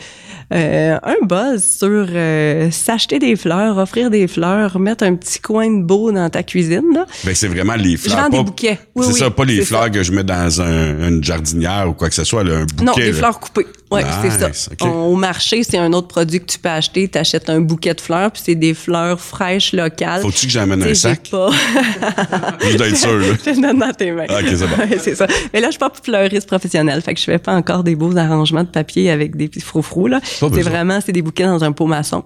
euh, 0.52 0.98
un 1.02 1.26
buzz 1.26 1.64
sur 1.64 1.88
euh, 1.88 2.70
s'acheter 2.70 3.18
des 3.18 3.34
fleurs, 3.34 3.78
offrir 3.78 4.10
des 4.10 4.28
fleurs, 4.28 4.78
mettre 4.78 5.04
un 5.04 5.14
petit 5.14 5.40
coin 5.40 5.70
de 5.70 5.82
beau 5.82 6.12
dans 6.12 6.28
ta 6.28 6.42
cuisine. 6.42 6.84
Là. 6.92 7.06
Ben, 7.24 7.34
c'est 7.34 7.48
vraiment 7.48 7.74
les 7.74 7.96
fleurs. 7.96 8.16
Je 8.16 8.22
vends 8.22 8.28
des 8.28 8.44
bouquets. 8.44 8.78
c'est 9.00 9.12
ça, 9.12 9.30
pas 9.30 9.44
les 9.44 9.62
fleurs 9.62 9.90
que 9.90 10.02
je 10.02 10.12
mets 10.12 10.24
dans 10.24 10.60
un, 10.60 11.08
une 11.08 11.24
jardinière 11.24 11.88
ou 11.88 11.94
quoi 11.94 12.08
que 12.08 12.14
ce 12.14 12.24
soit, 12.24 12.44
là, 12.44 12.58
un 12.58 12.64
bouquet. 12.64 12.84
Non, 12.84 12.92
des 12.94 13.12
fleurs 13.12 13.40
coupées. 13.40 13.66
Oui, 13.94 14.02
c'est 14.22 14.52
ça. 14.54 14.86
au 14.86 15.16
marché, 15.16 15.62
c'est 15.62 15.78
un 15.78 15.92
autre 15.92 16.08
produit 16.08 16.40
que 16.40 16.46
tu 16.46 16.58
peux 16.58 16.68
acheter. 16.68 17.08
Tu 17.08 17.18
achètes 17.18 17.48
un 17.50 17.60
bouquet 17.60 17.94
de 17.94 18.00
fleurs, 18.00 18.30
puis 18.32 18.42
c'est 18.44 18.54
des 18.54 18.74
fleurs 18.74 19.20
fraîches 19.20 19.72
locales. 19.72 20.22
Faut-tu 20.22 20.46
que 20.46 20.52
j'amène 20.52 20.82
un 20.82 20.94
sac? 20.94 21.28
Pas. 21.30 21.50
je 22.70 22.76
dois 22.76 22.88
être 22.88 22.96
sûr. 22.96 23.18
Là. 23.18 23.26
Je 23.44 23.60
donne 23.60 23.78
dans 23.78 23.92
tes 23.92 24.10
mains. 24.10 24.24
OK, 24.24 24.44
c'est 24.46 24.66
bon. 24.66 24.98
c'est 24.98 25.14
ça. 25.14 25.26
Mais 25.52 25.60
là, 25.60 25.68
je 25.68 25.72
suis 25.72 25.78
pas 25.78 25.92
fleuriste 26.02 26.46
professionnel, 26.46 27.00
fait 27.02 27.14
que 27.14 27.20
je 27.20 27.24
fais 27.24 27.38
pas 27.38 27.54
encore 27.54 27.84
des 27.84 27.94
beaux 27.94 28.16
arrangements 28.16 28.64
de 28.64 28.68
papier 28.68 29.10
avec 29.10 29.36
des 29.36 29.48
petits 29.48 29.60
froufrous. 29.60 30.08
Là. 30.08 30.20
C'est 30.24 30.62
vraiment, 30.62 31.00
c'est 31.04 31.12
des 31.12 31.22
bouquets 31.22 31.44
dans 31.44 31.62
un 31.64 31.72
pot 31.72 31.86
maçon. 31.86 32.24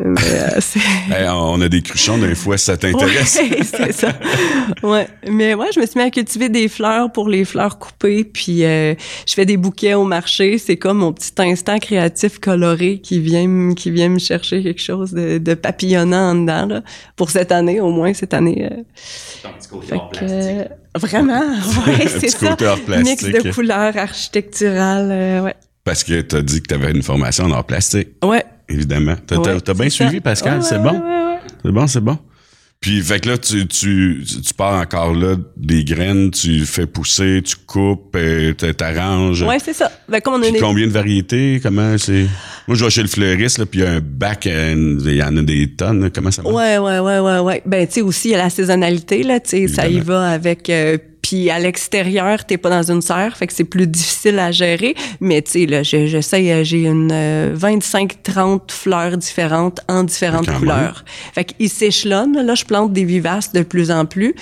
Euh, 0.00 1.28
on 1.32 1.60
a 1.60 1.68
des 1.68 1.82
cruchons 1.82 2.18
des 2.18 2.34
fois, 2.34 2.56
ça 2.56 2.76
t'intéresse. 2.76 3.38
Ouais, 3.40 3.58
c'est 3.64 3.92
ça. 3.92 4.12
Ouais. 4.82 5.06
Mais 5.28 5.54
moi, 5.54 5.66
je 5.74 5.80
me 5.80 5.86
suis 5.86 5.98
mis 5.98 6.06
à 6.06 6.10
cultiver 6.10 6.48
des 6.48 6.68
fleurs 6.68 7.12
pour 7.12 7.28
les 7.28 7.44
fleurs 7.44 7.78
coupées, 7.78 8.24
puis 8.24 8.64
euh, 8.64 8.94
je 9.26 9.34
fais 9.34 9.46
des 9.46 9.56
bouquets 9.56 9.94
au 9.94 10.04
marché. 10.04 10.58
C'est 10.58 10.76
comme 10.76 10.98
mon 10.98 11.12
petit 11.12 11.32
instant 11.38 11.78
créatif 11.78 12.38
coloré 12.38 12.98
qui 12.98 13.20
vient, 13.20 13.74
qui 13.74 13.90
vient 13.90 14.08
me 14.08 14.18
chercher 14.18 14.62
quelque 14.62 14.82
chose 14.82 15.12
de, 15.12 15.38
de 15.38 15.54
papillonnant 15.54 16.30
en 16.30 16.34
dedans, 16.34 16.66
là, 16.66 16.82
pour 17.16 17.30
cette 17.30 17.52
année, 17.52 17.80
au 17.80 17.90
moins 17.90 18.14
cette 18.14 18.34
année. 18.34 18.68
Euh, 18.70 19.50
petit 19.58 19.68
côté 19.68 19.96
plastique. 20.12 20.68
vraiment, 20.96 21.40
ouais, 21.86 22.06
c'est 22.08 22.28
ça. 22.28 22.56
Mix 22.98 23.24
de 23.24 23.52
couleurs 23.52 23.96
architecturales, 23.96 25.42
ouais. 25.44 25.54
Parce 25.84 26.04
que 26.04 26.20
tu 26.20 26.36
as 26.36 26.42
dit 26.42 26.62
que 26.62 26.68
tu 26.68 26.74
avais 26.74 26.90
une 26.90 27.02
formation 27.02 27.44
en 27.44 27.52
art 27.52 27.64
plastique. 27.64 28.08
Ouais. 28.22 28.44
Évidemment. 28.70 29.16
T'as 29.26 29.36
as, 29.36 29.74
bien 29.74 29.90
suivi, 29.90 30.20
Pascal, 30.20 30.62
c'est 30.62 30.78
bon? 30.78 31.02
C'est 31.62 31.72
bon, 31.72 31.86
c'est 31.86 32.00
bon. 32.00 32.18
Puis, 32.80 33.02
fait 33.02 33.20
que 33.20 33.28
là, 33.28 33.36
tu, 33.36 33.66
tu, 33.66 34.24
tu 34.24 34.54
pars 34.54 34.80
encore 34.80 35.12
là 35.12 35.36
des 35.54 35.84
graines, 35.84 36.30
tu 36.30 36.64
fais 36.64 36.86
pousser, 36.86 37.42
tu 37.44 37.54
coupes, 37.66 38.16
euh, 38.16 38.54
t'arranges. 38.54 39.42
Ouais, 39.42 39.58
c'est 39.62 39.74
ça. 39.74 39.92
Ben, 40.08 40.22
comme 40.22 40.34
on 40.34 40.42
a 40.42 40.58
combien 40.58 40.86
de 40.86 40.92
variétés? 40.92 41.60
Comment 41.62 41.98
c'est? 41.98 42.26
Moi, 42.66 42.78
je 42.78 42.82
vais 42.82 42.90
chez 42.90 43.02
le 43.02 43.08
fleuriste, 43.08 43.58
là, 43.58 43.66
puis 43.66 43.80
il 43.80 43.82
y 43.82 43.86
a 43.86 43.92
un 43.92 44.00
bac, 44.00 44.46
euh, 44.46 44.98
il 45.04 45.14
y 45.14 45.22
en 45.22 45.36
a 45.36 45.42
des 45.42 45.74
tonnes. 45.74 46.10
Comment 46.10 46.30
ça 46.30 46.40
marche? 46.40 46.54
Ouais, 46.54 46.78
ouais, 46.78 47.00
ouais, 47.00 47.18
ouais, 47.18 47.38
ouais. 47.40 47.62
Ben, 47.66 47.86
tu 47.86 47.92
sais, 47.92 48.00
aussi, 48.00 48.28
il 48.28 48.30
y 48.30 48.34
a 48.34 48.38
la 48.38 48.48
saisonnalité, 48.48 49.24
là, 49.24 49.40
tu 49.40 49.50
sais, 49.50 49.68
ça 49.68 49.86
y 49.86 50.00
va 50.00 50.30
avec 50.30 50.70
euh, 50.70 50.96
puis 51.30 51.48
à 51.48 51.60
l'extérieur, 51.60 52.44
t'es 52.44 52.56
pas 52.56 52.70
dans 52.70 52.90
une 52.90 53.02
serre, 53.02 53.36
fait 53.36 53.46
que 53.46 53.52
c'est 53.52 53.62
plus 53.62 53.86
difficile 53.86 54.40
à 54.40 54.50
gérer. 54.50 54.96
Mais 55.20 55.40
tu 55.42 55.52
sais, 55.52 55.66
là, 55.66 55.84
j'essaie, 55.84 56.50
euh, 56.50 56.64
j'ai 56.64 56.86
une 56.86 57.12
25-30 57.12 57.12
euh, 57.12 58.58
fleurs 58.66 59.16
différentes 59.16 59.78
en 59.88 60.02
différentes 60.02 60.50
couleurs. 60.50 61.04
Fait 61.32 61.44
qu'ils 61.44 61.68
s'échelonnent. 61.68 62.44
Là, 62.44 62.56
je 62.56 62.64
plante 62.64 62.92
des 62.92 63.04
vivaces 63.04 63.52
de 63.52 63.62
plus 63.62 63.92
en 63.92 64.06
plus. 64.06 64.34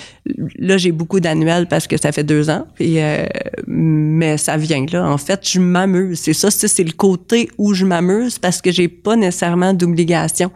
Là, 0.57 0.77
j'ai 0.77 0.91
beaucoup 0.91 1.19
d'annuels 1.19 1.67
parce 1.67 1.85
que 1.85 1.95
ça 1.95 2.11
fait 2.11 2.23
deux 2.23 2.49
ans. 2.49 2.65
Puis, 2.73 2.99
euh, 2.99 3.27
mais 3.67 4.37
ça 4.37 4.57
vient 4.57 4.83
là. 4.91 5.07
En 5.07 5.19
fait, 5.19 5.47
je 5.47 5.59
m'amuse. 5.59 6.21
C'est 6.21 6.33
ça, 6.33 6.49
c'est 6.49 6.83
le 6.83 6.93
côté 6.93 7.51
où 7.59 7.75
je 7.75 7.85
m'amuse 7.85 8.39
parce 8.39 8.63
que 8.63 8.71
j'ai 8.71 8.87
pas 8.87 9.15
nécessairement 9.15 9.75
d'obligation 9.75 10.49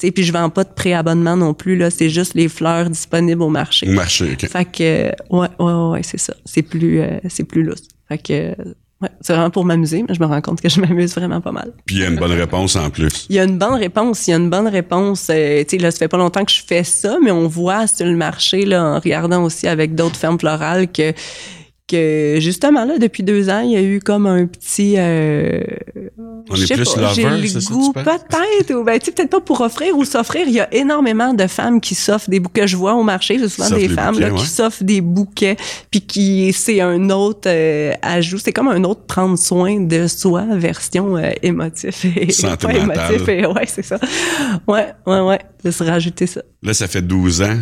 puis 0.00 0.22
je 0.24 0.32
vends 0.32 0.50
pas 0.50 0.64
de 0.64 0.72
préabonnement 0.74 1.36
non 1.36 1.54
plus 1.54 1.76
là, 1.76 1.90
c'est 1.90 2.08
juste 2.08 2.34
les 2.34 2.48
fleurs 2.48 2.88
disponibles 2.88 3.42
au 3.42 3.48
marché. 3.48 3.88
Au 3.88 3.92
marché, 3.92 4.32
OK. 4.32 4.48
Fait 4.48 4.64
que 4.64 5.10
ouais 5.30 5.48
ouais 5.58 5.90
ouais, 5.90 6.02
c'est 6.02 6.18
ça. 6.18 6.34
C'est 6.44 6.62
plus 6.62 7.00
euh, 7.00 7.18
c'est 7.28 7.44
plus 7.44 7.62
lousse. 7.62 7.88
Fait 8.08 8.18
que 8.18 8.54
Ouais, 9.02 9.08
c'est 9.22 9.32
vraiment 9.32 9.48
pour 9.48 9.64
m'amuser, 9.64 10.04
mais 10.06 10.12
je 10.14 10.20
me 10.20 10.26
rends 10.26 10.42
compte 10.42 10.60
que 10.60 10.68
je 10.68 10.78
m'amuse 10.78 11.14
vraiment 11.14 11.40
pas 11.40 11.52
mal. 11.52 11.72
Puis 11.86 11.96
il 11.96 12.02
y 12.02 12.04
a 12.04 12.08
une 12.08 12.18
bonne 12.18 12.32
réponse 12.32 12.76
en 12.76 12.90
plus. 12.90 13.26
Il 13.30 13.36
y 13.36 13.38
a 13.38 13.44
une 13.44 13.56
bonne 13.56 13.74
réponse, 13.74 14.26
il 14.26 14.32
y 14.32 14.34
a 14.34 14.36
une 14.36 14.50
bonne 14.50 14.68
réponse. 14.68 15.28
Euh, 15.30 15.64
tu 15.64 15.70
sais, 15.70 15.82
là, 15.82 15.90
ça 15.90 15.98
fait 15.98 16.08
pas 16.08 16.18
longtemps 16.18 16.44
que 16.44 16.52
je 16.52 16.62
fais 16.62 16.84
ça, 16.84 17.16
mais 17.22 17.30
on 17.30 17.48
voit 17.48 17.86
sur 17.86 18.04
le 18.04 18.16
marché, 18.16 18.66
là, 18.66 18.84
en 18.84 19.00
regardant 19.00 19.42
aussi 19.42 19.66
avec 19.66 19.94
d'autres 19.94 20.16
fermes 20.16 20.38
florales 20.38 20.92
que 20.92 21.14
que 21.90 22.36
justement 22.38 22.84
là 22.84 22.98
depuis 22.98 23.22
deux 23.22 23.50
ans 23.50 23.60
il 23.60 23.72
y 23.72 23.76
a 23.76 23.82
eu 23.82 24.00
comme 24.00 24.26
un 24.26 24.46
petit 24.46 24.94
euh, 24.96 25.60
on 26.48 26.54
est 26.54 26.74
plus 26.74 26.94
pas, 26.94 27.12
j'ai 27.14 27.24
le 27.24 27.68
goût 27.68 27.92
peut-être 27.92 28.74
ou 28.74 28.84
ben 28.84 28.98
tu 28.98 29.06
sais 29.06 29.12
peut-être 29.12 29.30
pas 29.30 29.40
pour 29.40 29.60
offrir 29.60 29.96
ou 29.96 30.04
s'offrir 30.04 30.46
il 30.46 30.54
y 30.54 30.60
a 30.60 30.72
énormément 30.72 31.34
de 31.34 31.46
femmes 31.46 31.80
qui 31.80 31.94
s'offrent 31.94 32.30
des 32.30 32.40
bouquets. 32.40 32.66
Je 32.66 32.76
vois 32.76 32.94
au 32.94 33.02
marché 33.02 33.38
c'est 33.38 33.48
souvent 33.48 33.70
des 33.70 33.88
femmes 33.88 34.18
là, 34.18 34.30
qui 34.30 34.46
s'offrent 34.46 34.84
des 34.84 35.00
bouquets 35.00 35.56
puis 35.90 36.00
qui 36.00 36.52
c'est 36.52 36.80
un 36.80 37.10
autre 37.10 37.48
euh, 37.48 37.92
ajout 38.02 38.38
c'est 38.38 38.52
comme 38.52 38.68
un 38.68 38.84
autre 38.84 39.02
prendre 39.02 39.38
soin 39.38 39.80
de 39.80 40.06
soi 40.06 40.44
version 40.50 41.16
euh, 41.16 41.30
émotif 41.42 42.04
et 42.04 42.28
pas 42.60 42.72
émotif 42.72 43.28
et, 43.28 43.46
ouais 43.46 43.66
c'est 43.66 43.84
ça. 43.84 43.98
Ouais 44.66 44.86
ouais 45.06 45.20
ouais 45.20 45.40
de 45.64 45.70
se 45.70 45.82
rajouter 45.82 46.26
ça. 46.26 46.42
Là 46.62 46.72
ça 46.74 46.86
fait 46.86 47.02
12 47.02 47.42
ans 47.42 47.58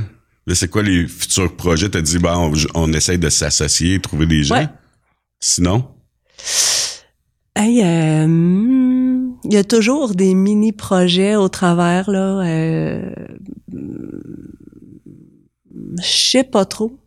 Là, 0.48 0.54
c'est 0.54 0.68
quoi 0.68 0.82
les 0.82 1.06
futurs 1.06 1.54
projets? 1.54 1.90
T'as 1.90 2.00
dit, 2.00 2.18
bon, 2.18 2.54
on, 2.74 2.92
essaye 2.94 3.18
de 3.18 3.28
s'associer, 3.28 4.00
trouver 4.00 4.24
des 4.24 4.42
gens. 4.42 4.66
Sinon? 5.40 5.84
Hey, 7.54 7.82
euh, 7.84 8.26
il 9.44 9.52
y 9.52 9.58
a 9.58 9.64
toujours 9.64 10.14
des 10.14 10.32
mini-projets 10.32 11.36
au 11.36 11.50
travers, 11.50 12.10
là. 12.10 12.40
Euh, 12.46 13.10
je 15.98 16.02
sais 16.02 16.44
pas 16.44 16.64
trop. 16.64 16.98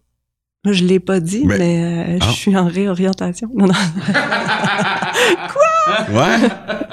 Je 0.64 0.84
l'ai 0.84 1.00
pas 1.00 1.20
dit, 1.20 1.46
mais, 1.46 1.84
euh, 1.84 2.20
je 2.22 2.28
ah. 2.30 2.34
suis 2.34 2.56
en 2.56 2.68
réorientation. 2.68 3.50
Non, 3.56 3.66
non. 3.66 3.74
Quoi? 5.52 5.64
Ouais? 6.12 6.38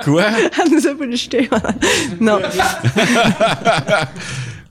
Quoi? 0.03 0.25
Elle 0.65 0.73
nous 0.73 0.87
a 0.87 0.95
pas 0.95 1.11
jeter. 1.11 1.51
non. 2.21 2.39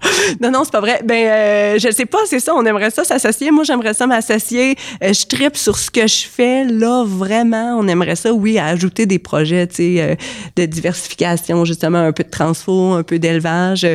non, 0.41 0.51
non, 0.51 0.63
c'est 0.63 0.71
pas 0.71 0.79
vrai. 0.79 1.01
Ben, 1.03 1.27
euh, 1.27 1.79
je 1.79 1.91
sais 1.91 2.05
pas, 2.05 2.19
c'est 2.25 2.39
ça. 2.39 2.53
On 2.55 2.65
aimerait 2.65 2.91
ça 2.91 3.03
s'associer. 3.03 3.51
Moi, 3.51 3.63
j'aimerais 3.63 3.93
ça 3.93 4.07
m'associer. 4.07 4.75
Euh, 5.03 5.13
je 5.13 5.25
tripe 5.25 5.57
sur 5.57 5.77
ce 5.77 5.89
que 5.89 6.07
je 6.07 6.25
fais. 6.27 6.65
Là, 6.65 7.03
vraiment, 7.05 7.77
on 7.79 7.87
aimerait 7.87 8.15
ça, 8.15 8.33
oui, 8.33 8.57
à 8.57 8.67
ajouter 8.67 9.05
des 9.05 9.19
projets, 9.19 9.67
tu 9.67 9.75
sais, 9.75 10.01
euh, 10.01 10.15
de 10.55 10.65
diversification, 10.65 11.65
justement, 11.65 11.99
un 11.99 12.11
peu 12.11 12.23
de 12.23 12.29
transfo, 12.29 12.93
un 12.93 13.03
peu 13.03 13.19
d'élevage. 13.19 13.87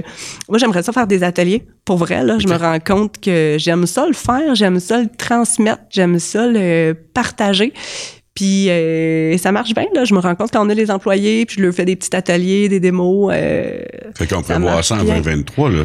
moi, 0.49 0.59
j'aimerais 0.59 0.83
ça 0.83 0.93
faire 0.93 1.07
des 1.07 1.23
ateliers. 1.23 1.67
Pour 1.85 1.97
vrai, 1.97 2.23
là, 2.23 2.39
je 2.39 2.47
me 2.47 2.57
rends 2.57 2.79
compte 2.79 3.21
que 3.21 3.57
j'aime 3.59 3.87
ça 3.87 4.07
le 4.07 4.13
faire, 4.13 4.55
j'aime 4.55 4.79
ça 4.79 4.99
le 5.01 5.09
transmettre, 5.09 5.83
j'aime 5.91 6.19
ça 6.19 6.47
le 6.47 6.93
partager. 6.93 7.73
Puis 8.35 8.71
euh, 8.71 9.37
ça 9.37 9.53
marche 9.53 9.75
bien, 9.75 9.87
là. 9.95 10.05
Je 10.05 10.15
me 10.15 10.21
rends 10.21 10.35
compte 10.35 10.51
quand 10.53 10.65
on 10.65 10.71
a 10.71 10.75
les 10.75 10.91
employés, 10.91 11.45
puis 11.45 11.57
je 11.59 11.63
leur 11.63 11.75
fais 11.75 11.85
des 11.85 11.97
petits 11.97 12.15
ateliers, 12.17 12.69
des 12.69 12.81
démos. 12.81 13.31
Euh, 13.33 13.83
fait 14.17 14.27
qu'on 14.27 14.43
peut 14.43 14.59
voir 14.59 14.85
ça 14.85 14.97
en 14.97 15.05
2023, 15.05 15.71
là. 15.71 15.85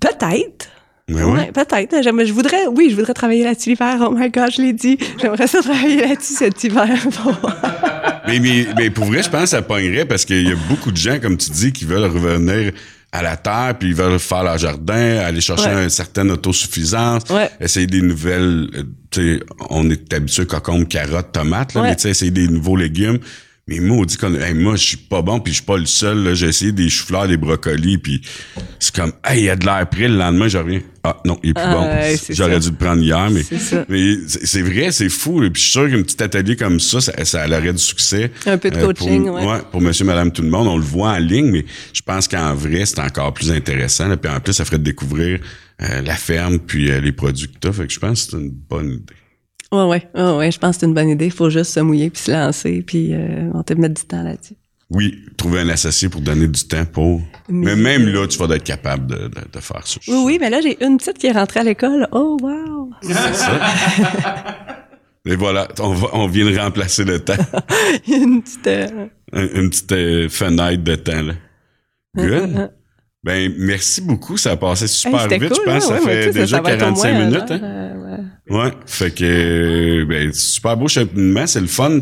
Peut-être. 0.00 0.68
Mais 1.08 1.24
ouais. 1.24 1.50
peut-être. 1.52 2.02
Je 2.02 2.32
voudrais, 2.32 2.66
oui, 2.66 2.88
je 2.90 2.96
voudrais 2.96 3.14
travailler 3.14 3.42
là-dessus 3.42 3.70
l'hiver. 3.70 3.96
Oh 4.06 4.10
my 4.10 4.28
god, 4.28 4.50
je 4.52 4.60
l'ai 4.60 4.74
dit. 4.74 4.98
J'aimerais 5.20 5.46
ça 5.46 5.62
travailler 5.62 6.06
là-dessus 6.06 6.34
cet 6.34 6.62
hiver. 6.62 6.86
mais, 8.26 8.38
mais, 8.38 8.66
mais, 8.76 8.90
pour 8.90 9.06
vrai, 9.06 9.22
je 9.22 9.30
pense 9.30 9.44
que 9.44 9.48
ça 9.48 9.62
pognerait 9.62 10.04
parce 10.04 10.26
qu'il 10.26 10.46
y 10.46 10.52
a 10.52 10.56
beaucoup 10.68 10.92
de 10.92 10.98
gens, 10.98 11.18
comme 11.18 11.38
tu 11.38 11.50
dis, 11.50 11.72
qui 11.72 11.86
veulent 11.86 12.04
revenir 12.04 12.72
à 13.10 13.22
la 13.22 13.36
terre, 13.36 13.74
puis 13.78 13.88
ils 13.88 13.94
veulent 13.94 14.18
faire 14.18 14.42
leur 14.42 14.58
jardin, 14.58 15.18
aller 15.20 15.40
chercher 15.40 15.70
une 15.70 15.88
certaine 15.88 16.30
autosuffisance, 16.30 17.22
essayer 17.60 17.86
des 17.86 18.02
nouvelles, 18.02 18.68
euh, 18.74 18.82
tu 19.10 19.38
sais, 19.38 19.44
on 19.70 19.88
est 19.88 20.12
habitué 20.12 20.44
cocombe, 20.46 20.86
carottes, 20.88 21.32
tomates, 21.32 21.74
là, 21.74 21.82
mais 21.82 21.96
tu 21.96 22.02
sais, 22.02 22.10
essayer 22.10 22.30
des 22.30 22.48
nouveaux 22.48 22.76
légumes. 22.76 23.18
Mais 23.68 23.80
moi, 23.80 23.98
on 23.98 24.04
dit 24.04 24.16
qu'on, 24.16 24.30
moi, 24.54 24.76
je 24.76 24.84
suis 24.84 24.96
pas 24.96 25.20
bon, 25.20 25.40
puis 25.40 25.52
je 25.52 25.58
suis 25.58 25.66
pas 25.66 25.76
le 25.76 25.84
seul. 25.84 26.34
J'ai 26.34 26.46
essayé 26.46 26.72
des 26.72 26.88
choux-fleurs, 26.88 27.28
des 27.28 27.36
brocolis, 27.36 27.98
puis 27.98 28.22
c'est 28.78 28.94
comme, 28.94 29.12
hey, 29.24 29.42
il 29.42 29.44
y 29.44 29.50
a 29.50 29.56
de 29.56 29.66
l'air 29.66 29.86
prêt. 29.88 30.08
Le 30.08 30.16
lendemain, 30.16 30.48
je 30.48 30.56
reviens. 30.56 30.80
Ah 31.04 31.20
non, 31.26 31.38
il 31.42 31.50
est 31.50 31.54
plus 31.54 31.64
bon. 31.64 32.34
J'aurais 32.34 32.60
dû 32.60 32.70
le 32.70 32.76
prendre 32.76 33.02
hier, 33.02 33.30
mais 33.30 33.42
mais 33.88 34.16
c'est 34.26 34.62
vrai, 34.62 34.90
c'est 34.90 35.10
fou. 35.10 35.42
Et 35.42 35.50
puis 35.50 35.60
je 35.60 35.68
suis 35.68 35.72
sûr 35.72 35.90
qu'un 35.90 36.02
petit 36.02 36.22
atelier 36.22 36.56
comme 36.56 36.80
ça, 36.80 37.00
ça, 37.00 37.24
ça 37.24 37.46
aurait 37.46 37.72
du 37.72 37.78
succès. 37.78 38.30
Un 38.46 38.56
peu 38.58 38.70
de 38.70 38.76
euh, 38.76 38.86
coaching, 38.86 39.26
pour, 39.26 39.34
ouais. 39.34 39.58
Pour 39.70 39.80
Monsieur, 39.82 40.06
Madame, 40.06 40.32
tout 40.32 40.42
le 40.42 40.50
monde, 40.50 40.66
on 40.66 40.76
le 40.76 40.82
voit 40.82 41.12
en 41.12 41.18
ligne, 41.18 41.50
mais 41.50 41.64
je 41.92 42.00
pense 42.00 42.26
qu'en 42.26 42.54
vrai, 42.54 42.86
c'est 42.86 43.00
encore 43.00 43.34
plus 43.34 43.52
intéressant. 43.52 44.16
Puis 44.16 44.30
en 44.30 44.40
plus, 44.40 44.54
ça 44.54 44.64
ferait 44.64 44.78
découvrir 44.78 45.40
euh, 45.82 46.00
la 46.02 46.16
ferme 46.16 46.58
puis 46.58 46.90
euh, 46.90 47.00
les 47.00 47.12
produits 47.12 47.48
que 47.48 47.68
tu 47.68 47.72
Fait 47.72 47.86
que 47.86 47.92
je 47.92 48.00
pense 48.00 48.24
que 48.24 48.30
c'est 48.30 48.36
une 48.38 48.50
bonne 48.50 48.92
idée. 48.92 49.17
Ouais, 49.70 49.84
ouais, 49.84 50.36
ouais, 50.36 50.50
je 50.50 50.58
pense 50.58 50.76
que 50.76 50.80
c'est 50.80 50.86
une 50.86 50.94
bonne 50.94 51.10
idée. 51.10 51.26
Il 51.26 51.32
faut 51.32 51.50
juste 51.50 51.72
se 51.72 51.80
mouiller 51.80 52.10
puis 52.10 52.22
se 52.22 52.32
lancer, 52.32 52.82
puis 52.86 53.12
euh, 53.12 53.50
on 53.54 53.62
te 53.62 53.74
mettre 53.74 53.94
du 53.94 54.06
temps 54.06 54.22
là-dessus. 54.22 54.54
Oui, 54.90 55.22
trouver 55.36 55.60
un 55.60 55.68
associé 55.68 56.08
pour 56.08 56.22
donner 56.22 56.48
du 56.48 56.64
temps 56.64 56.86
pour. 56.86 57.20
Mais, 57.50 57.76
même 57.76 58.06
là, 58.08 58.26
tu 58.26 58.38
vas 58.38 58.54
être 58.54 58.64
capable 58.64 59.06
de, 59.06 59.28
de, 59.28 59.60
faire 59.60 59.86
ça. 59.86 60.00
Oui, 60.08 60.22
oui, 60.24 60.38
mais 60.40 60.48
là, 60.48 60.62
j'ai 60.62 60.82
une 60.82 60.96
petite 60.96 61.18
qui 61.18 61.26
est 61.26 61.32
rentrée 61.32 61.60
à 61.60 61.64
l'école. 61.64 62.08
Oh, 62.12 62.38
wow! 62.40 62.90
C'est 63.02 63.12
ça. 63.12 63.60
Et 65.26 65.36
voilà, 65.36 65.68
on, 65.80 65.92
va, 65.92 66.08
on 66.14 66.26
vient 66.26 66.50
de 66.50 66.56
remplacer 66.56 67.04
le 67.04 67.20
temps. 67.20 67.34
une 68.08 68.42
petite. 68.42 68.66
Euh, 68.66 69.08
une, 69.34 69.68
petite 69.68 69.92
euh, 69.92 70.28
fenêtre 70.30 70.82
de 70.82 70.94
temps, 70.94 71.22
là. 71.22 71.34
Good. 72.16 72.70
Ben, 73.28 73.52
merci 73.58 74.00
beaucoup. 74.00 74.38
Ça 74.38 74.52
a 74.52 74.56
passé 74.56 74.86
super 74.86 75.28
vite. 75.28 75.54
je 75.54 75.62
pense 75.62 75.86
ça 75.86 76.00
fait 76.00 76.32
déjà 76.32 76.60
45 76.60 77.26
minutes. 77.26 77.50
Hein? 77.50 77.60
Euh, 77.62 78.24
ouais. 78.48 78.72
Fait 78.86 79.10
que, 79.10 80.04
ben, 80.04 80.32
super 80.32 80.78
beau 80.78 80.88
cheminement. 80.88 81.46
C'est 81.46 81.60
le 81.60 81.66
fun. 81.66 82.00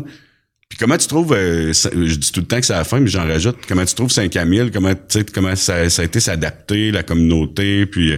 Puis 0.69 0.79
comment 0.79 0.95
tu 0.95 1.05
trouves, 1.05 1.33
euh, 1.33 1.73
je 1.73 2.15
dis 2.15 2.31
tout 2.31 2.39
le 2.39 2.45
temps 2.45 2.61
que 2.61 2.65
c'est 2.65 2.71
la 2.71 2.85
fin, 2.85 3.01
mais 3.01 3.09
j'en 3.09 3.27
rajoute, 3.27 3.57
comment 3.67 3.83
tu 3.83 3.93
trouves 3.93 4.09
Saint-Camille? 4.09 4.71
Comment, 4.71 4.93
comment 5.33 5.55
ça, 5.57 5.89
ça 5.89 6.01
a 6.01 6.05
été 6.05 6.21
s'adapter, 6.21 6.91
la 6.91 7.03
communauté, 7.03 7.85
puis, 7.85 8.17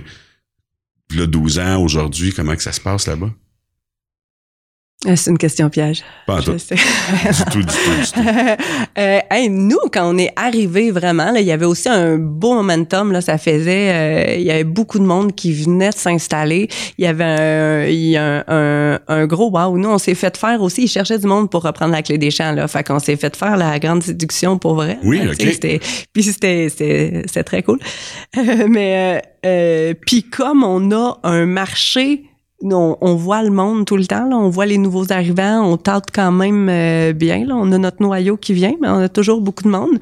puis 1.07 1.17
là, 1.17 1.25
12 1.25 1.57
ans 1.57 1.81
aujourd'hui, 1.81 2.31
comment 2.31 2.55
que 2.55 2.61
ça 2.61 2.71
se 2.71 2.81
passe 2.81 3.07
là-bas? 3.07 3.31
Euh, 5.07 5.15
c'est 5.15 5.31
une 5.31 5.37
question 5.37 5.69
piège. 5.69 6.03
Pas 6.27 6.41
tout. 6.41 6.59
Sais. 6.59 6.75
du 7.51 7.51
tout, 7.51 7.59
du 7.61 7.65
tout, 7.65 8.19
euh, 8.97 9.19
nous, 9.49 9.79
quand 9.93 10.13
on 10.13 10.17
est 10.17 10.33
arrivé 10.35 10.91
vraiment, 10.91 11.31
là, 11.31 11.39
il 11.39 11.47
y 11.47 11.53
avait 11.53 11.65
aussi 11.65 11.87
un 11.87 12.17
beau 12.17 12.53
momentum. 12.53 13.13
Là, 13.13 13.21
ça 13.21 13.37
faisait, 13.37 13.91
euh, 13.93 14.35
il 14.35 14.43
y 14.43 14.51
avait 14.51 14.65
beaucoup 14.65 14.99
de 14.99 15.05
monde 15.05 15.33
qui 15.33 15.53
venait 15.53 15.91
de 15.91 15.95
s'installer. 15.95 16.67
Il 16.97 17.05
y 17.05 17.07
avait 17.07 17.23
un, 17.23 17.85
il 17.85 18.09
y 18.09 18.17
a 18.17 18.43
un, 18.45 18.99
un, 19.07 19.25
gros 19.25 19.49
wow. 19.49 19.77
Nous, 19.77 19.87
on 19.87 19.99
s'est 19.99 20.15
fait 20.15 20.35
faire 20.35 20.61
aussi. 20.61 20.83
Ils 20.83 20.89
cherchaient 20.89 21.19
du 21.19 21.27
monde 21.27 21.49
pour 21.49 21.63
reprendre 21.63 21.93
la 21.93 22.01
clé 22.01 22.17
des 22.17 22.29
champs. 22.29 22.51
Là, 22.51 22.67
fait 22.67 22.85
qu'on 22.85 22.99
s'est 22.99 23.15
fait 23.15 23.37
faire 23.37 23.55
la 23.55 23.79
grande 23.79 24.03
séduction 24.03 24.57
pour 24.57 24.75
vrai. 24.75 24.99
Oui, 25.03 25.21
ok. 25.25 25.35
C'était, 25.39 25.79
puis 26.11 26.23
c'était, 26.23 26.67
c'était, 26.67 27.43
très 27.43 27.63
cool. 27.63 27.79
mais 28.67 29.21
puis 30.05 30.23
comme 30.23 30.65
on 30.65 30.91
a 30.91 31.19
un 31.23 31.45
marché 31.45 32.28
on, 32.61 32.97
on, 32.99 33.15
voit 33.15 33.43
le 33.43 33.51
monde 33.51 33.85
tout 33.85 33.97
le 33.97 34.05
temps, 34.05 34.27
là. 34.27 34.37
on 34.37 34.49
voit 34.49 34.65
les 34.65 34.77
nouveaux 34.77 35.11
arrivants, 35.11 35.63
on 35.63 35.77
tente 35.77 36.05
quand 36.13 36.31
même 36.31 36.67
euh, 36.69 37.13
bien. 37.13 37.45
Là. 37.45 37.55
On 37.55 37.71
a 37.71 37.77
notre 37.77 38.01
noyau 38.01 38.37
qui 38.37 38.53
vient, 38.53 38.75
mais 38.81 38.87
on 38.89 38.99
a 38.99 39.09
toujours 39.09 39.41
beaucoup 39.41 39.63
de 39.63 39.69
monde. 39.69 39.99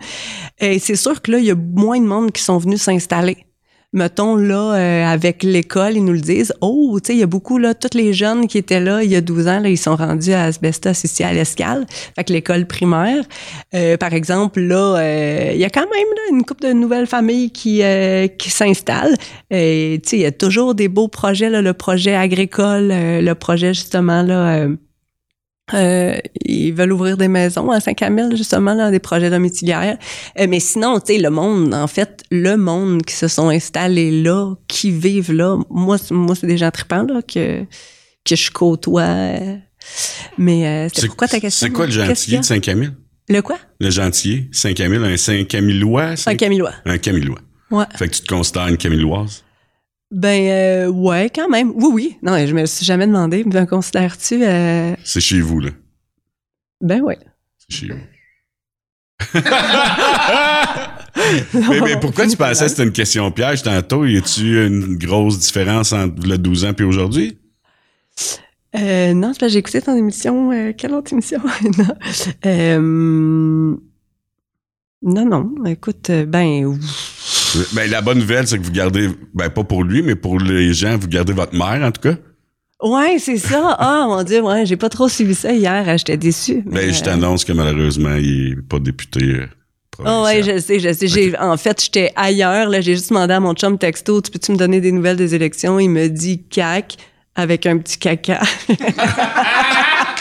Et 0.60 0.80
c'est 0.80 0.96
sûr 0.96 1.22
que 1.22 1.32
là, 1.32 1.40
il 1.40 1.46
y 1.46 1.52
a 1.52 1.56
moins 1.56 2.00
de 2.00 2.06
monde 2.06 2.32
qui 2.32 2.42
sont 2.42 2.58
venus 2.58 2.82
s'installer 2.82 3.47
mettons 3.94 4.36
là 4.36 4.76
euh, 4.76 5.06
avec 5.06 5.44
l'école, 5.44 5.96
ils 5.96 6.04
nous 6.04 6.14
le 6.14 6.22
disent. 6.22 6.54
Oh, 6.62 7.00
tu 7.02 7.08
sais, 7.08 7.14
il 7.14 7.20
y 7.20 7.24
a 7.24 7.28
beaucoup 7.28 7.58
là, 7.58 7.74
tous 7.74 7.98
les 7.98 8.14
jeunes 8.14 8.48
qui 8.48 8.58
étaient 8.58 8.80
là 8.80 9.04
il 9.04 9.12
y 9.12 9.16
a 9.16 9.22
12 9.22 9.48
ans, 9.48 9.60
là, 9.60 9.70
ils 9.70 9.78
sont 9.78 9.96
rendus 9.96 10.34
à 10.34 10.44
Asbestos 10.44 11.04
ici 11.04 11.24
à 11.24 11.34
l'Escale, 11.34 11.86
fait 12.16 12.30
l'école 12.30 12.66
primaire. 12.66 13.24
Euh, 13.74 13.98
par 13.98 14.14
exemple, 14.14 14.60
là, 14.60 14.98
euh, 14.98 15.52
il 15.54 15.60
y 15.60 15.66
a 15.66 15.70
quand 15.70 15.82
même 15.90 16.08
une 16.32 16.44
couple 16.44 16.68
de 16.68 16.74
nouvelles 16.74 17.08
familles 17.08 17.52
qui 17.52 17.82
qui 18.38 18.50
s'installent. 18.50 19.16
Et 19.52 20.00
tu 20.04 20.10
sais, 20.10 20.18
il 20.18 20.22
y 20.22 20.26
a 20.26 20.32
toujours 20.32 20.76
des 20.76 20.88
beaux 20.88 21.08
projets 21.08 21.50
là, 21.50 21.62
le 21.62 21.74
projet 21.74 22.16
agricole, 22.16 22.90
le 22.90 23.34
projet 23.34 23.74
justement 23.74 24.22
là 24.22 24.68
euh, 25.74 26.18
ils 26.46 26.72
veulent 26.72 26.94
ouvrir 26.94 27.18
des 27.18 27.28
maisons 27.28 27.70
à 27.72 27.80
Saint-Camille, 27.80 28.36
justement, 28.38 28.74
là, 28.74 28.90
des 28.90 29.00
projets 29.00 29.30
domiciliaires. 29.30 29.98
Euh, 30.40 30.48
mais 30.48 30.60
sinon, 30.60 31.00
tu 31.00 31.14
sais, 31.14 31.20
le 31.20 31.30
monde, 31.30 31.74
en 31.74 31.88
fait, 31.88 32.24
le 32.32 32.56
monde 32.56 33.04
qui 33.04 33.14
se 33.14 33.28
sont 33.28 33.50
installés 33.50 34.24
là, 34.24 34.56
qui 34.68 34.92
vivent 34.92 35.34
là, 35.34 35.58
moi, 35.70 35.98
moi 36.12 36.36
c'est 36.36 36.48
des 36.48 36.58
gens 36.58 36.72
tripants, 36.72 37.04
là, 37.04 37.22
que, 37.22 37.64
que 38.24 38.36
je 38.36 38.52
côtoie. 38.52 39.30
Mais 40.38 40.68
euh, 40.68 40.90
c'est 40.94 41.08
pourquoi 41.08 41.28
ta 41.28 41.40
question? 41.40 41.68
C'est 41.68 41.74
quoi 41.74 41.86
le 41.86 41.92
gentillet 41.92 42.40
de 42.40 42.46
Saint-Camille? 42.46 42.92
Le 43.30 43.42
quoi? 43.42 43.58
Le 43.80 43.90
gentillet, 43.90 44.48
Saint-Camille, 44.54 45.04
un 45.04 45.18
Saint-Camillois? 45.18 46.14
Un 46.26 46.36
Camillois. 46.36 46.74
Un 46.86 46.98
Camillois. 46.98 47.40
Ouais. 47.72 47.86
Fait 47.96 48.08
que 48.08 48.16
tu 48.16 48.22
te 48.22 48.28
considères 48.28 48.68
une 48.68 48.78
Camilloise? 48.78 49.44
Ben 50.12 50.50
euh, 50.50 50.88
ouais, 50.88 51.30
quand 51.34 51.50
même. 51.50 51.72
Oui, 51.76 51.90
oui. 51.92 52.18
Non, 52.24 52.38
je 52.46 52.54
me 52.54 52.66
suis 52.66 52.86
jamais 52.86 53.08
demandé. 53.08 53.44
Me 53.44 53.66
considères-tu 53.66 54.44
euh... 54.44 54.96
C'est 55.04 55.20
chez 55.20 55.42
vous, 55.42 55.60
là. 55.60 55.72
Ben 56.82 57.02
ouais. 57.02 57.18
C'est 57.58 57.78
chez 57.78 57.88
vous. 57.88 58.00
mais, 61.54 61.82
mais, 61.82 62.00
pourquoi 62.00 62.28
tu 62.28 62.38
pensais 62.38 62.66
que 62.66 62.70
c'était 62.70 62.84
une 62.84 62.92
question 62.92 63.32
piège 63.32 63.64
tantôt? 63.64 64.06
Y 64.06 64.18
a-tu 64.18 64.66
une 64.66 64.98
grosse 64.98 65.40
différence 65.40 65.92
entre 65.92 66.28
le 66.28 66.38
12 66.38 66.66
ans 66.66 66.74
et 66.78 66.84
aujourd'hui? 66.84 67.38
Euh, 68.76 69.14
non, 69.14 69.34
c'est 69.38 69.50
j'ai 69.50 69.60
écouté 69.60 69.82
ton 69.82 69.96
émission. 69.96 70.52
Euh, 70.52 70.74
quelle 70.78 70.94
autre 70.94 71.14
émission? 71.14 71.40
non. 71.78 71.88
Euh, 72.46 73.76
non, 75.02 75.26
non. 75.26 75.66
Écoute, 75.66 76.12
ben. 76.12 76.80
Ben, 77.74 77.90
la 77.90 78.02
bonne 78.02 78.20
nouvelle, 78.20 78.48
c'est 78.48 78.58
que 78.58 78.64
vous 78.64 78.72
gardez, 78.72 79.10
ben, 79.34 79.50
pas 79.50 79.64
pour 79.64 79.84
lui, 79.84 80.02
mais 80.02 80.16
pour 80.16 80.40
les 80.40 80.74
gens, 80.74 80.98
vous 80.98 81.08
gardez 81.08 81.34
votre 81.34 81.56
mère, 81.56 81.86
en 81.86 81.92
tout 81.92 82.02
cas. 82.02 82.16
Ouais, 82.82 83.18
c'est 83.20 83.38
ça. 83.38 83.76
Ah, 83.80 84.06
mon 84.08 84.24
Dieu, 84.24 84.42
ouais, 84.42 84.66
j'ai 84.66 84.78
pas 84.78 84.90
trop 84.90 85.10
suivi 85.10 85.36
ça 85.36 85.52
hier. 85.52 85.98
J'étais 85.98 86.18
déçu. 86.18 86.64
Ben, 86.66 86.94
je 86.94 87.02
t'annonce 87.02 87.44
que 87.46 87.54
malheureusement, 87.54 88.16
il 88.16 88.52
est 88.52 88.62
pas 88.62 88.80
député. 88.80 89.42
Oh 90.00 90.24
ouais, 90.26 90.44
je 90.44 90.60
sais, 90.60 90.80
je 90.80 90.94
sais. 90.94 91.08
J'ai, 91.08 91.38
en 91.40 91.58
fait, 91.58 91.84
j'étais 91.84 92.12
ailleurs. 92.16 92.70
Là, 92.70 92.82
j'ai 92.82 92.96
juste 92.96 93.10
demandé 93.10 93.34
à 93.34 93.40
mon 93.40 93.54
chum 93.54 93.78
texto, 93.78 94.22
tu 94.22 94.30
peux-tu 94.30 94.52
me 94.52 94.58
donner 94.58 94.80
des 94.80 94.92
nouvelles 94.92 95.18
des 95.18 95.34
élections? 95.34 95.80
Il 95.80 95.90
me 95.90 96.08
dit 96.08 96.44
cac 96.44 96.98
avec 97.36 97.66
un 97.66 97.78
petit 97.78 97.98
caca. 97.98 98.42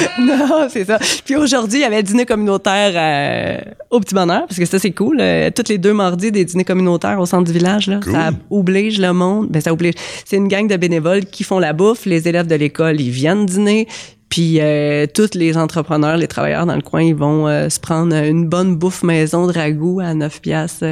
non, 0.20 0.68
c'est 0.68 0.84
ça. 0.84 0.98
Puis 1.24 1.36
aujourd'hui, 1.36 1.80
il 1.80 1.82
y 1.82 1.84
avait 1.84 2.02
dîner 2.02 2.26
communautaire 2.26 2.92
euh, 2.94 3.70
au 3.90 4.00
Petit 4.00 4.14
Bonheur, 4.14 4.46
parce 4.46 4.58
que 4.58 4.66
ça, 4.66 4.78
c'est 4.78 4.92
cool. 4.92 5.18
Euh, 5.20 5.50
toutes 5.54 5.68
les 5.68 5.78
deux 5.78 5.92
mardis, 5.92 6.32
des 6.32 6.44
dîners 6.44 6.64
communautaires 6.64 7.20
au 7.20 7.26
centre 7.26 7.44
du 7.44 7.52
village. 7.52 7.86
Là. 7.86 8.00
Ça 8.04 8.30
oblige 8.50 8.98
le 8.98 9.12
monde. 9.12 9.48
Ben, 9.48 9.60
ça 9.60 9.72
oblige. 9.72 9.94
C'est 10.24 10.36
une 10.36 10.48
gang 10.48 10.66
de 10.66 10.76
bénévoles 10.76 11.24
qui 11.24 11.44
font 11.44 11.58
la 11.58 11.72
bouffe. 11.72 12.06
Les 12.06 12.28
élèves 12.28 12.46
de 12.46 12.54
l'école, 12.54 13.00
ils 13.00 13.10
viennent 13.10 13.46
dîner. 13.46 13.86
Puis 14.28 14.58
euh, 14.60 15.06
tous 15.12 15.34
les 15.34 15.56
entrepreneurs, 15.56 16.16
les 16.16 16.28
travailleurs 16.28 16.64
dans 16.64 16.76
le 16.76 16.82
coin, 16.82 17.02
ils 17.02 17.16
vont 17.16 17.48
euh, 17.48 17.68
se 17.68 17.80
prendre 17.80 18.14
une 18.14 18.48
bonne 18.48 18.76
bouffe 18.76 19.02
maison 19.02 19.48
de 19.48 19.52
ragoût 19.52 19.98
à 20.00 20.14
9 20.14 20.40
piastres, 20.40 20.86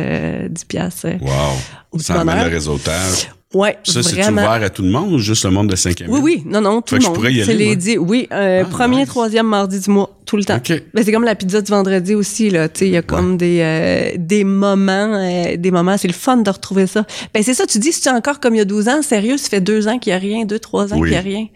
10 0.50 0.64
piastres. 0.64 1.06
Wow. 1.20 2.00
Ça 2.00 2.20
amène 2.20 2.44
le 2.44 2.50
réseautage. 2.50 3.30
Ouais, 3.54 3.78
ça, 3.82 4.02
c'est 4.02 4.30
ouvert 4.30 4.50
à 4.50 4.68
tout 4.68 4.82
le 4.82 4.90
monde 4.90 5.10
ou 5.10 5.18
juste 5.18 5.44
le 5.46 5.50
monde 5.50 5.68
de 5.68 5.76
5e? 5.76 6.06
Oui, 6.08 6.20
oui, 6.22 6.42
non, 6.44 6.60
non, 6.60 6.82
tout 6.82 6.96
le 6.96 7.00
monde. 7.02 7.16
C'est 7.46 7.54
les 7.54 7.76
dix, 7.76 7.96
oui, 7.96 8.28
euh, 8.30 8.62
ah, 8.62 8.68
premier, 8.68 9.06
troisième 9.06 9.46
mardi 9.46 9.80
du 9.80 9.88
mois, 9.88 10.14
tout 10.26 10.36
le 10.36 10.44
temps. 10.44 10.56
Okay. 10.56 10.84
Ben, 10.92 11.02
c'est 11.02 11.12
comme 11.12 11.24
la 11.24 11.34
pizza 11.34 11.62
du 11.62 11.70
vendredi 11.70 12.14
aussi, 12.14 12.50
là, 12.50 12.68
tu 12.68 12.80
sais, 12.80 12.86
il 12.88 12.92
y 12.92 12.96
a 12.98 13.02
comme 13.02 13.38
des, 13.38 13.60
euh, 13.62 14.12
des 14.18 14.44
moments, 14.44 15.14
euh, 15.14 15.56
des 15.56 15.70
moments, 15.70 15.96
c'est 15.96 16.08
le 16.08 16.14
fun 16.14 16.36
de 16.36 16.50
retrouver 16.50 16.86
ça. 16.86 17.06
Ben, 17.32 17.42
c'est 17.42 17.54
ça, 17.54 17.66
tu 17.66 17.78
dis, 17.78 17.90
si 17.90 18.02
tu 18.02 18.08
es 18.10 18.12
encore 18.12 18.38
comme 18.38 18.54
il 18.54 18.58
y 18.58 18.60
a 18.60 18.66
12 18.66 18.88
ans, 18.88 19.00
sérieux, 19.00 19.38
ça 19.38 19.48
fait 19.48 19.62
deux 19.62 19.88
ans 19.88 19.98
qu'il 19.98 20.10
y 20.10 20.14
a 20.14 20.18
rien, 20.18 20.44
deux, 20.44 20.58
trois 20.58 20.92
ans 20.92 21.00
qu'il 21.00 21.12
y 21.12 21.16
a 21.16 21.20
rien. 21.20 21.46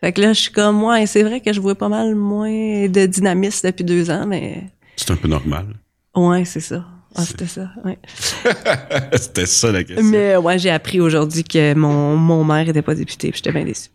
Fait 0.00 0.12
que 0.12 0.20
là, 0.20 0.32
je 0.32 0.40
suis 0.40 0.52
comme, 0.52 0.84
ouais, 0.84 1.04
c'est 1.06 1.24
vrai 1.24 1.40
que 1.40 1.52
je 1.52 1.60
vois 1.60 1.74
pas 1.74 1.88
mal 1.88 2.14
moins 2.14 2.86
de 2.86 3.06
dynamisme 3.06 3.68
depuis 3.68 3.84
deux 3.84 4.08
ans, 4.08 4.24
mais... 4.24 4.62
C'est 4.94 5.10
un 5.10 5.16
peu 5.16 5.28
normal. 5.28 5.66
Ouais, 6.14 6.44
c'est 6.44 6.60
ça. 6.60 6.84
Ah, 7.14 7.24
c'était 7.24 7.46
ça, 7.46 7.70
oui. 7.84 7.94
c'était 9.14 9.46
ça 9.46 9.72
la 9.72 9.82
question. 9.82 10.04
Mais 10.04 10.36
ouais, 10.36 10.58
j'ai 10.58 10.70
appris 10.70 11.00
aujourd'hui 11.00 11.42
que 11.42 11.74
mon, 11.74 12.16
mon 12.16 12.44
maire 12.44 12.68
était 12.68 12.82
pas 12.82 12.94
député, 12.94 13.30
puis 13.30 13.38
j'étais 13.38 13.52
bien 13.52 13.64
déçu. 13.64 13.88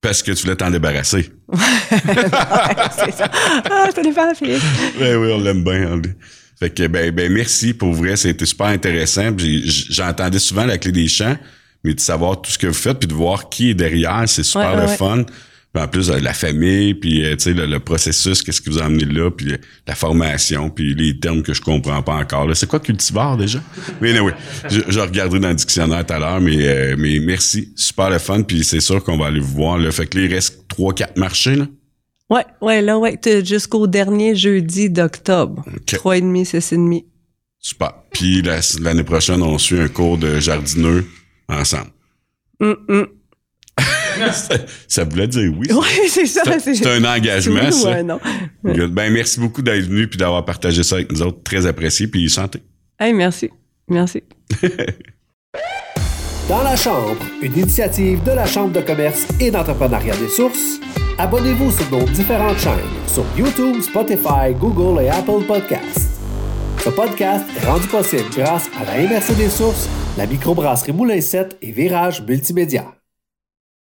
Parce 0.00 0.22
que 0.22 0.32
tu 0.32 0.42
voulais 0.42 0.56
t'en 0.56 0.70
débarrasser. 0.70 1.30
c'est 1.52 3.12
ça. 3.12 3.30
Ah, 3.70 3.88
ça 3.94 4.02
dépend, 4.02 4.34
Philippe. 4.34 4.62
Ben 4.98 5.16
oui, 5.16 5.30
on 5.32 5.40
l'aime 5.40 5.62
bien. 5.62 6.00
Fait 6.58 6.70
que, 6.70 6.86
ben, 6.86 7.10
ben, 7.10 7.30
merci 7.32 7.74
pour 7.74 7.92
vrai, 7.92 8.16
c'était 8.16 8.46
super 8.46 8.66
intéressant. 8.66 9.30
J'entendais 9.36 10.38
souvent 10.38 10.64
la 10.64 10.78
clé 10.78 10.92
des 10.92 11.08
champs, 11.08 11.36
mais 11.84 11.94
de 11.94 12.00
savoir 12.00 12.40
tout 12.40 12.50
ce 12.50 12.58
que 12.58 12.66
vous 12.66 12.74
faites 12.74 12.98
puis 12.98 13.08
de 13.08 13.14
voir 13.14 13.48
qui 13.50 13.70
est 13.70 13.74
derrière, 13.74 14.24
c'est 14.26 14.42
super 14.42 14.76
le 14.76 14.86
fun 14.88 15.24
en 15.74 15.86
plus, 15.86 16.10
la 16.10 16.32
famille, 16.32 16.94
puis 16.94 17.24
euh, 17.24 17.36
tu 17.36 17.44
sais, 17.44 17.54
le, 17.54 17.78
processus, 17.78 18.42
qu'est-ce 18.42 18.60
qui 18.60 18.70
vous 18.70 18.80
a 18.80 18.86
amené 18.86 19.04
là, 19.04 19.30
puis 19.30 19.54
la 19.86 19.94
formation, 19.94 20.68
puis 20.68 20.94
les 20.94 21.18
termes 21.18 21.42
que 21.42 21.54
je 21.54 21.60
comprends 21.60 22.02
pas 22.02 22.14
encore. 22.14 22.48
C'est 22.56 22.68
quoi 22.68 22.80
cultivar 22.80 23.36
déjà? 23.36 23.60
Mais 24.00 24.18
oui, 24.18 24.32
je, 24.68 24.80
je 24.88 24.98
regarderai 24.98 25.38
dans 25.38 25.50
le 25.50 25.54
dictionnaire 25.54 26.04
tout 26.04 26.12
à 26.12 26.18
l'heure, 26.18 26.40
mais, 26.40 26.56
euh, 26.66 26.96
mais 26.98 27.20
merci. 27.20 27.72
Super 27.76 28.10
le 28.10 28.18
fun, 28.18 28.42
puis 28.42 28.64
c'est 28.64 28.80
sûr 28.80 29.02
qu'on 29.04 29.16
va 29.16 29.26
aller 29.26 29.40
vous 29.40 29.54
voir. 29.54 29.78
Là. 29.78 29.92
Fait 29.92 30.06
que 30.06 30.18
là, 30.18 30.24
il 30.24 30.34
reste 30.34 30.66
trois, 30.66 30.92
quatre 30.92 31.16
marchés, 31.16 31.54
là? 31.54 31.66
Ouais, 32.30 32.44
ouais, 32.60 32.80
là, 32.80 32.96
ouais, 32.96 33.18
jusqu'au 33.44 33.88
dernier 33.88 34.36
jeudi 34.36 34.88
d'octobre. 34.88 35.64
Trois 35.86 36.16
et 36.16 36.20
demi, 36.20 36.46
six 36.46 36.72
et 36.72 36.76
demi. 36.76 37.04
Super. 37.58 37.92
Puis 38.12 38.42
l'année 38.42 39.02
prochaine, 39.02 39.42
on 39.42 39.58
suit 39.58 39.80
un 39.80 39.88
cours 39.88 40.16
de 40.16 40.38
jardineux 40.38 41.06
ensemble. 41.48 41.90
Mm, 42.60 42.74
mm. 42.88 43.06
ça 44.88 45.04
voulait 45.04 45.28
dire 45.28 45.52
oui. 45.56 45.68
Oui, 45.70 46.08
c'est 46.08 46.26
ça. 46.26 46.42
C'est 46.58 46.86
un 46.86 47.04
engagement, 47.04 47.70
ça. 47.70 47.90
Ouais, 47.90 48.02
non. 48.02 48.20
Ben, 48.62 49.12
merci 49.12 49.40
beaucoup 49.40 49.62
d'être 49.62 49.84
venu 49.84 50.08
puis 50.08 50.18
d'avoir 50.18 50.44
partagé 50.44 50.82
ça 50.82 50.96
avec 50.96 51.12
nous 51.12 51.22
autres. 51.22 51.42
Très 51.42 51.66
apprécié. 51.66 52.06
Puis 52.08 52.28
santé. 52.28 52.62
Hey, 52.98 53.12
merci. 53.12 53.50
Merci. 53.88 54.22
Dans 56.48 56.62
la 56.64 56.74
Chambre, 56.74 57.16
une 57.42 57.56
initiative 57.56 58.22
de 58.24 58.32
la 58.32 58.44
Chambre 58.44 58.72
de 58.72 58.80
commerce 58.80 59.24
et 59.38 59.52
d'entrepreneuriat 59.52 60.16
des 60.16 60.28
sources, 60.28 60.80
abonnez-vous 61.16 61.70
sur 61.70 61.90
nos 61.90 62.04
différentes 62.06 62.58
chaînes 62.58 63.00
sur 63.06 63.24
YouTube, 63.36 63.80
Spotify, 63.80 64.54
Google 64.58 65.02
et 65.02 65.08
Apple 65.08 65.44
Podcasts. 65.46 66.20
Ce 66.82 66.90
podcast 66.90 67.44
est 67.56 67.66
rendu 67.66 67.86
possible 67.88 68.24
grâce 68.36 68.68
à 68.80 68.84
la 68.84 69.02
MRC 69.02 69.34
des 69.36 69.50
sources, 69.50 69.88
la 70.16 70.26
microbrasserie 70.26 70.92
Moulin 70.92 71.20
7 71.20 71.58
et 71.60 71.72
Virage 71.72 72.22
Multimédia. 72.22 72.84